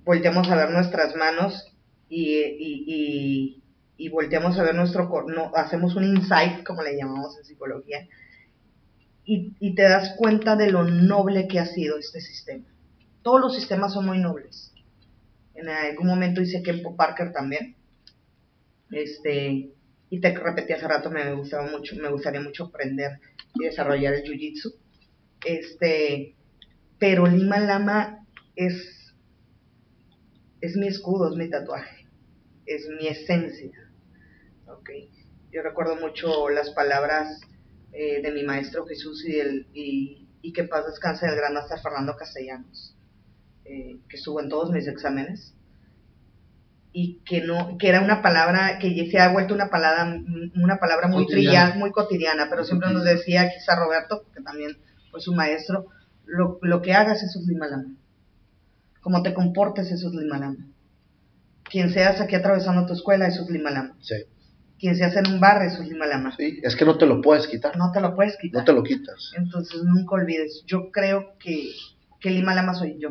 volteamos 0.04 0.50
a 0.50 0.56
ver 0.56 0.72
nuestras 0.72 1.16
manos 1.16 1.74
y, 2.10 2.34
y, 2.36 2.84
y, 2.88 3.64
y 3.98 4.10
volteamos 4.10 4.58
a 4.58 4.64
ver 4.64 4.76
nuestro, 4.76 5.10
no, 5.28 5.52
hacemos 5.56 5.96
un 5.96 6.04
insight, 6.04 6.64
como 6.64 6.84
le 6.84 6.96
llamamos 6.96 7.38
en 7.38 7.46
psicología, 7.46 8.08
y, 9.26 9.56
y 9.60 9.76
te 9.76 9.84
das 9.84 10.14
cuenta 10.18 10.56
de 10.56 10.72
lo 10.72 10.84
noble 10.84 11.48
que 11.48 11.60
ha 11.60 11.66
sido 11.66 11.98
este 11.98 12.22
sistema. 12.22 12.66
Todos 13.24 13.42
los 13.42 13.56
sistemas 13.56 13.94
son 13.94 14.06
muy 14.06 14.20
nobles. 14.20 14.72
En 15.54 15.68
algún 15.68 16.08
momento 16.08 16.42
hice 16.42 16.64
Kempo 16.64 16.96
Parker 16.96 17.34
también. 17.34 17.76
Este, 18.92 19.72
y 20.10 20.22
te 20.22 20.34
repetí 20.34 20.74
hace 20.74 20.88
rato, 20.88 21.10
me 21.10 21.34
gustaba 21.34 21.70
mucho, 21.70 21.96
me 21.98 22.10
gustaría 22.10 22.40
mucho 22.40 22.66
aprender 22.66 23.20
y 23.56 23.66
desarrollar 23.66 24.14
el 24.14 24.24
jiu-jitsu. 24.24 24.74
Este, 25.46 26.36
pero 27.00 27.28
Lima 27.28 27.60
Lama 27.60 28.26
es, 28.56 29.14
es 30.62 30.78
mi 30.78 30.88
escudo, 30.88 31.30
es 31.30 31.36
mi 31.36 31.50
tatuaje, 31.50 32.08
es 32.66 32.88
mi 32.88 33.08
esencia. 33.08 33.87
¿Ok? 34.68 34.90
Yo 35.52 35.62
recuerdo 35.62 35.96
mucho 35.96 36.50
las 36.50 36.70
palabras 36.72 37.40
eh, 37.94 38.22
de 38.22 38.32
mi 38.32 38.44
maestro 38.44 38.86
Jesús 38.86 39.26
y, 39.26 39.40
el, 39.40 39.68
y, 39.74 40.28
y 40.42 40.54
que 40.54 40.66
paz 40.66 40.86
descanse 40.86 41.26
del 41.26 41.36
gran 41.36 41.54
maestro 41.54 41.78
Fernando 41.78 42.16
Castellanos, 42.16 42.96
eh, 43.66 43.98
que 44.10 44.18
estuvo 44.18 44.42
en 44.42 44.50
todos 44.50 44.72
mis 44.72 44.88
exámenes 44.88 45.54
y 46.94 47.20
que 47.26 47.42
no 47.42 47.78
que 47.78 47.90
era 47.90 48.02
una 48.02 48.22
palabra 48.22 48.80
que 48.80 49.10
se 49.10 49.20
ha 49.20 49.32
vuelto 49.32 49.54
una 49.54 49.70
palabra 49.70 50.20
una 50.56 50.78
palabra 50.78 51.08
muy 51.08 51.28
trillada, 51.28 51.76
muy 51.76 51.92
cotidiana, 51.92 52.48
pero 52.50 52.64
siempre 52.64 52.92
nos 52.92 53.04
decía 53.04 53.50
quizá 53.50 53.76
Roberto, 53.76 54.26
que 54.34 54.42
también 54.42 54.78
fue 55.12 55.22
su 55.22 55.34
maestro, 55.34 55.88
lo, 56.26 56.60
lo 56.62 56.82
que 56.82 56.94
hagas 56.94 57.24
eso 57.24 57.40
es 57.40 57.46
limalama. 57.48 57.94
Como 59.02 59.22
te 59.22 59.34
comportes 59.34 59.92
eso 59.92 60.10
es 60.10 60.16
limalama. 60.16 60.68
Quien 61.64 61.92
seas 61.92 62.20
aquí 62.20 62.36
atravesando 62.36 62.86
tu 62.86 62.94
escuela 62.94 63.28
eso 63.28 63.44
es 63.44 63.50
limalama. 63.50 63.96
Sí. 64.02 64.16
Quien 64.80 64.96
seas 64.96 65.16
en 65.16 65.28
un 65.34 65.40
bar 65.40 65.64
es 65.64 65.80
limalama. 65.80 66.36
Sí, 66.38 66.60
es 66.62 66.76
que 66.76 66.86
no 66.86 66.98
te 66.98 67.06
lo 67.08 67.22
puedes 67.22 67.48
quitar, 67.48 67.76
No 67.78 67.92
te 67.92 68.00
lo 68.00 68.16
puedes 68.16 68.38
quitar. 68.38 68.60
no 68.62 68.66
te 68.66 68.74
lo 68.74 68.84
quitas. 68.84 69.32
Entonces 69.36 69.82
nunca 69.84 70.16
olvides, 70.16 70.64
yo 70.68 70.92
creo 70.92 71.34
que, 71.40 71.72
que 72.20 72.30
Lima 72.30 72.54
Lama 72.54 72.74
soy 72.76 72.98
yo. 73.00 73.10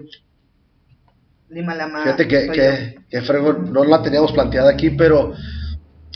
Lima 1.49 1.75
Lama 1.75 2.03
Fíjate 2.03 2.29
que, 2.29 2.47
soy 2.47 2.55
que, 2.57 2.97
que 3.09 3.23
fregón, 3.23 3.73
no 3.73 3.85
la 3.85 4.03
teníamos 4.03 4.33
planteada 4.33 4.71
aquí, 4.71 4.91
pero 4.91 5.33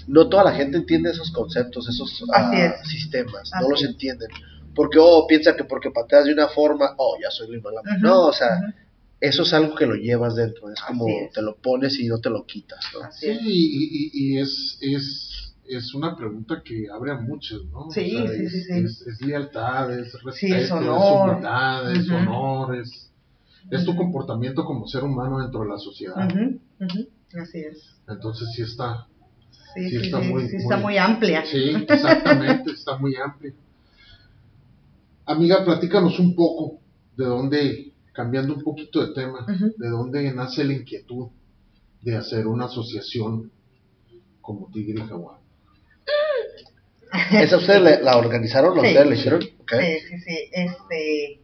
no 0.07 0.29
toda 0.29 0.45
la 0.45 0.53
gente 0.53 0.77
entiende 0.77 1.11
esos 1.11 1.31
conceptos, 1.31 1.89
esos 1.89 2.25
ah, 2.35 2.51
es. 2.83 2.89
sistemas, 2.89 3.51
Así 3.53 3.63
no 3.65 3.71
los 3.71 3.83
es. 3.83 3.91
entienden. 3.91 4.29
Porque, 4.75 4.99
oh, 5.01 5.27
piensa 5.29 5.55
que 5.57 5.65
porque 5.65 5.91
pateas 5.91 6.25
de 6.25 6.33
una 6.33 6.49
forma, 6.49 6.95
oh, 6.97 7.17
ya 7.23 7.31
soy 7.31 7.51
Lima 7.51 7.71
Lama. 7.71 7.97
Ujú, 7.97 8.07
No, 8.07 8.27
o 8.27 8.33
sea, 8.33 8.61
eso 9.21 9.43
es 9.43 9.53
algo 9.53 9.75
que 9.75 9.87
lo 9.87 9.95
llevas 9.95 10.35
dentro, 10.35 10.71
es 10.73 10.81
como 10.81 11.07
es. 11.09 11.33
te 11.33 11.43
lo 11.43 11.57
pones 11.57 11.99
y 12.01 12.07
no 12.09 12.19
te 12.21 12.31
lo 12.31 12.45
quitas, 12.47 12.81
¿no? 12.95 13.03
Así 13.05 13.27
Sí, 13.27 13.33
es. 13.33 13.41
y, 13.43 13.89
y- 13.93 14.11
y 14.35 14.39
es, 14.39 14.79
es, 14.81 15.30
es 15.77 15.95
una 15.95 16.17
pregunta 16.17 16.63
que 16.65 16.87
abre 16.93 17.13
a 17.13 17.17
muchos, 17.17 17.65
¿no? 17.71 17.91
Sí, 17.91 18.11
sí, 18.11 18.17
es, 18.17 18.53
sí, 18.53 18.61
sí. 18.63 18.73
Es, 18.85 19.01
es 19.07 19.21
lealtad, 19.23 19.93
es 19.99 20.13
respeto, 20.23 20.35
Sí, 20.35 20.53
es 20.53 20.65
es, 20.65 20.71
humildad, 20.71 21.93
es 21.93 22.11
honor, 22.11 22.77
es, 22.77 23.11
es 23.71 23.85
tu 23.85 23.95
comportamiento 23.97 24.65
como 24.65 24.87
ser 24.87 25.05
humano 25.05 25.39
dentro 25.41 25.61
de 25.63 25.69
la 25.69 25.79
sociedad. 25.79 26.29
Así 27.41 27.59
es. 27.61 27.97
Entonces 28.09 28.49
sí 28.55 28.63
está, 28.63 29.07
Sí, 29.75 29.89
Sí, 29.89 29.91
sí, 29.91 29.97
está 30.07 30.19
muy- 30.21 30.49
sí 30.49 30.57
está 30.57 30.77
muy- 30.79 30.99
amplia. 30.99 31.45
sí, 31.47 31.71
exactamente, 31.89 32.73
está 32.73 32.97
muy 32.99 33.15
amplio. 33.15 33.53
Amiga, 35.27 35.65
platícanos 35.65 36.19
un 36.19 36.35
poco 36.35 36.81
de 37.17 37.25
dónde, 37.25 37.93
cambiando 38.13 38.55
un 38.55 38.63
poquito 38.63 39.07
de 39.07 39.15
tema, 39.15 39.47
de 39.77 39.89
dónde 39.89 40.33
nace 40.33 40.65
la 40.65 40.73
inquietud 40.73 41.29
de 42.03 42.17
hacer 42.17 42.47
una 42.49 42.65
asociación 42.65 43.51
como 44.41 44.69
Tigre 44.73 45.05
y 45.05 45.07
Jaguar. 45.07 45.39
¿Esa 47.33 47.57
ustedes 47.57 48.03
la 48.03 48.17
organizaron 48.17 48.79
o 48.79 48.83
Sí. 48.83 48.89
ustedes 48.89 49.07
la 49.07 49.15
hicieron? 49.15 49.43
Ok. 49.61 49.73
Sí, 49.81 49.99
sí, 50.09 50.19
sí. 50.21 50.51
Este, 50.53 51.41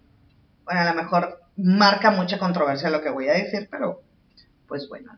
bueno, 0.64 0.80
a 0.80 0.84
lo 0.84 0.94
mejor 0.94 1.40
marca 1.56 2.10
mucha 2.10 2.38
controversia 2.38 2.90
lo 2.90 3.02
que 3.02 3.10
voy 3.10 3.28
a 3.28 3.34
decir, 3.34 3.68
pero 3.70 4.02
pues 4.68 4.88
bueno, 4.88 5.12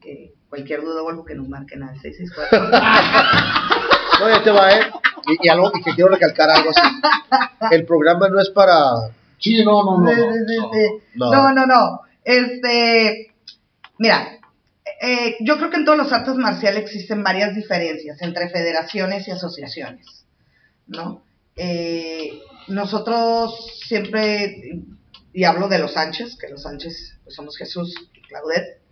que 0.00 0.32
cualquier 0.48 0.82
duda 0.82 1.02
o 1.02 1.08
algo 1.10 1.24
que 1.24 1.34
nos 1.34 1.48
marquen 1.48 1.82
al 1.82 1.98
664. 2.00 2.70
No, 4.20 4.28
ya 4.28 4.42
te 4.42 4.50
va, 4.50 4.70
¿eh? 4.70 4.82
Y, 5.28 5.46
y 5.46 5.48
algo 5.48 5.72
y 5.74 5.82
que 5.82 5.92
quiero 5.94 6.10
recalcar 6.10 6.50
algo 6.50 6.68
así. 6.68 6.80
El 7.70 7.86
programa 7.86 8.28
no 8.28 8.38
es 8.38 8.50
para... 8.50 8.76
Sí, 9.38 9.64
no, 9.64 9.82
no. 9.82 9.98
No. 11.14 11.32
No, 11.32 11.52
no, 11.54 11.64
no. 11.64 12.00
Este, 12.22 13.32
mira, 13.96 14.28
eh, 15.00 15.36
yo 15.40 15.56
creo 15.56 15.70
que 15.70 15.78
en 15.78 15.86
todos 15.86 15.96
los 15.96 16.12
artes 16.12 16.34
marciales 16.34 16.82
existen 16.82 17.22
varias 17.22 17.54
diferencias 17.54 18.20
entre 18.20 18.50
federaciones 18.50 19.26
y 19.26 19.30
asociaciones, 19.30 20.26
¿no? 20.86 21.24
Eh, 21.56 22.38
nosotros 22.68 23.80
siempre, 23.86 24.82
y 25.32 25.44
hablo 25.44 25.68
de 25.68 25.78
los 25.78 25.94
Sánchez, 25.94 26.36
que 26.36 26.48
los 26.48 26.64
Sánchez 26.64 27.18
pues 27.24 27.34
somos 27.34 27.56
Jesús 27.56 27.94
y 28.12 28.20
Claudette, 28.20 28.82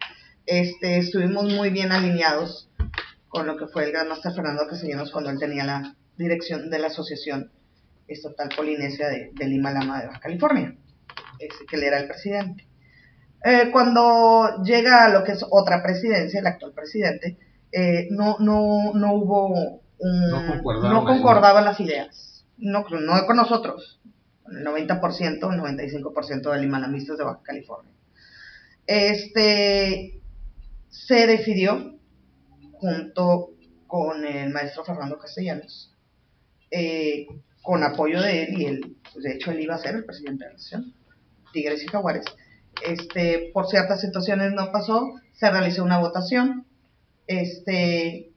este, 0.47 0.97
estuvimos 0.97 1.45
muy 1.53 1.69
bien 1.69 1.93
alineados 1.93 2.71
con 3.29 3.47
lo 3.47 3.59
que 3.59 3.67
fue 3.67 3.85
el 3.85 3.93
gran 3.93 4.09
master 4.09 4.33
Fernando 4.33 4.67
Castellanos 4.67 5.11
cuando 5.11 5.29
él 5.29 5.39
tenía 5.39 5.65
la 5.65 5.95
dirección 6.17 6.71
de 6.71 6.79
la 6.79 6.87
asociación 6.87 7.53
estatal 8.07 8.49
polinesia 8.57 9.09
de, 9.09 9.31
de 9.35 9.47
Lima 9.47 9.73
Lama 9.73 10.01
de 10.01 10.07
Baja 10.07 10.21
California, 10.21 10.75
que 11.39 11.77
él 11.77 11.83
era 11.83 11.99
el 11.99 12.09
presidente. 12.09 12.68
Eh, 13.45 13.71
cuando 13.71 14.63
llega 14.65 15.05
a 15.05 15.09
lo 15.11 15.25
que 15.25 15.33
es 15.33 15.45
otra 15.51 15.83
presidencia, 15.83 16.41
el 16.41 16.47
actual 16.47 16.73
presidente, 16.73 17.39
eh, 17.71 18.09
no, 18.11 18.37
no, 18.41 18.93
no 18.95 19.15
hubo 19.15 19.81
un, 19.99 20.31
No 20.31 20.47
concordaban 20.47 20.91
no 20.93 21.01
ahí. 21.01 21.07
concordaban 21.07 21.65
las 21.65 21.81
ideas, 21.81 22.45
no, 22.57 22.85
no 22.89 23.27
con 23.27 23.37
nosotros, 23.37 24.01
con 24.43 24.57
el 24.57 24.65
90%, 24.67 25.53
el 25.53 25.61
95% 25.61 26.53
de 26.53 26.61
limalamistas 26.61 27.19
de 27.19 27.25
Baja 27.25 27.41
California. 27.43 27.93
Este, 28.87 30.21
se 30.89 31.27
decidió, 31.27 31.95
junto 32.73 33.51
con 33.87 34.25
el 34.25 34.51
maestro 34.51 34.85
Fernando 34.85 35.19
Castellanos, 35.19 35.95
eh, 36.71 37.27
con 37.63 37.83
apoyo 37.83 38.21
de 38.23 38.45
él, 38.45 38.61
y 38.61 38.65
él, 38.67 38.97
pues, 39.13 39.25
de 39.25 39.35
hecho 39.35 39.51
él 39.51 39.61
iba 39.61 39.75
a 39.75 39.79
ser 39.79 39.95
el 39.95 40.05
presidente 40.05 40.45
de 40.45 40.51
la 40.51 40.57
nación, 40.57 40.95
Tigres 41.53 41.83
y 41.83 41.87
Jaguares. 41.87 42.25
Este, 42.87 43.51
por 43.53 43.67
ciertas 43.67 44.01
situaciones 44.01 44.53
no 44.53 44.71
pasó, 44.73 45.15
se 45.33 45.51
realizó 45.51 45.83
una 45.85 45.99
votación, 45.99 46.67
este, 47.27 48.31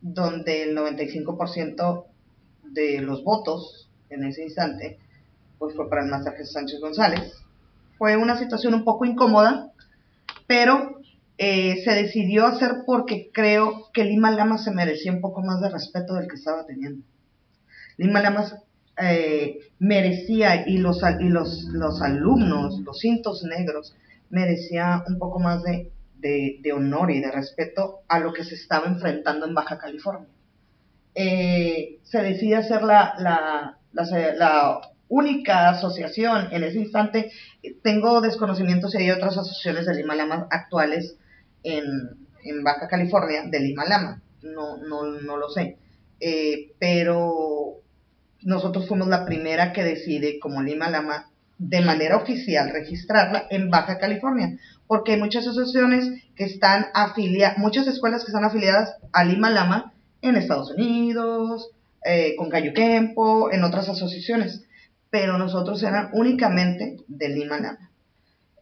donde 0.00 0.64
el 0.64 0.76
95% 0.76 2.04
de 2.62 3.00
los 3.00 3.24
votos 3.24 3.90
en 4.10 4.24
ese 4.24 4.44
instante, 4.44 4.98
pues 5.58 5.74
fue 5.74 5.88
para 5.88 6.04
el 6.04 6.10
máster 6.10 6.34
Jesús 6.34 6.52
Sánchez 6.52 6.80
González. 6.80 7.32
Fue 7.98 8.16
una 8.16 8.38
situación 8.38 8.74
un 8.74 8.84
poco 8.84 9.04
incómoda, 9.04 9.72
pero 10.46 11.00
eh, 11.38 11.82
se 11.84 11.92
decidió 11.92 12.46
hacer 12.46 12.82
porque 12.86 13.30
creo 13.32 13.90
que 13.92 14.04
Lima 14.04 14.30
Lama 14.30 14.58
se 14.58 14.70
merecía 14.70 15.12
un 15.12 15.20
poco 15.20 15.42
más 15.42 15.60
de 15.60 15.70
respeto 15.70 16.14
del 16.14 16.28
que 16.28 16.36
estaba 16.36 16.66
teniendo. 16.66 17.04
Lima 17.96 18.20
Lamas 18.20 18.54
eh, 19.00 19.58
merecía 19.78 20.68
y, 20.68 20.78
los, 20.78 21.00
y 21.20 21.28
los, 21.28 21.64
los 21.72 22.02
alumnos, 22.02 22.80
los 22.80 22.98
cintos 22.98 23.42
negros, 23.44 23.94
merecía 24.30 25.04
un 25.06 25.18
poco 25.18 25.38
más 25.38 25.62
de, 25.62 25.90
de, 26.16 26.58
de 26.62 26.72
honor 26.72 27.10
y 27.10 27.20
de 27.20 27.30
respeto 27.30 28.00
a 28.08 28.18
lo 28.18 28.32
que 28.32 28.44
se 28.44 28.54
estaba 28.54 28.86
enfrentando 28.86 29.46
en 29.46 29.54
Baja 29.54 29.78
California. 29.78 30.28
Eh, 31.14 31.98
se 32.02 32.22
decide 32.22 32.56
hacer 32.56 32.82
la, 32.82 33.14
la, 33.18 33.78
la, 33.92 34.34
la 34.34 34.80
única 35.08 35.70
asociación 35.70 36.48
en 36.52 36.64
ese 36.64 36.78
instante. 36.78 37.30
Tengo 37.82 38.20
desconocimiento 38.20 38.88
si 38.88 38.98
hay 38.98 39.10
otras 39.10 39.38
asociaciones 39.38 39.86
de 39.86 39.94
Lima 39.94 40.14
Lama 40.14 40.46
actuales 40.50 41.16
en, 41.62 41.84
en 42.42 42.64
Baja 42.64 42.88
California, 42.88 43.44
de 43.46 43.60
Lima 43.60 43.84
Lama. 43.84 44.20
No, 44.42 44.76
no, 44.78 45.04
no 45.04 45.36
lo 45.36 45.48
sé. 45.48 45.78
Eh, 46.20 46.72
pero 46.78 47.82
nosotros 48.46 48.86
fuimos 48.86 49.08
la 49.08 49.24
primera 49.24 49.72
que 49.72 49.82
decide, 49.82 50.38
como 50.38 50.62
Lima 50.62 50.88
Lama, 50.88 51.30
de 51.58 51.80
manera 51.80 52.16
oficial 52.16 52.70
registrarla 52.70 53.46
en 53.50 53.70
Baja 53.70 53.98
California, 53.98 54.56
porque 54.86 55.12
hay 55.12 55.18
muchas 55.18 55.48
asociaciones 55.48 56.22
que 56.36 56.44
están 56.44 56.86
afiliadas, 56.94 57.58
muchas 57.58 57.88
escuelas 57.88 58.22
que 58.22 58.30
están 58.30 58.44
afiliadas 58.44 58.94
a 59.12 59.24
Lima 59.24 59.50
Lama 59.50 59.92
en 60.22 60.36
Estados 60.36 60.70
Unidos, 60.70 61.70
eh, 62.04 62.36
con 62.36 62.48
Cayo 62.48 62.72
Kempo, 62.72 63.50
en 63.50 63.64
otras 63.64 63.88
asociaciones, 63.88 64.62
pero 65.10 65.38
nosotros 65.38 65.82
eran 65.82 66.10
únicamente 66.12 66.98
de 67.08 67.28
Lima 67.28 67.58
Lama. 67.58 67.90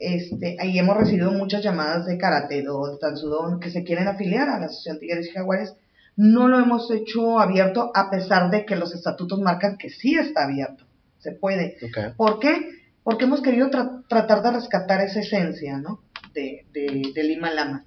Este, 0.00 0.56
ahí 0.60 0.78
hemos 0.78 0.96
recibido 0.96 1.30
muchas 1.30 1.62
llamadas 1.62 2.06
de 2.06 2.16
Karate 2.16 2.62
Do, 2.62 2.90
de 2.90 2.96
Tansudon, 2.96 3.60
que 3.60 3.70
se 3.70 3.84
quieren 3.84 4.08
afiliar 4.08 4.48
a 4.48 4.58
la 4.58 4.66
Asociación 4.66 4.98
Tigres 4.98 5.26
y 5.28 5.32
Jaguares. 5.32 5.74
No 6.16 6.48
lo 6.48 6.60
hemos 6.60 6.90
hecho 6.90 7.40
abierto 7.40 7.90
a 7.94 8.10
pesar 8.10 8.50
de 8.50 8.64
que 8.64 8.76
los 8.76 8.94
estatutos 8.94 9.40
marcan 9.40 9.76
que 9.76 9.90
sí 9.90 10.14
está 10.14 10.44
abierto. 10.44 10.84
Se 11.18 11.32
puede. 11.32 11.76
Okay. 11.82 12.12
¿Por 12.16 12.38
qué? 12.38 12.70
Porque 13.02 13.24
hemos 13.24 13.42
querido 13.42 13.70
tra 13.70 14.02
tratar 14.08 14.42
de 14.42 14.52
rescatar 14.52 15.00
esa 15.00 15.20
esencia, 15.20 15.78
¿no? 15.78 16.00
De, 16.32 16.66
de, 16.72 17.12
de, 17.14 17.24
Lima 17.24 17.52
Lama. 17.52 17.84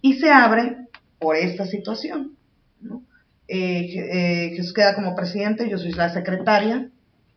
Y 0.00 0.14
se 0.14 0.30
abre 0.30 0.88
por 1.18 1.36
esta 1.36 1.66
situación, 1.66 2.36
¿no? 2.80 3.02
Eh, 3.48 3.94
eh, 3.96 4.52
Jesús 4.56 4.72
queda 4.72 4.94
como 4.94 5.14
presidente, 5.14 5.68
yo 5.68 5.78
soy 5.78 5.92
la 5.92 6.12
secretaria, 6.12 6.90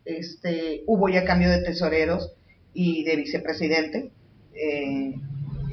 este, 0.05 0.83
hubo 0.87 1.09
ya 1.09 1.25
cambio 1.25 1.49
de 1.49 1.61
tesoreros 1.61 2.33
y 2.73 3.03
de 3.03 3.15
vicepresidente. 3.17 4.11
Eh, 4.53 5.15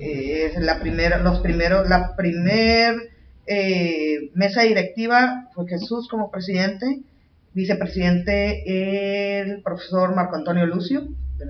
eh, 0.01 0.53
la 0.59 0.81
primera, 0.81 1.19
los 1.19 1.41
primeros, 1.41 1.89
la 1.89 2.17
primer 2.17 3.14
eh, 3.47 4.31
mesa 4.35 4.63
directiva 4.63 5.49
fue 5.55 5.67
Jesús 5.69 6.09
como 6.09 6.31
presidente, 6.31 7.01
vicepresidente 7.53 9.41
el 9.41 9.63
profesor 9.63 10.15
Marco 10.15 10.37
Antonio 10.37 10.67
Lucio 10.67 11.07
de 11.39 11.47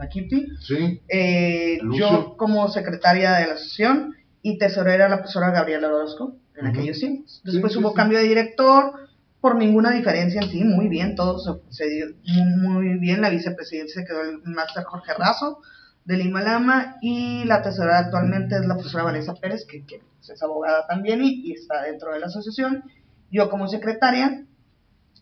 Sí. 0.61 1.01
eh, 1.09 1.79
yo 1.97 2.37
como 2.37 2.69
secretaria 2.69 3.35
de 3.35 3.47
la 3.47 3.53
asociación 3.55 4.15
y 4.43 4.59
tesorera 4.59 5.09
la 5.09 5.19
profesora 5.19 5.51
Gabriela 5.51 5.89
Orozco 5.89 6.37
en 6.57 6.67
Ujú. 6.69 6.77
aquellos 6.79 6.99
tiempos. 6.99 7.41
Después 7.45 7.73
Sí, 7.73 7.79
sí, 7.79 7.85
hubo 7.85 7.95
cambio 7.95 8.19
de 8.19 8.25
director, 8.25 8.93
por 9.41 9.57
ninguna 9.57 9.91
diferencia 9.91 10.41
en 10.41 10.49
sí, 10.51 10.65
muy 10.65 10.89
bien, 10.89 11.15
todo 11.17 11.39
se, 11.39 11.51
se 11.75 11.89
dio 11.89 12.07
muy, 12.25 12.85
muy 12.87 12.99
bien. 12.99 13.21
La 13.21 13.29
vicepresidencia 13.31 14.01
se 14.01 14.07
quedó 14.07 14.23
el 14.23 14.39
máster 14.45 14.85
Jorge 14.85 15.13
Razo 15.19 15.59
de 16.05 16.17
Lima 16.19 16.43
Lama 16.43 16.97
y 17.01 17.45
la 17.45 17.63
tesorera 17.63 17.99
actualmente 17.99 18.57
es 18.57 18.67
la 18.67 18.75
profesora 18.75 19.05
Vanessa 19.05 19.35
Pérez, 19.35 19.65
que, 19.67 19.85
que 19.85 20.03
es 20.21 20.43
abogada 20.43 20.87
también 20.87 21.21
y, 21.23 21.53
está 21.53 21.83
dentro 21.83 22.13
de 22.13 22.21
la 22.21 22.27
asociación. 22.27 22.85
Yo 23.31 23.49
como 23.49 23.69
secretaria, 23.69 24.45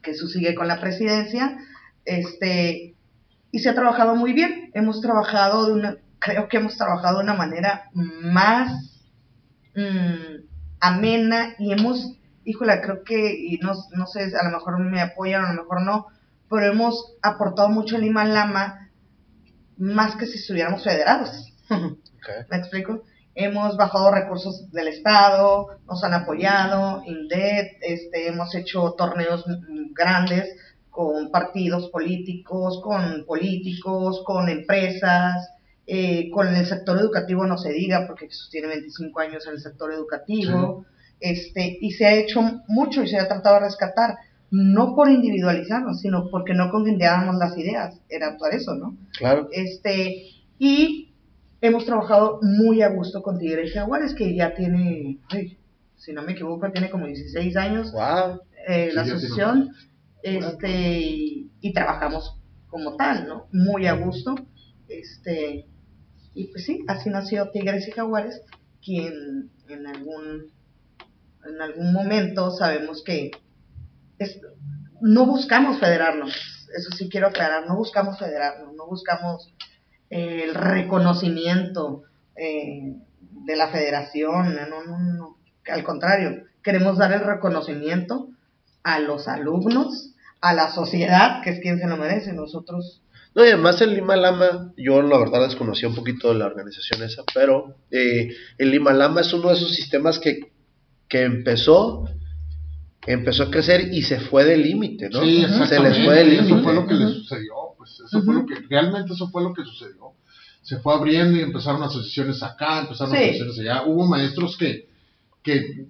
que 0.02 0.10
eso 0.10 0.26
sigue 0.26 0.54
con 0.54 0.68
la 0.68 0.80
presidencia, 0.80 1.56
este, 2.04 2.94
y 3.52 3.58
se 3.60 3.68
ha 3.68 3.74
trabajado 3.74 4.16
muy 4.16 4.32
bien. 4.32 4.70
Hemos 4.74 5.00
trabajado 5.00 5.66
de 5.66 5.72
una, 5.72 5.96
creo 6.18 6.48
que 6.48 6.56
hemos 6.56 6.76
trabajado 6.76 7.18
de 7.18 7.24
una 7.24 7.34
manera 7.34 7.90
más 7.94 9.00
mm, 9.76 10.46
amena 10.80 11.54
y 11.58 11.72
hemos, 11.72 12.18
híjole, 12.44 12.80
creo 12.80 13.04
que, 13.04 13.36
y 13.38 13.58
no, 13.58 13.72
no 13.96 14.06
sé, 14.06 14.32
a 14.36 14.44
lo 14.44 14.50
mejor 14.50 14.80
me 14.80 15.00
apoyan, 15.00 15.44
a 15.44 15.52
lo 15.52 15.62
mejor 15.62 15.82
no, 15.82 16.06
pero 16.50 16.66
hemos 16.66 17.14
aportado 17.22 17.68
mucho 17.68 17.96
a 17.96 18.00
Lima 18.00 18.24
Lama 18.24 18.81
más 19.78 20.16
que 20.16 20.26
si 20.26 20.38
estuviéramos 20.38 20.84
federados. 20.84 21.52
Okay. 21.68 22.44
¿Me 22.50 22.58
explico? 22.58 23.02
Hemos 23.34 23.76
bajado 23.76 24.10
recursos 24.12 24.70
del 24.70 24.88
Estado, 24.88 25.78
nos 25.86 26.04
han 26.04 26.12
apoyado, 26.14 27.02
INDET, 27.06 27.78
este, 27.80 28.28
hemos 28.28 28.54
hecho 28.54 28.92
torneos 28.92 29.44
grandes 29.94 30.54
con 30.90 31.30
partidos 31.30 31.88
políticos, 31.88 32.80
con 32.82 33.24
políticos, 33.24 34.22
con 34.26 34.50
empresas, 34.50 35.48
eh, 35.86 36.30
con 36.30 36.54
el 36.54 36.66
sector 36.66 36.98
educativo 36.98 37.46
no 37.46 37.56
se 37.56 37.72
diga, 37.72 38.06
porque 38.06 38.26
Jesús 38.26 38.50
tiene 38.50 38.68
25 38.68 39.20
años 39.20 39.46
en 39.46 39.54
el 39.54 39.60
sector 39.60 39.92
educativo, 39.92 40.84
este, 41.18 41.78
y 41.80 41.92
se 41.92 42.06
ha 42.06 42.14
hecho 42.14 42.42
mucho 42.68 43.02
y 43.02 43.08
se 43.08 43.18
ha 43.18 43.26
tratado 43.26 43.56
de 43.56 43.62
rescatar, 43.62 44.16
no 44.52 44.94
por 44.94 45.08
individualizarnos, 45.10 46.00
sino 46.00 46.28
porque 46.30 46.52
no 46.54 46.70
congeniábamos 46.70 47.36
las 47.36 47.56
ideas, 47.56 47.98
era 48.10 48.36
por 48.36 48.54
eso, 48.54 48.74
¿no? 48.74 48.96
Claro. 49.16 49.48
Este, 49.50 50.26
y 50.58 51.14
hemos 51.62 51.86
trabajado 51.86 52.38
muy 52.42 52.82
a 52.82 52.88
gusto 52.90 53.22
con 53.22 53.38
Tigres 53.38 53.70
y 53.70 53.74
Jaguares, 53.74 54.14
que 54.14 54.34
ya 54.34 54.54
tiene, 54.54 55.18
ay, 55.30 55.56
si 55.96 56.12
no 56.12 56.22
me 56.22 56.32
equivoco, 56.32 56.70
tiene 56.70 56.90
como 56.90 57.06
16 57.06 57.56
años 57.56 57.92
Wow. 57.92 58.40
eh, 58.68 58.88
Sí, 58.90 58.94
la 58.94 59.02
asociación, 59.02 59.70
este, 60.22 61.00
y, 61.00 61.50
y 61.62 61.72
trabajamos 61.72 62.36
como 62.68 62.96
tal, 62.96 63.26
¿no? 63.26 63.46
Muy 63.52 63.86
a 63.86 63.94
gusto, 63.94 64.34
este, 64.88 65.64
y 66.34 66.48
pues 66.48 66.66
sí, 66.66 66.84
así 66.88 67.08
nació 67.08 67.48
Tigres 67.50 67.88
y 67.88 67.92
Jaguares, 67.92 68.42
quien 68.84 69.50
en 69.68 69.86
algún, 69.86 70.50
en 71.46 71.60
algún 71.62 71.92
momento 71.94 72.50
sabemos 72.50 73.02
que 73.02 73.30
no 75.00 75.26
buscamos 75.26 75.78
federarnos, 75.78 76.32
eso 76.76 76.90
sí 76.96 77.08
quiero 77.08 77.28
aclarar, 77.28 77.66
no 77.66 77.76
buscamos 77.76 78.18
federarnos, 78.18 78.74
no 78.74 78.86
buscamos 78.86 79.52
eh, 80.10 80.44
el 80.44 80.54
reconocimiento 80.54 82.04
eh, 82.36 82.94
de 83.20 83.56
la 83.56 83.68
federación, 83.68 84.54
no, 84.54 84.84
no, 84.84 84.98
no, 84.98 85.38
al 85.66 85.84
contrario, 85.84 86.44
queremos 86.62 86.98
dar 86.98 87.12
el 87.12 87.20
reconocimiento 87.20 88.28
a 88.82 88.98
los 88.98 89.28
alumnos, 89.28 90.14
a 90.40 90.54
la 90.54 90.70
sociedad, 90.70 91.42
que 91.42 91.50
es 91.50 91.60
quien 91.60 91.78
se 91.78 91.86
lo 91.86 91.96
merece, 91.96 92.32
nosotros. 92.32 93.02
No, 93.34 93.44
y 93.44 93.48
además 93.48 93.80
el 93.80 93.94
Lima 93.94 94.16
Lama, 94.16 94.72
yo 94.76 95.00
la 95.02 95.18
verdad 95.18 95.42
desconocía 95.42 95.88
un 95.88 95.94
poquito 95.94 96.28
de 96.28 96.38
la 96.38 96.46
organización 96.46 97.02
esa, 97.02 97.22
pero 97.34 97.76
eh, 97.90 98.28
el 98.58 98.70
Lima 98.70 98.92
Lama 98.92 99.22
es 99.22 99.32
uno 99.32 99.48
de 99.48 99.54
esos 99.54 99.74
sistemas 99.74 100.18
que, 100.18 100.52
que 101.08 101.22
empezó, 101.22 102.04
empezó 103.06 103.44
a 103.44 103.50
crecer 103.50 103.92
y 103.92 104.02
se 104.02 104.20
fue 104.20 104.44
del 104.44 104.62
límite, 104.62 105.08
¿no? 105.10 105.22
Sí, 105.22 105.44
se 105.68 105.80
les 105.80 106.04
fue 106.04 106.14
del 106.14 106.30
límite. 106.30 106.54
Eso 106.54 106.62
fue 106.62 106.74
lo 106.74 106.86
que 106.86 106.94
le 106.94 107.04
Ujú. 107.06 107.14
sucedió, 107.14 107.54
pues 107.76 108.00
eso 108.06 108.22
fue 108.22 108.34
lo 108.34 108.46
que, 108.46 108.54
realmente 108.68 109.12
eso 109.12 109.28
fue 109.28 109.42
lo 109.42 109.52
que 109.52 109.64
sucedió. 109.64 110.12
Se 110.62 110.78
fue 110.78 110.94
abriendo 110.94 111.36
y 111.38 111.42
empezaron 111.42 111.82
asociaciones 111.82 112.42
acá, 112.42 112.80
empezaron 112.80 113.12
Sí. 113.12 113.18
asociaciones 113.18 113.58
allá. 113.58 113.82
Hubo 113.86 114.06
maestros 114.06 114.56
que, 114.56 114.88
que 115.42 115.86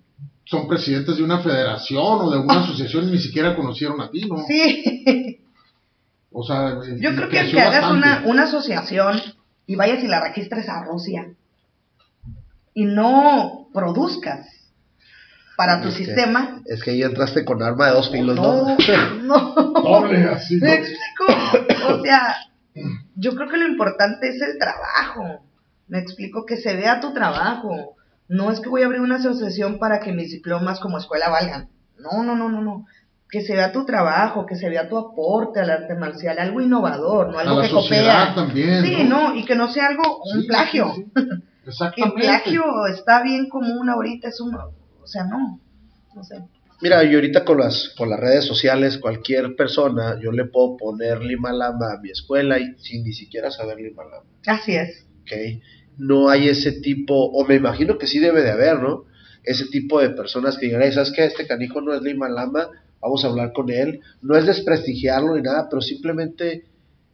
son 0.47 0.67
presidentes 0.67 1.17
de 1.19 1.23
una 1.23 1.41
federación 1.41 2.03
o 2.23 2.31
de 2.31 2.39
una 2.39 2.63
asociación 2.63 3.09
y 3.09 3.13
ni 3.13 3.19
siquiera 3.19 3.55
conocieron 3.55 4.01
a 4.01 4.11
ti, 4.11 4.23
¿no? 4.27 4.39
sí, 4.47 5.39
O 6.31 6.43
sea, 6.45 6.79
yo 6.99 7.11
y 7.11 7.15
creo 7.15 7.29
que, 7.29 7.37
creció 7.39 7.59
que 7.59 7.63
hagas 7.63 7.91
una, 7.93 8.23
una 8.25 8.45
asociación 8.45 9.21
y 9.67 9.77
vayas 9.77 10.03
y 10.03 10.09
la 10.09 10.21
registres 10.27 10.67
a 10.69 10.83
Rusia 10.85 11.29
y 12.75 12.87
no 12.87 13.69
produzcas 13.75 14.47
para 15.65 15.81
tu 15.81 15.89
Es 15.89 15.97
que- 15.97 16.05
sistema, 16.05 16.61
Es 16.67 16.83
que 16.83 16.91
ahí 16.91 17.03
entraste 17.03 17.45
con 17.45 17.63
arma 17.63 17.87
de 17.87 17.93
dos 17.93 18.11
filos, 18.11 18.35
¿no? 18.37 18.65
no, 18.65 18.77
no. 19.23 19.55
Doble, 19.83 20.25
así, 20.25 20.57
¿Me 20.57 20.69
¿no? 20.69 20.75
explico? 20.75 21.95
O 21.95 22.03
sea, 22.03 22.37
yo 23.15 23.35
creo 23.37 23.49
que 23.49 23.57
lo 23.59 23.69
importante 23.69 24.29
es 24.29 24.41
el 24.43 24.59
trabajo. 24.59 25.45
Me 25.89 25.99
explico 25.99 26.45
que 26.47 26.57
se 26.57 26.75
vea 26.75 26.99
tu 27.01 27.13
trabajo. 27.13 27.97
No 28.29 28.51
es 28.51 28.61
que 28.61 28.69
voy 28.69 28.83
a 28.83 28.87
abrir 28.87 29.01
una 29.03 29.17
asociación 29.17 29.79
para 29.79 30.01
que 30.01 30.13
mis 30.13 30.31
diplomas 30.33 30.81
como 30.81 30.99
escuela 30.99 31.29
valgan. 31.29 31.69
No, 31.99 32.23
no, 32.25 32.35
no, 32.35 32.49
no, 32.49 32.61
no. 32.63 32.87
Que 33.31 33.43
se 33.43 33.55
vea 33.55 33.73
tu 33.73 33.85
trabajo, 33.85 34.45
que 34.47 34.57
se 34.57 34.69
vea 34.69 34.89
tu 34.89 34.99
aporte 34.99 35.61
al 35.61 35.71
arte 35.71 35.95
marcial, 35.95 36.39
algo 36.39 36.61
innovador, 36.61 37.29
no 37.31 37.39
A 37.39 37.43
algo 37.43 37.61
la 37.61 37.67
que 37.69 37.73
copia. 37.75 38.35
también. 38.35 38.85
Sí, 38.85 39.05
no, 39.05 39.35
y 39.37 39.45
que 39.45 39.55
no 39.55 39.69
sea 39.73 39.87
algo, 39.89 40.23
un 40.25 40.43
Sí, 40.43 40.47
plagio. 40.49 40.93
sí, 40.95 41.05
sí. 41.17 41.21
El 41.23 41.69
Exactamente. 41.69 42.21
plagio 42.23 42.65
está 42.89 43.23
bien 43.23 43.49
común 43.49 43.89
ahorita, 43.89 44.29
es 44.29 44.41
un, 44.41 44.57
o 45.03 45.07
sea, 45.07 45.25
no, 45.25 45.61
no 46.15 46.25
sé. 46.25 46.37
Mira, 46.81 47.05
y 47.05 47.15
ahorita 47.15 47.45
con 47.45 47.59
las, 47.59 47.95
con 47.97 48.11
las 48.11 48.19
redes 48.19 48.45
sociales, 48.45 48.99
cualquier 48.99 49.55
persona, 49.55 50.19
yo 50.21 50.33
le 50.33 50.47
puedo 50.47 50.77
poner 50.77 51.23
Lima 51.23 51.53
Lama 51.53 51.93
a 51.93 52.01
mi 52.01 52.11
escuela 52.11 52.59
y 52.59 52.75
sin 52.79 53.05
ni 53.05 53.13
siquiera 53.13 53.51
saber 53.51 53.79
Lima 53.79 54.03
Lama. 54.05 54.27
Así 54.47 54.75
es. 54.75 55.07
¿ok? 55.23 55.63
No 55.99 56.29
hay 56.29 56.49
ese 56.49 56.73
tipo, 56.81 57.15
o 57.15 57.45
me 57.47 57.55
imagino 57.55 57.99
que 57.99 58.09
sí 58.09 58.19
debe 58.19 58.43
de 58.43 58.51
haber, 58.51 58.81
¿no? 58.81 59.05
Ese 59.45 59.67
tipo 59.67 60.01
de 60.01 60.11
personas 60.11 60.59
que 60.59 60.67
digan, 60.67 60.83
"Ey, 60.83 60.93
¿sabes 60.93 61.13
qué? 61.15 61.25
Este 61.25 61.47
canijo 61.47 61.81
no 61.81 61.95
es 61.95 62.03
Lima 62.03 62.29
Lama, 62.29 62.69
vamos 63.01 63.25
a 63.25 63.29
hablar 63.29 63.53
con 63.53 63.71
él. 63.71 64.01
No 64.21 64.37
es 64.37 64.47
desprestigiarlo 64.47 65.37
ni 65.37 65.43
nada, 65.43 65.69
pero 65.69 65.83
simplemente 65.83 66.65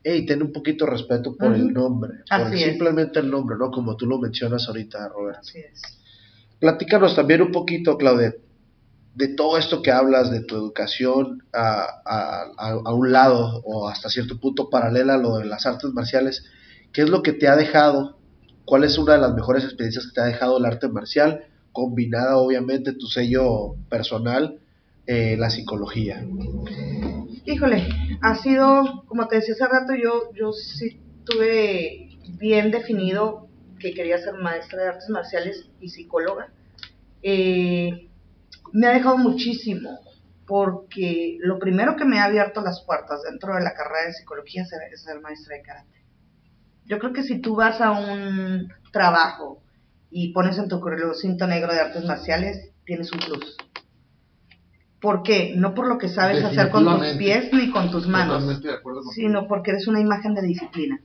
hey, 0.03 0.25
ten 0.25 0.43
un 0.43 0.53
poquito 0.53 0.85
de 0.85 0.93
respeto 0.93 1.37
por 1.37 1.55
el 1.55 1.73
nombre, 1.73 2.21
por 2.29 2.55
es. 2.55 2.63
simplemente 2.63 3.21
el 3.21 3.31
nombre, 3.31 3.57
¿no? 3.59 3.71
Como 3.71 3.97
tú 3.97 4.07
lo 4.07 4.19
mencionas 4.19 4.67
ahorita, 4.69 5.09
Robert. 5.09 5.39
Así 5.41 5.59
es. 5.59 5.98
Platícanos 6.61 7.15
también 7.15 7.43
un 7.43 7.53
poquito, 7.53 7.97
Claudet, 7.97 8.41
de 9.15 9.29
todo 9.29 9.59
esto 9.59 9.83
que 9.83 9.91
hablas, 9.91 10.31
de 10.31 10.41
tu 10.41 10.57
educación 10.57 11.43
a 11.53 12.93
un 12.95 13.13
lado 13.13 13.63
o 13.65 13.89
hasta 13.89 14.11
cierto 14.11 14.39
punto 14.39 14.71
paralela 14.71 15.15
a 15.15 15.19
lo 15.19 15.39
de 15.39 15.45
las 15.45 15.67
artes 15.67 15.91
marciales. 15.93 16.45
¿Qué 16.93 17.03
es 17.03 17.09
lo 17.09 17.23
que 17.23 17.33
te 17.33 17.49
ha 17.49 17.57
dejado? 17.57 18.19
¿Cuál 18.65 18.85
es 18.85 18.99
una 18.99 19.15
de 19.15 19.21
las 19.21 19.35
mejores 19.35 19.65
experiencias 19.65 20.07
que 20.07 20.13
te 20.13 20.21
ha 20.21 20.25
dejado 20.25 20.59
el 20.59 20.67
arte 20.67 20.89
marcial? 20.89 21.47
Combinada, 21.73 22.37
obviamente, 22.37 22.93
tu 22.93 23.07
sello 23.07 23.77
personal, 23.89 24.61
eh, 25.07 25.37
la 25.39 25.49
psicología. 25.49 26.23
Híjole, 27.47 27.89
ha 28.21 28.35
sido, 28.35 29.05
como 29.07 29.27
te 29.27 29.37
decía 29.37 29.55
hace 29.55 29.65
rato, 29.65 29.95
yo, 29.95 30.33
yo 30.35 30.53
sí 30.53 31.01
tuve 31.25 32.19
bien 32.39 32.71
definido 32.71 33.48
que 33.79 33.93
quería 33.93 34.19
ser 34.19 34.35
maestra 34.35 34.83
de 34.83 34.89
artes 34.89 35.09
marciales 35.09 35.69
y 35.81 35.89
psicóloga. 35.89 36.49
Eh, 37.23 38.09
me 38.73 38.87
ha 38.87 38.93
dejado 38.93 39.19
muchísimo, 39.19 40.01
porque 40.47 41.37
lo 41.41 41.59
primero 41.59 41.97
que 41.97 42.05
me 42.05 42.19
ha 42.19 42.25
abierto 42.25 42.61
las 42.61 42.83
puertas 42.83 43.23
dentro 43.23 43.55
de 43.55 43.63
la 43.63 43.75
carrera 43.75 44.07
de 44.07 44.13
psicología 44.15 44.63
es 44.63 44.69
ser, 44.69 44.81
es 44.93 45.03
ser 45.03 45.21
maestra 45.21 45.57
de 45.57 45.63
karate. 45.63 46.05
Yo 46.87 46.99
creo 46.99 47.13
que 47.13 47.23
si 47.23 47.41
tú 47.41 47.55
vas 47.55 47.81
a 47.81 47.91
un 47.91 48.73
trabajo 48.93 49.63
y 50.11 50.33
pones 50.33 50.59
en 50.59 50.69
tu 50.69 50.81
currículum 50.81 51.15
cinto 51.15 51.47
negro 51.47 51.73
de 51.73 51.81
artes 51.81 52.05
marciales, 52.05 52.73
tienes 52.87 53.13
un 53.13 53.19
plus. 53.19 53.57
¿Por 55.01 55.23
qué? 55.23 55.55
No 55.55 55.75
por 55.75 55.87
lo 55.87 55.99
que 55.99 56.09
sabes 56.09 56.43
hacer 56.43 56.71
con 56.71 56.85
tus 56.85 57.07
pies 57.19 57.53
ni 57.53 57.71
con 57.71 57.91
tus 57.91 58.09
manos, 58.09 58.63
de 58.63 58.73
acuerdo 58.73 59.03
sino 59.15 59.47
porque 59.47 59.71
eres 59.71 59.87
una 59.87 60.01
imagen 60.01 60.35
de 60.35 60.43
disciplina. 60.43 61.01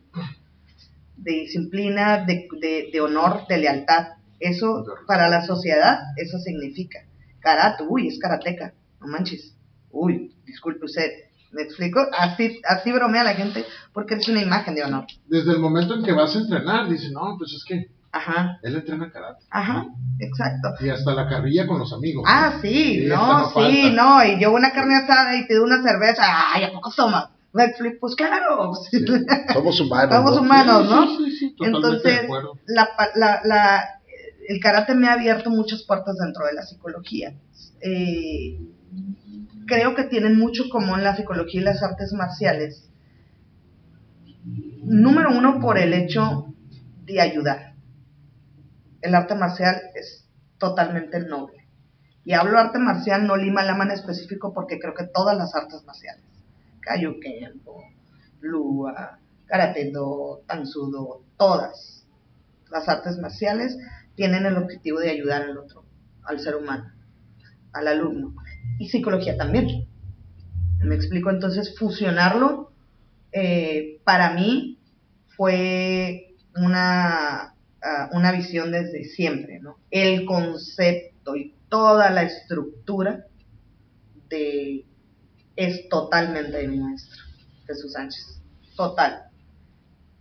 De 1.17 1.31
disciplina, 1.31 2.25
de, 2.25 2.47
de- 2.59 2.89
de 2.91 3.01
honor, 3.01 3.45
de 3.47 3.57
lealtad. 3.57 4.07
Eso 4.39 4.83
para 5.07 5.29
la 5.29 5.45
sociedad, 5.45 5.99
eso 6.17 6.37
significa. 6.39 6.99
Karate, 7.39 7.83
uy, 7.87 8.07
es 8.07 8.19
karateca, 8.19 8.73
no 8.99 9.07
manches. 9.07 9.55
Uy, 9.91 10.33
disculpe 10.45 10.85
usted. 10.85 11.09
¿Me 11.51 11.61
explico? 11.61 11.99
Así, 12.17 12.59
así 12.67 12.91
bromea 12.91 13.23
la 13.23 13.35
gente 13.35 13.63
porque 13.93 14.15
eres 14.15 14.27
una 14.27 14.41
imagen 14.41 14.73
de 14.75 14.83
honor. 14.83 15.05
Desde 15.27 15.51
el 15.51 15.59
momento 15.59 15.93
en 15.93 16.03
que 16.03 16.11
vas 16.11 16.35
a 16.35 16.39
entrenar, 16.39 16.89
dicen, 16.89 17.13
no, 17.13 17.35
pues 17.37 17.53
es 17.53 17.63
que 17.63 17.87
Ajá, 18.11 18.59
él 18.63 18.75
entrena 18.75 19.11
karate. 19.11 19.43
ajá, 19.49 19.85
exacto. 20.19 20.69
Y 20.83 20.89
hasta 20.89 21.13
la 21.13 21.27
carrilla 21.29 21.65
con 21.67 21.79
los 21.79 21.93
amigos. 21.93 22.23
Ah, 22.27 22.59
sí, 22.61 23.05
no, 23.07 23.47
sí, 23.49 23.53
falta. 23.53 23.89
no, 23.91 24.23
y 24.25 24.39
yo 24.41 24.51
una 24.51 24.71
carne 24.71 24.95
asada 24.97 25.35
y 25.37 25.47
te 25.47 25.55
doy 25.55 25.63
una 25.63 25.81
cerveza, 25.83 26.23
ay, 26.53 26.63
¿a 26.63 26.71
poco 26.71 26.91
tomas? 26.95 27.29
Explico, 27.55 27.97
pues 28.01 28.15
claro, 28.15 28.73
Sí. 28.89 29.05
Somos 29.53 29.79
humanos. 29.79 30.15
somos 30.15 30.35
¿no? 30.35 30.41
humanos, 30.41 30.89
¿no? 30.89 31.17
Sí, 31.17 31.31
sí, 31.37 31.55
Entonces, 31.61 32.21
la, 32.65 32.89
la, 33.15 33.41
la- 33.43 33.89
el 34.47 34.59
karate 34.59 34.93
me 34.95 35.07
ha 35.07 35.13
abierto 35.13 35.49
muchas 35.49 35.83
puertas 35.83 36.17
dentro 36.17 36.45
de 36.45 36.53
la 36.53 36.63
psicología. 36.63 37.33
Eh, 37.81 38.59
creo 39.67 39.95
que 39.95 40.03
tienen 40.03 40.37
mucho 40.37 40.65
común 40.69 41.03
la 41.03 41.15
psicología 41.15 41.61
y 41.61 41.63
las 41.63 41.81
artes 41.83 42.11
marciales. 42.13 42.89
Número 44.83 45.29
uno, 45.37 45.59
por 45.61 45.77
el 45.77 45.93
hecho 45.93 46.47
de 47.05 47.21
ayudar. 47.21 47.75
El 49.01 49.15
arte 49.15 49.35
marcial 49.35 49.81
es 49.95 50.27
totalmente 50.57 51.19
noble. 51.19 51.67
Y 52.25 52.33
hablo 52.33 52.57
arte 52.57 52.79
marcial, 52.79 53.27
no 53.27 53.35
lima 53.37 53.63
lama 53.63 53.85
en 53.85 53.91
específico, 53.91 54.53
porque 54.53 54.79
creo 54.79 54.93
que 54.93 55.05
todas 55.05 55.37
las 55.37 55.53
artes 55.55 55.83
marciales, 55.85 56.23
Kaioken, 56.85 57.61
Lua, 58.41 59.19
Karate 59.45 59.91
Do, 59.91 60.43
Tansudo, 60.47 61.23
todas 61.37 62.05
las 62.71 62.89
artes 62.89 63.17
marciales 63.17 63.77
tienen 64.15 64.45
el 64.45 64.57
objetivo 64.57 64.99
de 64.99 65.11
ayudar 65.11 65.43
al 65.43 65.57
otro, 65.57 65.85
al 66.23 66.39
ser 66.39 66.55
humano, 66.55 66.91
al 67.71 67.87
alumno. 67.87 68.35
Y 68.79 68.89
psicología 68.89 69.37
también. 69.37 69.87
Me 70.83 70.95
explico, 70.95 71.29
entonces 71.29 71.77
fusionarlo 71.77 72.73
eh, 73.31 73.99
para 74.03 74.33
mí 74.33 74.79
fue 75.35 76.35
una, 76.55 77.55
ah, 77.81 78.09
una 78.11 78.31
visión 78.31 78.71
desde 78.71 79.05
siempre, 79.05 79.59
¿no? 79.59 79.77
El 79.89 80.25
concepto 80.25 81.35
y 81.35 81.55
toda 81.69 82.11
la 82.11 82.23
estructura 82.23 83.25
de 84.29 84.85
es 85.55 85.87
totalmente 85.89 86.67
mi 86.67 86.77
maestro, 86.77 87.21
Jesús 87.67 87.93
Sánchez, 87.93 88.39
total. 88.75 89.23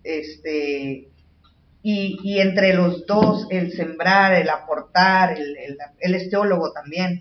Este, 0.04 1.08
y, 1.82 2.18
y 2.22 2.40
entre 2.40 2.74
los 2.74 3.06
dos, 3.06 3.46
el 3.50 3.72
sembrar, 3.72 4.34
el 4.34 4.48
aportar, 4.48 5.36
el, 5.36 5.56
el, 5.56 5.78
él 5.98 6.14
es 6.14 6.30
teólogo 6.30 6.72
también, 6.72 7.20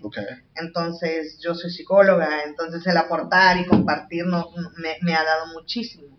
entonces 0.54 1.38
yo 1.42 1.54
soy 1.54 1.70
psicóloga, 1.70 2.44
entonces 2.46 2.86
el 2.86 2.96
aportar 2.96 3.58
y 3.58 3.66
compartir 3.66 4.26
no, 4.26 4.50
me, 4.76 4.96
me 5.02 5.14
ha 5.14 5.24
dado 5.24 5.46
muchísimo. 5.52 6.18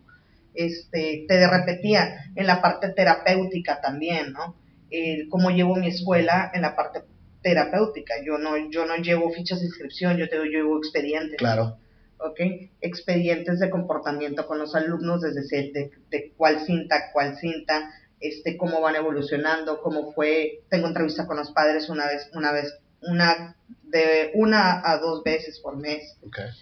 Este, 0.54 1.26
te 1.28 1.48
repetía, 1.48 2.32
en 2.36 2.46
la 2.46 2.62
parte 2.62 2.90
terapéutica 2.90 3.82
también, 3.82 4.34
¿no? 4.34 4.56
El 4.92 5.28
cómo 5.30 5.50
llevo 5.50 5.76
mi 5.76 5.88
escuela 5.88 6.52
en 6.54 6.62
la 6.62 6.76
parte 6.76 7.02
terapéutica. 7.42 8.16
Yo 8.24 8.38
no, 8.38 8.58
yo 8.70 8.86
no 8.86 8.96
llevo 8.98 9.32
fichas 9.32 9.60
de 9.60 9.66
inscripción, 9.66 10.18
yo, 10.18 10.30
te, 10.30 10.36
yo 10.36 10.44
llevo 10.44 10.78
expedientes. 10.78 11.38
Claro. 11.38 11.78
¿Ok? 12.24 12.40
Expedientes 12.82 13.60
de 13.60 13.70
comportamiento 13.70 14.48
con 14.48 14.60
los 14.60 14.76
alumnos, 14.76 15.22
desde 15.22 15.72
de, 15.72 15.92
de 16.10 16.34
cuál 16.36 16.60
cinta, 16.60 17.12
cuál 17.12 17.36
cinta, 17.38 17.92
este, 18.20 18.58
cómo 18.58 18.82
van 18.82 18.96
evolucionando, 18.96 19.82
cómo 19.82 20.14
fue. 20.14 20.64
Tengo 20.70 20.88
entrevista 20.88 21.28
con 21.28 21.38
los 21.38 21.52
padres 21.52 21.90
una 21.90 22.08
vez, 22.08 22.30
una 22.34 22.52
vez, 22.52 22.80
una 23.02 23.56
de 23.84 24.32
una 24.34 24.82
a 24.84 24.98
dos 24.98 25.24
veces 25.24 25.60
por 25.60 25.78
mes, 25.78 26.18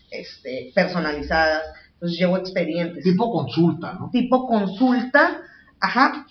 este, 0.10 0.72
personalizadas. 0.74 1.64
Entonces 1.94 2.18
llevo 2.18 2.38
expedientes. 2.38 3.04
Tipo 3.04 3.32
consulta, 3.32 3.94
¿no? 3.94 4.10
Tipo 4.12 4.48
consulta, 4.48 5.42
ajá, 5.80 6.26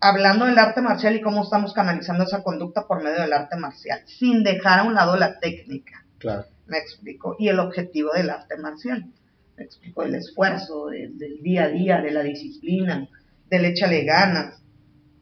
hablando 0.00 0.44
del 0.44 0.58
arte 0.58 0.82
marcial 0.82 1.16
y 1.16 1.22
cómo 1.22 1.42
estamos 1.42 1.72
canalizando 1.72 2.24
esa 2.24 2.42
conducta 2.42 2.86
por 2.86 3.02
medio 3.02 3.22
del 3.22 3.32
arte 3.32 3.56
marcial, 3.56 4.02
sin 4.06 4.44
dejar 4.44 4.80
a 4.80 4.82
un 4.84 4.94
lado 4.94 5.16
la 5.16 5.40
técnica 5.40 6.04
Claro. 6.18 6.46
Me 6.66 6.78
explico, 6.78 7.36
y 7.38 7.48
el 7.48 7.58
objetivo 7.58 8.10
del 8.14 8.30
arte 8.30 8.56
marcial, 8.58 9.06
me 9.56 9.64
explico, 9.64 10.02
el 10.02 10.14
esfuerzo 10.14 10.86
de- 10.86 11.08
del 11.14 11.42
día 11.42 11.64
a 11.64 11.68
día, 11.68 12.00
de 12.00 12.10
la 12.10 12.22
disciplina, 12.22 13.08
del 13.50 13.64
échale 13.66 14.04
ganas, 14.04 14.60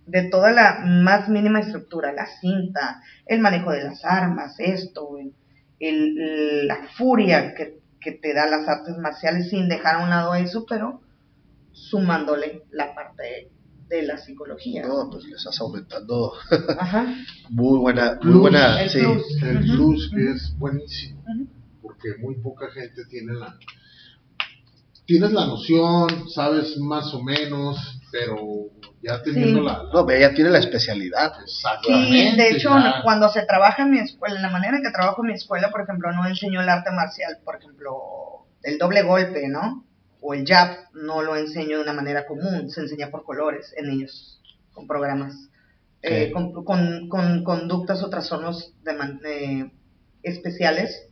de 0.06 0.22
toda 0.24 0.52
la 0.52 0.80
más 0.86 1.28
mínima 1.28 1.60
estructura, 1.60 2.12
la 2.12 2.26
cinta, 2.26 3.02
el 3.26 3.40
manejo 3.40 3.70
de 3.72 3.84
las 3.84 4.04
armas, 4.04 4.54
esto, 4.58 5.18
el- 5.18 5.34
el- 5.80 6.66
la 6.66 6.88
furia 6.96 7.54
que, 7.54 7.78
que 8.00 8.12
te 8.12 8.34
da 8.34 8.46
las 8.46 8.66
artes 8.68 8.96
marciales 8.98 9.48
sin 9.50 9.68
dejar 9.68 9.96
a 9.96 10.04
un 10.04 10.10
lado 10.10 10.34
eso, 10.34 10.64
pero 10.68 11.00
sumándole 11.72 12.62
la 12.70 12.94
parte 12.94 13.50
de 13.96 14.02
la 14.06 14.16
psicología. 14.18 14.86
No, 14.86 15.08
pues 15.10 15.24
le 15.24 15.36
estás 15.36 15.60
aumentando. 15.60 16.32
Ajá. 16.78 17.06
Muy 17.50 17.78
buena, 17.78 18.18
muy 18.22 18.38
buena. 18.38 18.80
El 18.82 18.90
Sí. 18.90 18.98
plus. 19.00 19.42
El 19.42 19.56
Ujú. 19.58 19.76
plus 19.76 20.10
que 20.14 20.30
es 20.30 20.58
buenísimo, 20.58 21.22
porque 21.82 22.08
muy 22.20 22.36
poca 22.36 22.70
gente 22.70 23.02
tiene 23.10 23.34
la... 23.34 23.56
Tienes 25.04 25.32
la 25.32 25.46
noción, 25.46 26.28
sabes 26.30 26.78
más 26.78 27.12
o 27.12 27.22
menos, 27.22 27.76
pero 28.12 28.36
ya 29.02 29.20
teniendo 29.22 29.60
Sí. 29.60 29.66
la... 29.66 29.82
la- 29.82 29.90
No, 29.92 30.06
pero 30.06 30.18
ella 30.18 30.32
tiene 30.34 30.50
la 30.50 30.58
especialidad. 30.60 31.32
Exactamente. 31.42 32.30
Sí, 32.30 32.36
de 32.36 32.50
hecho, 32.50 32.70
ya. 32.70 33.02
cuando 33.02 33.28
se 33.28 33.44
trabaja 33.44 33.82
en 33.82 33.90
mi 33.90 33.98
escuela, 33.98 34.36
en 34.36 34.42
la 34.42 34.50
manera 34.50 34.76
en 34.76 34.82
que 34.82 34.90
trabajo 34.92 35.22
en 35.22 35.28
mi 35.28 35.34
escuela, 35.34 35.70
por 35.70 35.82
ejemplo, 35.82 36.12
no 36.12 36.26
enseño 36.26 36.60
el 36.62 36.68
arte 36.68 36.90
marcial, 36.92 37.38
por 37.44 37.56
ejemplo, 37.56 37.90
el 38.62 38.78
doble 38.78 39.02
golpe, 39.02 39.48
¿no? 39.48 39.84
O 40.24 40.34
el 40.34 40.46
jab, 40.46 40.76
no 40.94 41.20
lo 41.20 41.36
enseño 41.36 41.78
de 41.78 41.82
una 41.82 41.92
manera 41.92 42.26
común, 42.26 42.70
se 42.70 42.80
enseña 42.80 43.10
por 43.10 43.24
colores 43.24 43.74
en 43.76 43.90
ellos, 43.90 44.40
con 44.72 44.86
programas, 44.86 45.34
eh, 46.00 46.30
con, 46.32 46.52
con- 46.64 47.08
con 47.08 47.42
conductas 47.42 48.02
o 48.04 48.08
trastornos 48.08 48.72
de 48.84 48.92
man- 48.94 49.20
eh, 49.24 49.70
especiales, 50.22 51.08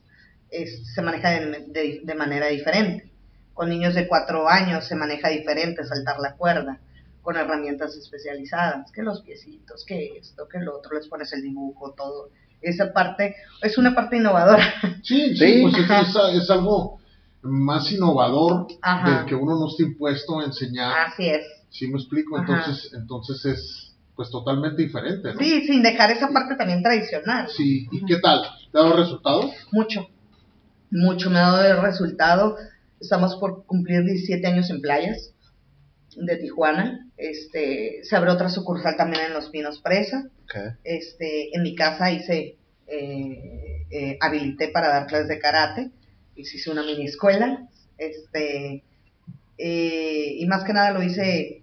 es- 0.51 0.95
se 0.95 1.03
maneja 1.03 1.31
de, 1.31 1.67
de- 1.69 2.01
de 2.05 2.15
manera 2.15 2.47
diferente. 2.47 3.11
Con 3.53 3.69
niños 3.69 3.95
de 3.95 4.07
cuatro 4.09 4.49
años 4.49 4.87
se 4.87 4.95
maneja 4.97 5.29
diferente, 5.29 5.85
saltar 5.85 6.19
la 6.21 6.35
cuerda, 6.37 6.79
con 7.23 7.37
herramientas 7.37 7.95
especializadas, 7.97 8.91
que 8.93 9.03
los 9.03 9.23
piecitos, 9.23 9.85
que 9.85 10.19
esto, 10.19 10.49
que 10.49 10.59
lo 10.61 10.79
otro, 10.79 10.97
les 10.97 11.07
pones 11.09 11.33
el 11.33 11.43
dibujo, 11.43 11.93
todo. 11.93 12.31
Esa 12.63 12.93
parte 12.93 13.37
es 13.63 13.77
una 13.77 13.95
parte 13.95 14.17
innovadora. 14.17 14.65
Sí, 15.03 15.35
sí, 15.35 15.37
Sí. 15.37 15.63
pues 15.63 15.75
es, 15.79 15.91
es- 15.91 16.43
es 16.45 16.51
algo 16.51 17.00
más 17.43 17.91
innovador 17.93 18.67
Ajá. 18.83 19.19
del 19.19 19.27
que 19.27 19.35
uno 19.35 19.59
no 19.59 19.69
está 19.69 19.83
impuesto 19.83 20.41
a 20.41 20.45
enseñar. 20.45 20.93
Así 21.07 21.29
es. 21.29 21.43
¿Sí 21.71 21.87
me 21.89 21.99
explico? 21.99 22.37
Ajá. 22.37 22.59
Entonces, 22.59 22.93
entonces 22.95 23.45
es 23.45 23.87
pues 24.17 24.31
totalmente 24.31 24.83
diferente, 24.83 25.33
¿no? 25.33 25.41
Sí, 25.41 25.67
sin 25.67 25.83
dejar 25.83 26.11
esa 26.11 26.29
parte 26.31 26.55
también 26.57 26.83
tradicional. 26.83 27.49
Sí, 27.49 27.89
¿y 27.91 28.05
qué 28.05 28.17
tal? 28.17 28.43
¿Te 28.71 28.79
ha 28.79 28.83
dado 28.83 28.97
resultados? 28.97 29.47
Mucho, 29.73 30.09
mucho 30.91 31.31
me 31.31 31.39
ha 31.39 31.51
dado 31.51 31.65
el 31.65 31.81
resultado. 31.81 32.57
Estamos 33.01 33.37
por 33.37 33.65
cumplir 33.65 34.05
17 34.05 34.47
años 34.47 34.69
en 34.69 34.83
playas. 34.83 35.33
de 36.17 36.37
Tijuana. 36.37 37.07
Este, 37.17 38.01
se 38.03 38.15
abrió 38.17 38.35
otra 38.35 38.51
sucursal 38.51 38.97
también 38.97 39.25
en 39.27 39.33
Los 39.33 39.49
Pinos 39.49 39.81
Presa. 39.81 40.25
Ok. 40.45 40.77
Este, 40.85 41.57
en 41.57 41.63
mi 41.63 41.75
casa 41.75 42.11
hice, 42.11 42.59
eh, 42.89 43.87
eh, 43.91 44.19
habilité 44.21 44.69
para 44.69 44.89
dar 44.89 45.07
clases 45.07 45.29
de 45.29 45.39
karate. 45.39 45.93
Hice 46.41 46.71
una 46.71 46.83
mini 46.83 47.07
escuela. 47.07 47.67
Este, 47.99 48.83
eh, 49.59 50.35
y 50.39 50.47
más 50.47 50.65
que 50.65 50.73
nada 50.73 50.93
lo 50.93 51.03
hice 51.03 51.63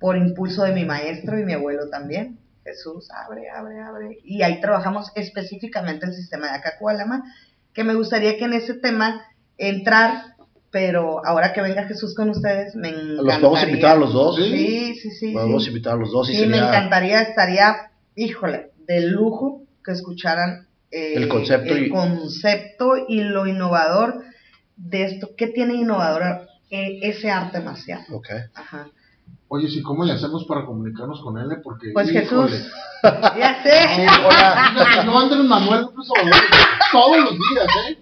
por 0.00 0.16
impulso 0.16 0.64
de 0.64 0.72
mi 0.72 0.84
maestro 0.84 1.38
y 1.38 1.44
mi 1.44 1.54
abuelo 1.54 1.88
también. 1.88 2.38
Jesús, 2.64 3.08
abre, 3.10 3.48
abre, 3.50 3.80
abre. 3.80 4.18
Y 4.24 4.42
ahí 4.42 4.60
trabajamos 4.60 5.10
específicamente 5.14 6.06
el 6.06 6.12
sistema 6.14 6.48
de 6.48 6.58
Acacualama, 6.58 7.24
que 7.72 7.82
me 7.84 7.94
gustaría 7.94 8.36
que 8.36 8.44
en 8.44 8.52
ese 8.52 8.74
tema 8.74 9.22
entrar, 9.56 10.34
pero 10.70 11.24
ahora 11.26 11.54
que 11.54 11.62
venga 11.62 11.84
Jesús 11.88 12.14
con 12.14 12.28
ustedes, 12.30 12.76
me 12.76 12.90
encantaría. 12.90 13.22
¿Los 13.22 13.38
podemos 13.38 13.62
invitar 13.62 13.96
a 13.96 13.98
los 13.98 14.12
dos? 14.12 14.36
Sí, 14.36 14.94
sí, 14.96 15.10
sí. 15.10 15.32
Podemos 15.32 15.62
sí. 15.64 15.70
invitar 15.70 15.94
a 15.94 15.96
los 15.96 16.12
dos 16.12 16.28
y 16.28 16.34
Sí, 16.34 16.40
me 16.46 16.56
sería- 16.58 16.68
encantaría, 16.68 17.22
estaría, 17.22 17.90
híjole, 18.14 18.70
de 18.86 19.00
lujo 19.00 19.62
que 19.82 19.92
escucharan 19.92 20.67
eh, 20.90 21.14
El 21.16 21.28
concepto 21.28 21.74
el 21.74 21.86
y- 21.86 21.90
concepto 21.90 22.92
y 23.08 23.20
lo 23.22 23.46
innovador 23.46 24.22
de 24.76 25.04
esto. 25.04 25.30
¿Qué 25.36 25.48
tiene 25.48 25.74
innovador 25.74 26.46
eh, 26.70 26.98
ese 27.02 27.30
arte 27.30 27.60
marcial? 27.60 28.00
Ok. 28.12 28.28
Ajá. 28.54 28.88
Oye, 29.48 29.68
¿sí 29.68 29.82
cómo 29.82 30.04
le 30.04 30.12
hacemos 30.12 30.44
para 30.46 30.64
comunicarnos 30.66 31.20
con 31.22 31.38
él? 31.38 31.48
Porque, 31.62 31.90
Pues 31.94 32.10
híjole. 32.10 32.50
Jesús, 32.50 32.72
ya 33.02 33.62
sé. 33.62 33.70
Sí, 33.96 34.02
hola. 34.26 35.04
Yo 35.04 35.18
Andrés 35.18 35.44
Manuel 35.44 35.80
López 35.82 36.06
Obrador 36.10 36.42
todos 36.92 37.16
los 37.18 37.32
días, 37.32 37.66
¿eh? 37.88 37.98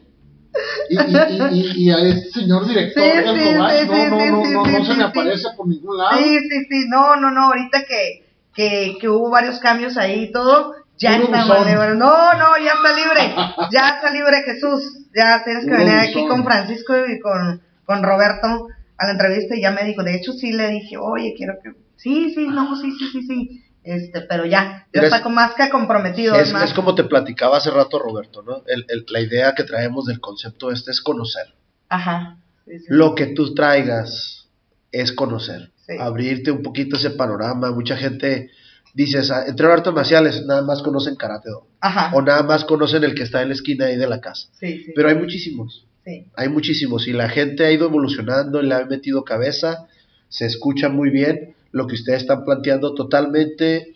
Y, 0.88 0.96
y, 0.96 1.60
y, 1.60 1.82
y, 1.82 1.84
y 1.84 1.90
a 1.90 1.98
este 1.98 2.30
señor 2.40 2.66
director 2.66 3.02
Sí, 3.02 3.10
no, 3.26 3.34
sí, 3.36 3.52
no, 3.54 3.62
no, 3.62 3.68
sí, 3.68 3.86
no, 3.88 4.44
sí, 4.44 4.52
no 4.54 4.64
sí, 4.64 4.86
se 4.86 4.88
me 4.94 4.94
sí. 4.96 5.02
aparece 5.02 5.48
por 5.56 5.68
ningún 5.68 5.98
lado. 5.98 6.16
Sí, 6.18 6.38
sí, 6.48 6.64
sí, 6.70 6.88
no, 6.88 7.16
no, 7.16 7.30
no, 7.30 7.42
ahorita 7.48 7.84
que, 7.86 8.24
que, 8.54 8.96
que 8.98 9.08
hubo 9.08 9.28
varios 9.30 9.58
cambios 9.60 9.96
ahí 9.98 10.24
y 10.24 10.32
todo, 10.32 10.74
ya 10.98 11.16
está 11.16 11.64
libre. 11.64 11.94
No, 11.96 12.32
no, 12.34 12.56
ya 12.64 12.72
está 12.72 12.92
libre, 12.96 13.34
ya 13.72 13.88
está 13.90 14.10
libre 14.10 14.42
Jesús, 14.44 15.06
ya 15.14 15.42
tienes 15.44 15.64
que 15.64 15.70
venir 15.72 15.94
aquí 15.98 16.26
con 16.26 16.44
Francisco 16.44 16.94
y 17.06 17.18
con, 17.20 17.60
con 17.84 18.02
Roberto 18.02 18.68
a 18.98 19.04
la 19.06 19.12
entrevista 19.12 19.54
y 19.56 19.62
ya 19.62 19.70
me 19.72 19.84
dijo, 19.84 20.02
de 20.02 20.14
hecho 20.16 20.32
sí 20.32 20.52
le 20.52 20.68
dije, 20.70 20.96
oye, 20.96 21.34
quiero 21.36 21.54
que, 21.62 21.72
sí, 21.96 22.32
sí, 22.34 22.46
no, 22.48 22.74
sí, 22.76 22.92
sí, 22.98 23.08
sí, 23.12 23.26
sí, 23.26 23.62
este, 23.84 24.22
pero 24.22 24.46
ya, 24.46 24.86
ya 24.92 25.02
está 25.02 25.22
con 25.22 25.34
más 25.34 25.54
que 25.54 25.68
comprometido. 25.68 26.34
Es, 26.34 26.52
es 26.52 26.72
como 26.72 26.94
te 26.94 27.04
platicaba 27.04 27.58
hace 27.58 27.70
rato, 27.70 27.98
Roberto, 27.98 28.42
¿no? 28.42 28.62
El- 28.66 28.86
el- 28.88 29.04
la 29.08 29.20
idea 29.20 29.54
que 29.54 29.64
traemos 29.64 30.06
del 30.06 30.18
concepto 30.20 30.72
este 30.72 30.90
es 30.90 31.00
conocer. 31.00 31.54
Ajá. 31.88 32.38
sí, 32.64 32.78
sí, 32.78 32.84
Lo 32.88 33.14
que 33.14 33.26
tú 33.26 33.54
traigas 33.54 34.48
es 34.90 35.12
conocer, 35.12 35.70
abrirte 36.00 36.50
un 36.50 36.62
poquito 36.62 36.96
ese 36.96 37.10
panorama. 37.10 37.70
Mucha 37.70 37.96
gente 37.96 38.50
dice, 38.96 39.20
"Ah, 39.32 39.44
entre 39.46 39.66
artes 39.66 39.92
marciales 39.92 40.44
nada 40.46 40.62
más 40.62 40.82
conocen 40.82 41.14
karate 41.16 41.50
do", 41.50 41.66
Ajá. 41.80 42.10
o 42.14 42.22
nada 42.22 42.42
más 42.42 42.64
conocen 42.64 43.04
el 43.04 43.14
que 43.14 43.22
está 43.22 43.42
en 43.42 43.48
la 43.48 43.54
esquina 43.54 43.86
ahí 43.86 43.96
de 43.96 44.08
la 44.08 44.20
casa. 44.20 44.48
Sí, 44.58 44.84
sí. 44.86 44.92
Pero 44.96 45.08
hay 45.10 45.14
muchísimos, 45.14 45.86
sí. 46.04 46.24
hay 46.34 46.48
muchísimos 46.48 47.06
y 47.06 47.12
la 47.12 47.28
gente 47.28 47.64
ha 47.64 47.70
ido 47.70 47.86
evolucionando 47.86 48.62
y 48.62 48.66
le 48.66 48.74
ha 48.74 48.84
metido 48.86 49.22
cabeza, 49.22 49.86
se 50.28 50.46
escucha 50.46 50.88
muy 50.88 51.10
bien 51.10 51.54
lo 51.72 51.86
que 51.86 51.94
ustedes 51.94 52.22
están 52.22 52.44
planteando 52.44 52.94
totalmente 52.94 53.92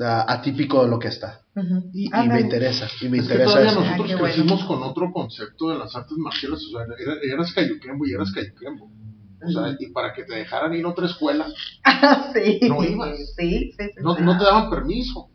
ah, 0.00 0.24
atípico 0.28 0.82
de 0.84 0.90
lo 0.90 0.98
que 0.98 1.08
está. 1.08 1.40
Y, 1.92 2.04
y 2.04 2.10
Ándale. 2.12 2.34
me 2.34 2.40
interesa, 2.42 2.88
y 3.00 3.08
me 3.08 3.18
Es 3.18 3.24
interesa 3.24 3.62
eso. 3.62 3.80
nosotros 3.80 4.10
Ah, 4.12 4.16
bueno. 4.16 4.22
crecimos 4.34 4.64
con 4.64 4.82
otro 4.82 5.12
concepto 5.12 5.70
de 5.70 5.78
las 5.78 5.94
artes 5.96 6.16
marciales, 6.18 6.60
o 6.66 6.70
sea, 6.70 6.86
era- 6.98 7.34
eras 7.34 7.52
cayuquembo 7.52 8.06
y 8.06 8.12
eras 8.12 8.30
cayuquembo. 8.32 8.88
O 9.40 9.50
sea, 9.50 9.76
y 9.78 9.86
para 9.92 10.12
que 10.12 10.24
te 10.24 10.34
dejaran 10.34 10.74
ir 10.74 10.84
a 10.84 10.88
otra 10.88 11.06
escuela, 11.06 11.46
sí. 12.34 12.60
No 12.68 12.82
ibas. 12.82 13.16
Sí, 13.36 13.72
sí, 13.78 13.78
sí. 13.78 13.90
no, 14.02 14.16
sí. 14.16 14.22
no 14.22 14.36
te 14.38 14.44
daban 14.44 14.70
permiso. 14.70 15.28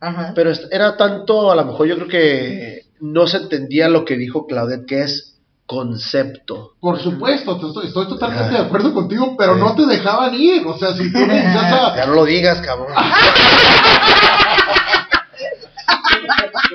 Ajá. 0.00 0.32
Pero 0.34 0.52
era 0.70 0.96
tanto, 0.96 1.50
a 1.50 1.56
lo 1.56 1.64
mejor 1.64 1.86
yo 1.86 1.96
creo 1.96 2.08
que 2.08 2.82
no 3.00 3.26
se 3.26 3.38
entendía 3.38 3.88
lo 3.88 4.04
que 4.04 4.16
dijo 4.16 4.46
Claudette, 4.46 4.86
que 4.86 5.02
es 5.02 5.36
concepto. 5.66 6.74
Por 6.80 6.98
supuesto, 6.98 7.56
estoy, 7.56 7.86
estoy 7.88 8.08
totalmente 8.08 8.44
Ajá. 8.44 8.58
de 8.62 8.66
acuerdo 8.66 8.94
contigo, 8.94 9.36
pero 9.36 9.54
Sí. 9.54 9.60
no 9.60 9.74
te 9.74 9.86
dejaban 9.86 10.34
ir. 10.34 10.66
O 10.66 10.78
sea, 10.78 10.92
si 10.94 11.12
tú 11.12 11.18
ah, 11.30 11.94
Ya 11.96 12.06
no 12.06 12.14
lo 12.14 12.24
digas, 12.24 12.60
cabrón. 12.62 12.88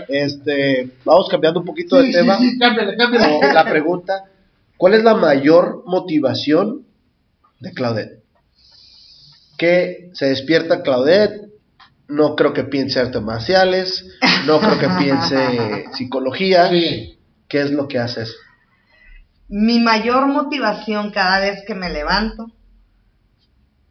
este, 0.08 0.90
vamos 1.04 1.28
cambiando 1.30 1.60
un 1.60 1.66
poquito 1.66 1.98
sí, 2.00 2.08
de 2.08 2.12
sí, 2.12 2.18
tema. 2.20 2.38
sí, 2.38 2.58
cámbiale, 2.60 2.96
cámbiale. 2.98 3.54
La 3.54 3.64
pregunta, 3.66 4.24
¿cuál 4.84 4.96
es 4.96 5.04
la 5.06 5.16
mayor 5.16 5.84
motivación 5.86 6.86
de 7.62 7.72
Claudette? 7.72 8.22
Que 9.58 10.10
se 10.12 10.26
despierta 10.26 10.82
Claudette, 10.82 11.54
no 12.10 12.36
creo 12.36 12.52
que 12.52 12.66
piense 12.66 13.00
artes 13.00 13.22
marciales, 13.22 14.06
no 14.46 14.60
creo 14.60 14.78
que 14.80 14.90
piense 15.02 15.86
psicología. 15.94 16.68
Sí. 16.68 17.18
¿Qué 17.48 17.62
es 17.62 17.72
lo 17.72 17.88
que 17.88 17.98
haces? 17.98 18.36
Mi 19.48 19.80
mayor 19.80 20.28
motivación 20.28 21.12
cada 21.12 21.40
vez 21.40 21.64
que 21.66 21.76
me 21.76 21.90
levanto 21.90 22.52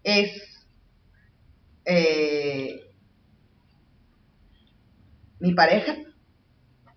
es 0.03 0.31
eh, 1.87 2.83
mi 5.41 5.55
pareja, 5.55 5.97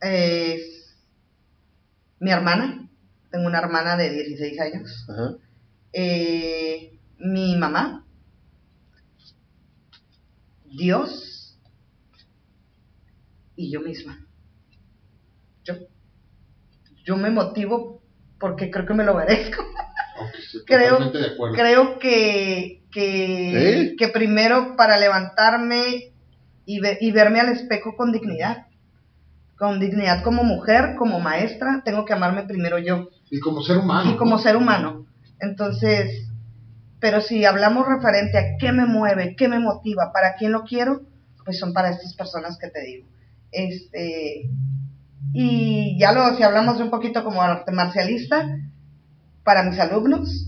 es 0.01 0.93
mi 2.19 2.31
hermana, 2.31 2.84
tengo 3.35 3.47
una 3.47 3.59
hermana 3.59 3.97
de 3.97 4.09
16 4.11 4.59
años, 4.61 5.05
Ajá. 5.09 5.31
eh, 5.91 6.97
mi 7.19 7.57
mamá, 7.57 8.05
Dios 10.63 11.59
y 13.57 13.71
yo 13.71 13.81
misma. 13.81 14.25
Yo, 15.65 15.75
yo 17.05 17.17
me 17.17 17.29
motivo 17.29 18.01
porque 18.39 18.71
creo 18.71 18.85
que 18.85 18.93
me 18.93 19.03
lo 19.03 19.15
merezco. 19.15 19.63
Creo, 20.65 20.97
creo 21.53 21.99
que, 21.99 22.83
que 22.89 24.07
primero 24.13 24.75
para 24.77 24.97
levantarme 24.97 26.13
y, 26.65 26.79
ve- 26.79 26.97
y 27.01 27.11
verme 27.11 27.41
al 27.41 27.49
espejo 27.49 27.95
con 27.97 28.13
dignidad, 28.13 28.65
con 29.57 29.79
dignidad 29.81 30.23
como 30.23 30.43
mujer, 30.45 30.95
como 30.97 31.19
maestra, 31.19 31.81
tengo 31.83 32.05
que 32.05 32.13
amarme 32.13 32.43
primero 32.43 32.79
yo 32.79 33.09
Y 33.29 33.39
como 33.39 33.61
ser 33.61 33.77
humano. 33.77 34.11
y 34.11 34.17
como 34.17 34.37
ser 34.37 34.55
humano. 34.55 35.05
Entonces, 35.39 36.27
pero 36.99 37.21
si 37.21 37.45
hablamos 37.45 37.87
referente 37.87 38.37
a 38.37 38.57
qué 38.59 38.71
me 38.71 38.85
mueve, 38.85 39.35
qué 39.35 39.47
me 39.47 39.59
motiva, 39.59 40.11
para 40.13 40.35
quién 40.35 40.51
lo 40.51 40.63
quiero, 40.63 41.01
pues 41.43 41.59
son 41.59 41.73
para 41.73 41.89
estas 41.89 42.13
personas 42.15 42.57
que 42.57 42.69
te 42.69 42.81
digo. 42.81 43.07
Este, 43.51 44.49
y 45.33 45.99
ya 45.99 46.11
lo, 46.11 46.35
si 46.35 46.43
hablamos 46.43 46.77
de 46.77 46.83
un 46.83 46.89
poquito 46.89 47.23
como 47.23 47.41
arte 47.41 47.71
marcialista, 47.71 48.47
para 49.43 49.63
mis 49.63 49.79
alumnos, 49.79 50.47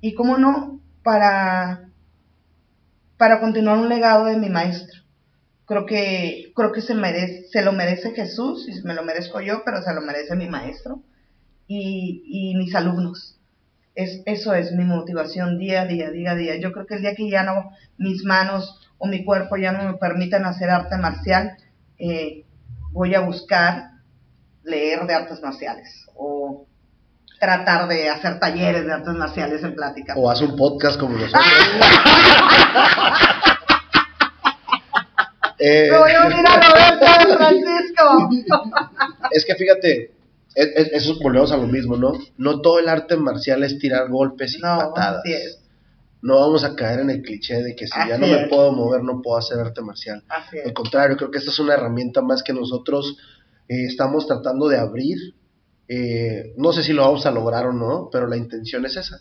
y 0.00 0.14
cómo 0.14 0.38
no, 0.38 0.80
para, 1.02 1.90
para 3.16 3.40
continuar 3.40 3.78
un 3.78 3.88
legado 3.88 4.26
de 4.26 4.36
mi 4.36 4.48
maestro. 4.48 5.02
Creo 5.66 5.84
que, 5.84 6.52
creo 6.54 6.72
que 6.72 6.80
se 6.80 6.94
merece, 6.94 7.48
se 7.50 7.62
lo 7.62 7.72
merece 7.72 8.12
Jesús, 8.12 8.66
y 8.68 8.86
me 8.86 8.94
lo 8.94 9.04
merezco 9.04 9.40
yo, 9.40 9.62
pero 9.64 9.82
se 9.82 9.92
lo 9.92 10.00
merece 10.00 10.36
mi 10.36 10.48
maestro 10.48 11.02
y, 11.68 12.22
y 12.26 12.56
mis 12.56 12.74
alumnos. 12.74 13.36
Es, 13.94 14.22
eso 14.26 14.54
es 14.54 14.72
mi 14.72 14.84
motivación 14.84 15.58
día 15.58 15.82
a 15.82 15.86
día, 15.86 16.10
día 16.10 16.32
a 16.32 16.34
día. 16.34 16.56
Yo 16.56 16.72
creo 16.72 16.86
que 16.86 16.94
el 16.94 17.02
día 17.02 17.14
que 17.14 17.30
ya 17.30 17.42
no, 17.44 17.70
mis 17.98 18.24
manos 18.24 18.80
o 18.98 19.06
mi 19.06 19.24
cuerpo 19.24 19.56
ya 19.56 19.72
no 19.72 19.84
me 19.84 19.98
permitan 19.98 20.44
hacer 20.44 20.70
arte 20.70 20.96
marcial, 20.96 21.56
eh, 21.98 22.44
voy 22.92 23.14
a 23.14 23.20
buscar 23.20 23.90
leer 24.64 25.06
de 25.06 25.14
artes 25.14 25.40
marciales 25.40 26.06
o 26.14 26.66
tratar 27.40 27.86
de 27.88 28.08
hacer 28.08 28.40
talleres 28.40 28.84
de 28.84 28.92
artes 28.92 29.14
marciales 29.14 29.62
en 29.62 29.74
plática. 29.74 30.14
O 30.16 30.30
haz 30.30 30.40
un 30.42 30.56
podcast 30.56 30.98
como 30.98 31.16
nosotros. 31.16 31.44
Eh, 35.58 35.88
Me 35.90 35.98
voy 35.98 36.12
a 36.12 36.26
unir 36.26 36.46
a 36.46 36.60
Roberto 36.60 37.36
Francisco. 37.36 38.30
es 39.30 39.44
que 39.44 39.54
fíjate, 39.54 40.17
es- 40.58 40.72
es- 40.76 40.92
eso 40.92 41.18
volvemos 41.22 41.52
a 41.52 41.56
lo 41.56 41.66
mismo, 41.66 41.96
¿no? 41.96 42.12
No 42.36 42.60
todo 42.60 42.78
el 42.78 42.88
arte 42.88 43.16
marcial 43.16 43.62
es 43.64 43.78
tirar 43.78 44.08
golpes 44.10 44.54
y 44.56 44.58
No, 44.60 44.78
patadas. 44.78 45.20
así 45.20 45.32
es. 45.32 45.60
No 46.20 46.34
vamos 46.40 46.64
a 46.64 46.74
caer 46.74 47.00
en 47.00 47.10
el 47.10 47.22
cliché 47.22 47.62
de 47.62 47.76
que 47.76 47.86
si 47.86 47.94
ya 48.08 48.18
no 48.18 48.26
me 48.26 48.48
puedo 48.48 48.72
mover, 48.72 49.02
no 49.04 49.22
puedo 49.22 49.38
hacer 49.38 49.58
arte 49.60 49.80
marcial. 49.82 50.24
Así 50.28 50.58
Al 50.64 50.72
contrario, 50.72 51.16
creo 51.16 51.30
que 51.30 51.38
esta 51.38 51.50
es 51.52 51.58
una 51.60 51.74
herramienta 51.74 52.22
más 52.22 52.42
que 52.42 52.52
nosotros 52.52 53.16
eh, 53.68 53.84
estamos 53.86 54.26
tratando 54.26 54.66
de 54.68 54.78
abrir. 54.78 55.18
Eh, 55.88 56.54
no 56.56 56.72
sé 56.72 56.82
si 56.82 56.92
lo 56.92 57.02
vamos 57.02 57.24
a 57.26 57.30
lograr 57.30 57.66
o 57.66 57.72
no, 57.72 58.08
pero 58.12 58.26
la 58.26 58.36
intención 58.36 58.84
es 58.86 58.96
esa. 58.96 59.20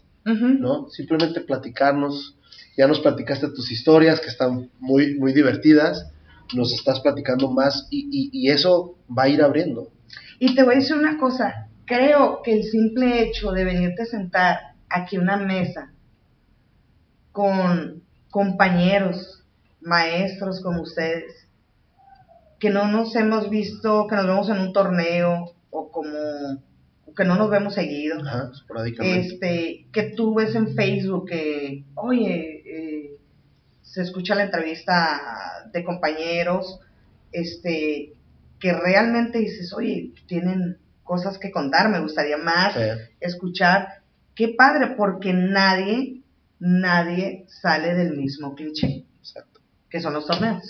¿no? 0.59 0.89
Simplemente 0.89 1.41
platicarnos. 1.41 2.35
Ya 2.77 2.87
nos 2.87 2.99
platicaste 2.99 3.47
tus 3.49 3.71
historias 3.71 4.19
que 4.19 4.27
están 4.27 4.69
muy, 4.79 5.15
muy 5.17 5.33
divertidas. 5.33 6.07
Nos 6.53 6.73
estás 6.73 6.99
platicando 7.01 7.49
más 7.51 7.87
y, 7.91 8.07
y- 8.11 8.29
y 8.33 8.49
eso 8.51 8.97
va 9.15 9.23
a 9.23 9.29
ir 9.29 9.41
abriendo. 9.41 9.89
Y 10.39 10.55
te 10.55 10.63
voy 10.63 10.75
a 10.75 10.77
decir 10.79 10.95
una 10.95 11.17
cosa, 11.17 11.67
creo 11.85 12.41
que 12.43 12.53
el 12.53 12.63
simple 12.63 13.23
hecho 13.23 13.51
de 13.51 13.63
venirte 13.63 14.03
a 14.03 14.05
sentar 14.05 14.59
aquí 14.89 15.15
a 15.15 15.21
una 15.21 15.37
mesa 15.37 15.91
con 17.31 18.03
compañeros, 18.29 19.43
maestros 19.81 20.61
como 20.61 20.81
ustedes, 20.81 21.47
que 22.59 22.69
no 22.69 22.87
nos 22.87 23.15
hemos 23.15 23.49
visto, 23.49 24.07
que 24.07 24.15
nos 24.15 24.25
vemos 24.25 24.49
en 24.49 24.59
un 24.59 24.73
torneo 24.73 25.53
o 25.69 25.91
como 25.91 26.61
que 27.15 27.25
no 27.25 27.35
nos 27.35 27.49
vemos 27.49 27.73
seguido. 27.73 28.19
Ajá. 28.21 28.51
Este, 28.99 29.87
que 29.91 30.13
tú 30.15 30.35
ves 30.35 30.53
en 30.55 30.75
Facebook 30.75 31.29
que, 31.29 31.83
oye, 31.95 32.63
eh, 32.65 33.17
se 33.81 34.03
escucha 34.03 34.35
la 34.35 34.43
entrevista 34.43 35.67
de 35.73 35.83
compañeros, 35.83 36.79
este, 37.31 38.13
que 38.59 38.73
realmente 38.73 39.39
dices, 39.39 39.73
oye, 39.73 40.13
tienen 40.27 40.77
cosas 41.03 41.37
que 41.37 41.51
contar, 41.51 41.89
me 41.89 41.99
gustaría 41.99 42.37
más 42.37 42.73
Sí. 42.73 42.81
escuchar. 43.19 43.87
Qué 44.35 44.49
padre, 44.49 44.93
porque 44.97 45.33
nadie, 45.33 46.21
nadie 46.59 47.45
sale 47.47 47.93
del 47.93 48.15
mismo 48.17 48.55
cliché, 48.55 49.05
Exacto. 49.19 49.61
que 49.89 49.99
son 50.01 50.13
los 50.13 50.25
torneos. 50.25 50.63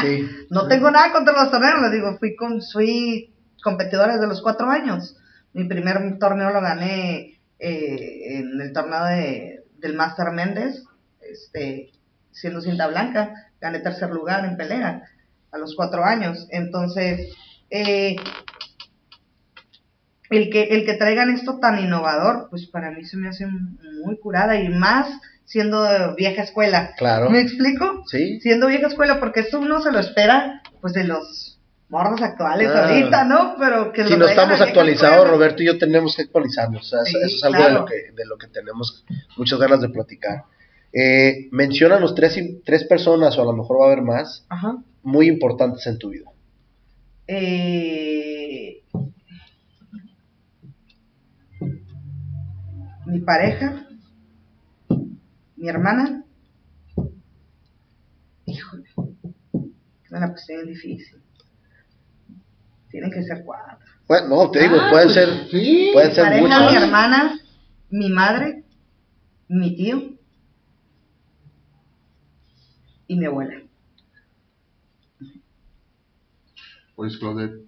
Sí. 0.00 0.26
No 0.50 0.68
tengo 0.68 0.90
nada 0.90 1.12
contra 1.12 1.34
los 1.34 1.50
torneos, 1.50 1.80
les 1.82 1.92
digo, 1.92 2.16
fui 2.18 2.36
con, 2.36 2.60
fui 2.62 3.32
competidora 3.62 4.14
desde 4.14 4.26
los 4.28 4.42
cuatro 4.42 4.70
años. 4.70 5.16
Mi 5.52 5.64
primer 5.64 6.18
torneo 6.18 6.50
lo 6.50 6.60
gané 6.60 7.40
eh, 7.58 8.38
en 8.38 8.60
el 8.60 8.72
torneo 8.72 9.04
de, 9.04 9.64
del 9.78 9.94
Master 9.94 10.30
Méndez, 10.32 10.82
este, 11.20 11.90
siendo 12.30 12.60
cinta 12.60 12.86
blanca, 12.88 13.34
gané 13.60 13.80
tercer 13.80 14.10
lugar 14.10 14.44
en 14.44 14.56
pelea 14.56 15.02
a 15.52 15.58
los 15.58 15.74
cuatro 15.76 16.04
años. 16.04 16.46
Entonces, 16.50 17.28
eh, 17.70 18.16
el 20.30 20.50
que, 20.50 20.62
el 20.64 20.84
que 20.86 20.94
traigan 20.94 21.30
esto 21.30 21.58
tan 21.58 21.78
innovador, 21.78 22.48
pues 22.50 22.66
para 22.66 22.90
mí 22.90 23.04
se 23.04 23.16
me 23.18 23.28
hace 23.28 23.46
muy 23.46 24.18
curada 24.18 24.56
y 24.58 24.68
más 24.70 25.08
siendo 25.44 26.14
vieja 26.16 26.42
escuela. 26.42 26.94
Claro. 26.96 27.28
¿Me 27.28 27.40
explico? 27.40 28.02
Sí. 28.06 28.40
siendo 28.40 28.66
vieja 28.68 28.86
escuela, 28.86 29.20
porque 29.20 29.40
esto 29.40 29.58
uno 29.60 29.82
se 29.82 29.92
lo 29.92 29.98
espera, 29.98 30.62
pues 30.80 30.94
de 30.94 31.04
los 31.04 31.58
morros 31.90 32.22
actuales 32.22 32.70
Ah. 32.74 32.86
ahorita, 32.88 33.24
¿no? 33.24 33.56
Pero 33.58 33.92
que 33.92 34.06
Si 34.08 34.16
no 34.16 34.26
estamos 34.26 34.58
actualizados. 34.62 35.28
Roberto 35.28 35.62
y 35.62 35.66
yo 35.66 35.76
tenemos 35.76 36.16
que 36.16 36.22
actualizarnos. 36.22 36.80
O 36.80 36.96
sea, 36.96 37.04
Sí, 37.04 37.14
eso 37.22 37.36
es 37.36 37.44
algo 37.44 37.58
claro. 37.58 37.74
de, 37.74 37.80
lo 37.80 37.84
que, 37.84 37.94
de 38.16 38.24
lo 38.26 38.38
que 38.38 38.46
tenemos 38.46 39.04
muchas 39.36 39.58
ganas 39.58 39.82
de 39.82 39.90
platicar. 39.90 40.44
Eh, 40.94 41.48
menciónanos 41.50 42.14
tres, 42.14 42.38
tres 42.64 42.84
personas, 42.84 43.36
o 43.36 43.42
a 43.42 43.44
lo 43.44 43.52
mejor 43.52 43.80
va 43.80 43.84
a 43.84 43.92
haber 43.92 44.02
más, 44.02 44.46
Ajá. 44.48 44.76
Muy 45.02 45.28
importantes 45.28 45.86
en 45.86 45.98
tu 45.98 46.10
vida. 46.10 46.30
Eh, 47.26 48.82
mi 53.06 53.20
pareja, 53.20 53.86
mi 55.56 55.68
hermana, 55.68 56.24
híjole, 58.46 58.84
me 60.10 60.20
la 60.20 60.32
puse 60.32 60.54
bien 60.54 60.66
difícil. 60.68 61.18
Tienen 62.90 63.10
que 63.10 63.22
ser 63.22 63.42
cuatro. 63.44 63.78
Bueno, 64.06 64.28
no, 64.28 64.50
te 64.50 64.60
digo, 64.62 64.76
Ah, 64.78 64.88
pueden 64.90 65.08
pues, 65.08 65.14
ser, 65.14 65.48
sí. 65.50 65.90
pueden 65.92 66.10
Mi 66.10 66.14
ser 66.14 66.24
pareja, 66.24 66.42
mi 66.58 66.64
muchas. 66.64 66.82
hermana, 66.82 67.40
mi 67.90 68.10
madre, 68.10 68.64
mi 69.48 69.74
tío 69.76 70.02
y 73.06 73.16
mi 73.16 73.26
abuela. 73.26 73.54
Pues, 76.94 77.16
Claudette, 77.16 77.64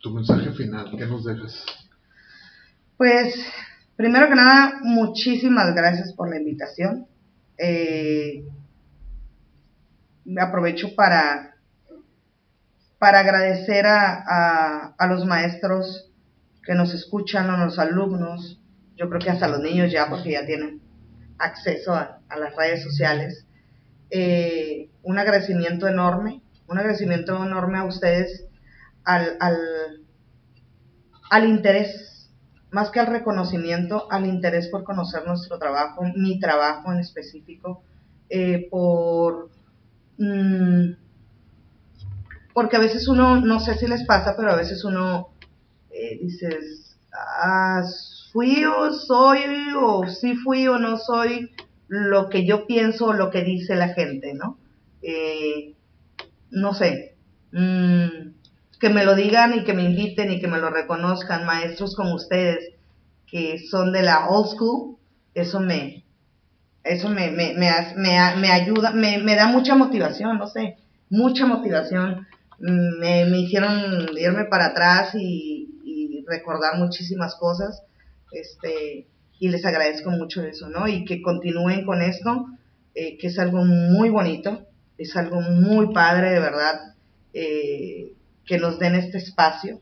tu 0.00 0.10
mensaje 0.10 0.50
final, 0.52 0.90
¿qué 0.96 1.06
nos 1.06 1.24
dejas? 1.24 1.64
Pues, 2.96 3.34
primero 3.96 4.28
que 4.28 4.34
nada, 4.34 4.80
muchísimas 4.82 5.74
gracias 5.74 6.12
por 6.12 6.28
la 6.30 6.38
invitación. 6.38 7.06
Eh, 7.56 8.44
aprovecho 10.40 10.94
para, 10.94 11.54
para 12.98 13.20
agradecer 13.20 13.86
a, 13.86 14.92
a- 14.98 15.06
los 15.06 15.24
maestros 15.24 16.10
que 16.64 16.74
nos 16.74 16.92
escuchan, 16.92 17.48
a 17.50 17.64
los 17.64 17.78
alumnos, 17.78 18.60
yo 18.96 19.08
creo 19.08 19.20
que 19.20 19.30
hasta 19.30 19.48
los 19.48 19.60
niños 19.60 19.90
ya, 19.90 20.08
porque 20.08 20.32
ya 20.32 20.44
tienen 20.44 20.80
acceso 21.38 21.94
a, 21.94 22.20
a 22.28 22.38
las 22.38 22.54
redes 22.56 22.82
sociales. 22.82 23.46
Eh, 24.10 24.90
un 25.02 25.18
agradecimiento 25.18 25.86
enorme, 25.88 26.42
un 26.66 26.78
agradecimiento 26.78 27.42
enorme 27.44 27.78
a 27.78 27.84
ustedes 27.84 28.47
al, 29.04 29.36
al, 29.40 29.56
al 31.30 31.48
interés, 31.48 32.30
más 32.70 32.90
que 32.90 33.00
al 33.00 33.06
reconocimiento, 33.06 34.06
al 34.10 34.26
interés 34.26 34.68
por 34.68 34.84
conocer 34.84 35.26
nuestro 35.26 35.58
trabajo, 35.58 36.02
mi 36.14 36.38
trabajo 36.38 36.92
en 36.92 37.00
específico, 37.00 37.82
eh, 38.28 38.68
por... 38.70 39.50
mm, 40.18 40.92
porque 42.52 42.76
a 42.76 42.80
veces 42.80 43.06
uno, 43.08 43.40
no 43.40 43.60
sé 43.60 43.76
si 43.78 43.86
les 43.86 44.04
pasa, 44.04 44.34
pero 44.36 44.50
a 44.50 44.56
veces 44.56 44.84
uno 44.84 45.28
eh, 45.90 46.18
dices, 46.20 46.98
ah, 47.12 47.82
fui 48.32 48.64
o 48.64 48.92
soy, 48.92 49.38
o 49.80 50.06
sí 50.08 50.34
fui 50.36 50.66
o 50.68 50.78
no 50.78 50.96
soy 50.96 51.50
lo 51.88 52.28
que 52.28 52.46
yo 52.46 52.66
pienso 52.66 53.06
o 53.06 53.12
lo 53.12 53.30
que 53.30 53.42
dice 53.42 53.74
la 53.76 53.88
gente, 53.88 54.34
¿no? 54.34 54.58
Eh, 55.02 55.74
no 56.50 56.74
sé, 56.74 57.16
mm, 57.52 58.30
que 58.78 58.90
me 58.90 59.04
lo 59.04 59.14
digan 59.14 59.54
y 59.54 59.64
que 59.64 59.74
me 59.74 59.84
inviten 59.84 60.30
y 60.32 60.40
que 60.40 60.48
me 60.48 60.58
lo 60.58 60.70
reconozcan, 60.70 61.46
maestros 61.46 61.96
como 61.96 62.14
ustedes, 62.14 62.74
que 63.26 63.58
son 63.58 63.92
de 63.92 64.02
la 64.02 64.28
old 64.28 64.48
school, 64.48 64.96
eso 65.34 65.60
me, 65.60 66.04
eso 66.84 67.08
me, 67.08 67.30
me, 67.30 67.54
me, 67.54 67.70
me 67.96 68.50
ayuda, 68.50 68.92
me, 68.92 69.34
da 69.34 69.46
mucha 69.46 69.74
motivación, 69.74 70.38
no 70.38 70.46
sé, 70.46 70.76
mucha 71.10 71.46
motivación. 71.46 72.26
Me, 72.58 73.28
hicieron 73.38 74.08
irme 74.16 74.46
para 74.46 74.66
atrás 74.66 75.14
y, 75.14 75.68
y 75.84 76.24
recordar 76.26 76.76
muchísimas 76.78 77.34
cosas, 77.36 77.82
este, 78.32 79.06
y 79.38 79.48
les 79.48 79.64
agradezco 79.64 80.10
mucho 80.10 80.42
eso, 80.42 80.68
¿no? 80.68 80.88
Y 80.88 81.04
que 81.04 81.22
continúen 81.22 81.84
con 81.84 82.02
esto, 82.02 82.46
eh, 82.94 83.16
que 83.18 83.28
es 83.28 83.38
algo 83.38 83.64
muy 83.64 84.10
bonito, 84.10 84.66
es 84.96 85.16
algo 85.16 85.40
muy 85.40 85.92
padre, 85.92 86.30
de 86.30 86.40
verdad, 86.40 86.94
eh, 87.32 88.12
que 88.48 88.58
nos 88.58 88.78
den 88.78 88.94
este 88.96 89.18
espacio 89.18 89.80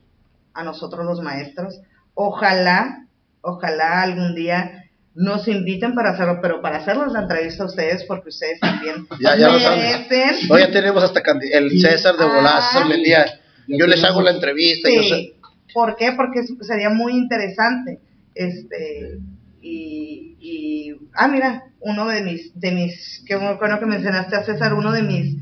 a 0.53 0.63
nosotros 0.63 1.05
los 1.05 1.21
maestros. 1.21 1.79
Ojalá, 2.13 3.05
ojalá 3.41 4.01
algún 4.01 4.35
día 4.35 4.83
nos 5.15 5.47
inviten 5.47 5.95
para 5.95 6.11
hacerlo, 6.11 6.39
pero 6.41 6.61
para 6.61 6.77
hacerles 6.77 7.11
la 7.13 7.21
entrevista 7.21 7.63
a 7.63 7.67
ustedes, 7.67 8.03
porque 8.03 8.29
ustedes 8.29 8.59
también 8.59 9.07
Ya, 9.19 9.35
ya 9.35 9.49
lo 9.49 9.59
saben. 9.59 9.79
merecen. 9.79 10.47
No, 10.49 10.59
ya 10.59 10.69
tenemos 10.71 11.03
hasta 11.03 11.21
el. 11.53 11.79
César 11.81 12.17
de 12.17 12.25
Volada, 12.25 12.61
César. 12.61 12.87
Mendía. 12.87 13.25
Yo 13.67 13.87
les 13.87 14.03
hago 14.03 14.21
la 14.21 14.31
entrevista. 14.31 14.89
yo 14.93 15.01
sé- 15.03 15.09
Sí. 15.09 15.33
¿Por 15.73 15.95
qué? 15.95 16.11
Porque 16.13 16.41
sería 16.61 16.89
muy 16.89 17.13
interesante. 17.13 17.99
Este, 18.33 19.17
y, 19.61 20.35
y, 20.39 20.95
ah, 21.13 21.27
mira, 21.27 21.65
uno 21.81 22.07
de 22.07 22.21
mis, 22.21 22.59
de 22.59 22.71
mis, 22.71 23.23
que 23.27 23.35
bueno 23.35 23.79
que 23.79 23.85
mencionaste 23.85 24.35
a 24.35 24.43
César, 24.43 24.73
uno 24.73 24.91
de 24.91 25.01
mis 25.03 25.35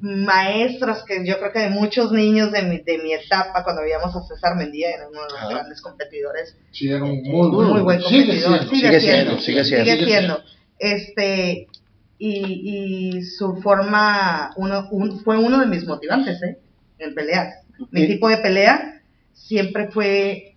maestros, 0.00 1.04
que 1.04 1.26
yo 1.26 1.38
creo 1.38 1.52
que 1.52 1.58
de 1.60 1.70
muchos 1.70 2.12
niños 2.12 2.52
de 2.52 2.62
mi, 2.62 2.78
de 2.78 2.98
mi 2.98 3.12
etapa, 3.12 3.64
cuando 3.64 3.82
veíamos 3.82 4.14
a 4.14 4.22
César 4.22 4.54
Mendía, 4.56 4.90
era 4.90 5.08
uno 5.08 5.20
de 5.22 5.28
los 5.30 5.50
grandes 5.50 5.80
competidores, 5.80 6.56
Sí, 6.70 6.88
era 6.90 7.02
un 7.04 7.22
muy, 7.22 7.50
muy, 7.50 7.80
buen 7.82 8.00
sigue 8.02 8.26
competidor. 8.26 8.58
siendo. 8.60 8.70
Sigue 8.74 9.00
siendo, 9.00 9.38
sigue 9.38 9.64
siendo. 9.64 9.90
sigue 9.92 10.04
siendo. 10.06 10.40
Este, 10.78 11.66
y, 12.18 13.16
y 13.18 13.22
su 13.22 13.56
forma, 13.56 14.52
uno, 14.56 14.88
un- 14.90 15.20
fue 15.20 15.36
uno 15.36 15.58
de 15.60 15.66
mis 15.66 15.84
motivantes, 15.86 16.42
¿eh? 16.42 16.58
En 16.98 17.14
peleas. 17.14 17.54
Mi 17.90 18.02
Y- 18.02 18.06
tipo 18.08 18.28
de 18.28 18.38
pelea 18.38 19.00
siempre 19.32 19.88
fue 19.88 20.54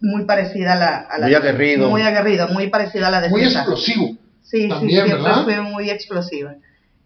muy 0.00 0.24
parecida 0.24 0.72
a 0.72 0.76
la... 0.76 0.96
A 0.98 1.18
la 1.18 1.26
Muy 1.26 1.34
aguerrido. 1.34 1.88
Muy 1.90 2.02
aguerrido, 2.02 2.48
muy 2.48 2.68
parecida 2.68 3.08
a 3.08 3.10
la 3.10 3.20
de 3.20 3.28
Muy 3.28 3.44
explosivo. 3.44 4.16
Sí, 4.42 4.68
también, 4.68 4.90
sí, 4.90 4.96
siempre 4.96 5.22
¿verdad? 5.22 5.44
fue 5.44 5.60
muy 5.62 5.90
explosiva. 5.90 6.54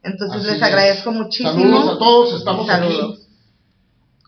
Entonces 0.06 0.38
Así 0.40 0.46
les 0.46 0.56
es. 0.56 0.62
agradezco 0.62 1.12
muchísimo. 1.12 1.52
Saludos 1.52 1.96
a 1.96 1.98
todos, 1.98 2.38
estamos 2.38 2.66
Saludos. 2.66 3.14
aquí. 3.18 3.26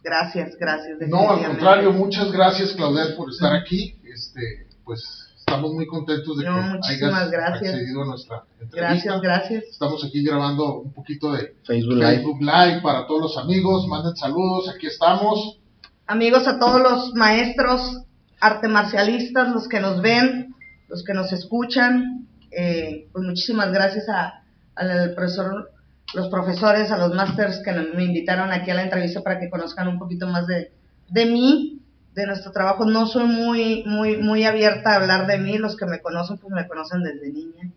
Gracias, 0.02 0.56
gracias. 0.58 0.98
No, 1.08 1.30
al 1.30 1.44
contrario, 1.46 1.92
muchas 1.92 2.30
gracias 2.32 2.72
Claudette 2.72 3.16
por 3.16 3.30
estar 3.30 3.54
aquí. 3.54 3.94
Este, 4.04 4.66
pues 4.84 5.28
estamos 5.38 5.72
muy 5.72 5.86
contentos 5.86 6.36
de 6.38 6.44
No, 6.44 6.56
que 6.56 6.62
muchísimas 6.76 7.14
hayas 7.20 7.30
gracias. 7.30 7.74
accedido 7.74 8.02
a 8.02 8.06
nuestra 8.06 8.44
entrevista. 8.60 8.76
Gracias, 8.80 9.20
gracias. 9.20 9.64
Estamos 9.70 10.04
aquí 10.04 10.22
grabando 10.24 10.80
un 10.80 10.92
poquito 10.92 11.32
de 11.32 11.54
Facebook 11.64 11.94
Live. 11.94 12.16
Facebook 12.16 12.40
Live 12.40 12.80
para 12.82 13.06
todos 13.06 13.20
los 13.22 13.38
amigos. 13.38 13.86
Manden 13.86 14.16
saludos, 14.16 14.68
aquí 14.74 14.86
estamos. 14.86 15.58
Amigos, 16.06 16.46
a 16.48 16.58
todos 16.58 16.80
los 16.80 17.14
maestros 17.14 18.02
arte 18.40 18.68
marcialistas, 18.68 19.48
los 19.52 19.68
que 19.68 19.80
nos 19.80 20.00
ven, 20.00 20.54
los 20.88 21.02
que 21.04 21.12
nos 21.12 21.32
escuchan, 21.32 22.28
eh, 22.50 23.08
pues 23.12 23.24
muchísimas 23.26 23.72
gracias 23.72 24.08
a, 24.08 24.42
al 24.78 25.14
profesor, 25.14 25.72
los 26.14 26.28
profesores, 26.28 26.90
a 26.90 26.98
los 26.98 27.14
masters 27.14 27.60
que 27.64 27.72
me 27.72 28.04
invitaron 28.04 28.52
aquí 28.52 28.70
a 28.70 28.74
la 28.74 28.84
entrevista 28.84 29.22
para 29.22 29.38
que 29.38 29.50
conozcan 29.50 29.88
un 29.88 29.98
poquito 29.98 30.26
más 30.26 30.46
de, 30.46 30.72
de 31.08 31.26
mí, 31.26 31.82
de 32.14 32.26
nuestro 32.26 32.52
trabajo. 32.52 32.84
No 32.84 33.06
soy 33.06 33.26
muy, 33.26 33.84
muy, 33.84 34.16
muy 34.16 34.44
abierta 34.44 34.92
a 34.92 34.96
hablar 34.96 35.26
de 35.26 35.38
mí, 35.38 35.58
los 35.58 35.76
que 35.76 35.86
me 35.86 36.00
conocen, 36.00 36.38
pues 36.38 36.52
me 36.52 36.66
conocen 36.66 37.02
desde 37.02 37.30
niña. 37.30 37.70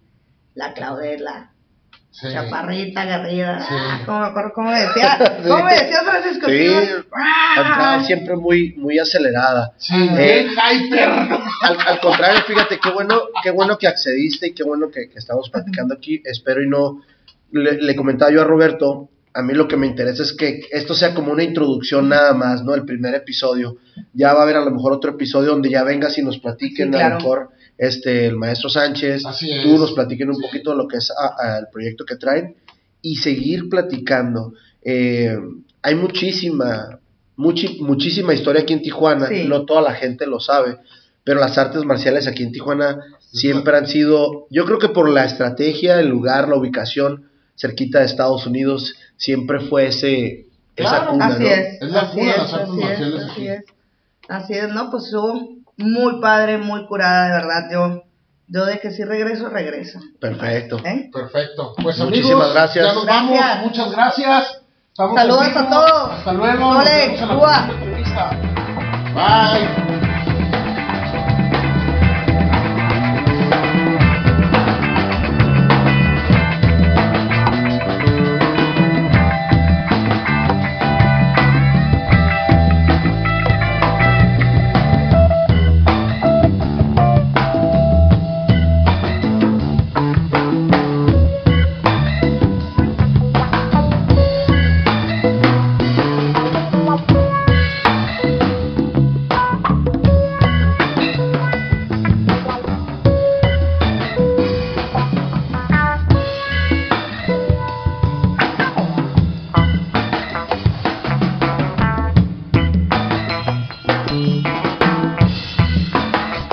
La 0.53 0.73
Claudette, 0.73 1.21
la, 1.21 1.51
Sí. 2.11 2.27
chaparrita, 2.31 3.01
agarrida. 3.01 3.61
Sí. 3.61 3.73
Ah, 3.73 4.33
¿Cómo 4.33 4.51
cómo 4.53 4.71
decía? 4.71 5.17
¿Cómo 5.47 5.65
decía 5.65 6.01
Francisco? 6.03 6.47
Sí, 6.49 6.67
¡Ah! 7.15 8.03
siempre 8.05 8.35
muy, 8.35 8.73
muy 8.77 8.99
acelerada. 8.99 9.73
Sí, 9.77 9.95
Eh. 10.17 10.47
Al, 10.59 11.77
al 11.87 11.99
contrario, 12.01 12.41
fíjate, 12.45 12.79
qué 12.79 12.89
bueno, 12.91 13.21
qué 13.41 13.51
bueno 13.51 13.77
que 13.77 13.87
accediste 13.87 14.47
y 14.47 14.53
qué 14.53 14.63
bueno 14.63 14.89
que, 14.91 15.09
que 15.09 15.19
estamos 15.19 15.49
platicando 15.49 15.93
aquí. 15.93 16.21
Espero 16.25 16.61
y 16.61 16.67
no. 16.69 17.01
Le, 17.51 17.81
le 17.81 17.95
comentaba 17.95 18.31
yo 18.31 18.41
a 18.41 18.45
Roberto, 18.45 19.09
a 19.33 19.41
mí 19.41 19.53
lo 19.53 19.67
que 19.67 19.77
me 19.77 19.87
interesa 19.87 20.23
es 20.23 20.33
que 20.33 20.61
esto 20.71 20.93
sea 20.93 21.13
como 21.13 21.31
una 21.31 21.43
introducción 21.43 22.09
nada 22.09 22.33
más, 22.33 22.63
¿no? 22.63 22.73
El 22.75 22.83
primer 22.85 23.15
episodio. 23.15 23.77
Ya 24.13 24.33
va 24.33 24.41
a 24.41 24.43
haber 24.43 24.57
a 24.57 24.65
lo 24.65 24.71
mejor 24.71 24.91
otro 24.93 25.11
episodio 25.11 25.51
donde 25.51 25.69
ya 25.69 25.83
vengas 25.83 26.17
y 26.17 26.21
nos 26.23 26.39
platiquen, 26.39 26.93
Sí, 26.93 26.99
a 26.99 27.09
lo 27.09 27.15
mejor 27.15 27.49
este, 27.81 28.27
el 28.27 28.37
maestro 28.37 28.69
Sánchez, 28.69 29.25
Así 29.25 29.51
es. 29.51 29.63
tú 29.63 29.77
nos 29.79 29.91
platiquen 29.93 30.29
un 30.29 30.35
Sí. 30.35 30.41
poquito 30.43 30.69
de 30.71 30.77
lo 30.77 30.87
que 30.87 30.97
es 30.97 31.09
a- 31.11 31.35
a 31.55 31.57
el 31.57 31.65
proyecto 31.73 32.05
que 32.05 32.15
traen 32.15 32.55
y 33.01 33.15
seguir 33.15 33.69
platicando. 33.69 34.53
Eh, 34.83 35.35
hay 35.81 35.95
muchísima, 35.95 36.99
muchi- 37.37 37.79
muchísima 37.81 38.35
historia 38.35 38.61
aquí 38.61 38.73
en 38.73 38.83
Tijuana, 38.83 39.27
Sí. 39.27 39.45
no 39.47 39.65
toda 39.65 39.81
la 39.81 39.93
gente 39.95 40.27
lo 40.27 40.39
sabe, 40.39 40.77
pero 41.23 41.39
las 41.39 41.57
artes 41.57 41.83
marciales 41.83 42.27
aquí 42.27 42.43
en 42.43 42.51
Tijuana 42.51 42.99
siempre 43.31 43.75
han 43.75 43.87
sido, 43.87 44.45
yo 44.51 44.65
creo 44.65 44.77
que 44.77 44.89
por 44.89 45.09
la 45.09 45.25
estrategia, 45.25 45.99
el 45.99 46.07
lugar, 46.09 46.49
la 46.49 46.57
ubicación 46.57 47.29
cerquita 47.55 47.99
de 47.99 48.05
Estados 48.05 48.45
Unidos, 48.45 48.93
siempre 49.17 49.59
fue 49.59 49.87
ese, 49.87 50.45
esa 50.75 51.07
cuna, 51.07 51.27
Así 51.27 51.43
¿no? 51.43 51.49
es, 51.49 51.81
Es 51.81 51.89
la 51.89 51.99
así 52.01 52.19
cuna 52.19 52.25
de 52.25 52.31
es, 52.31 52.37
las 52.37 52.53
artes 52.53 52.69
así 52.69 52.79
es, 52.79 52.85
marciales 52.85 53.23
así 53.23 53.47
es. 53.47 53.63
Así 54.29 54.53
es, 54.53 54.69
no, 54.69 54.89
pues 54.91 55.05
estuvo 55.05 55.60
muy 55.83 56.19
padre, 56.21 56.57
muy 56.57 56.85
curada, 56.85 57.27
de 57.27 57.31
verdad. 57.31 57.69
Yo, 57.71 58.03
yo 58.47 58.65
de 58.65 58.79
que 58.79 58.91
si 58.91 59.03
regreso, 59.03 59.49
regreso. 59.49 59.99
Perfecto. 60.19 60.79
¿Eh? 60.85 61.09
Perfecto. 61.11 61.73
Pues 61.81 61.97
Muchísimas 61.99 62.31
amigos, 62.31 62.53
gracias. 62.53 62.85
Ya 62.85 62.93
nos 62.93 63.05
vamos. 63.05 63.37
Gracias. 63.37 63.63
Muchas 63.63 63.91
gracias. 63.91 64.61
Estamos 64.89 65.15
Saludos 65.15 65.55
a 65.55 65.69
todos. 65.69 66.11
Hasta 66.11 66.33
luego. 66.33 66.73
Nos 66.73 66.85
vemos 66.85 67.21
en 67.21 67.27
la. 67.27 68.41
Bye. 69.13 69.80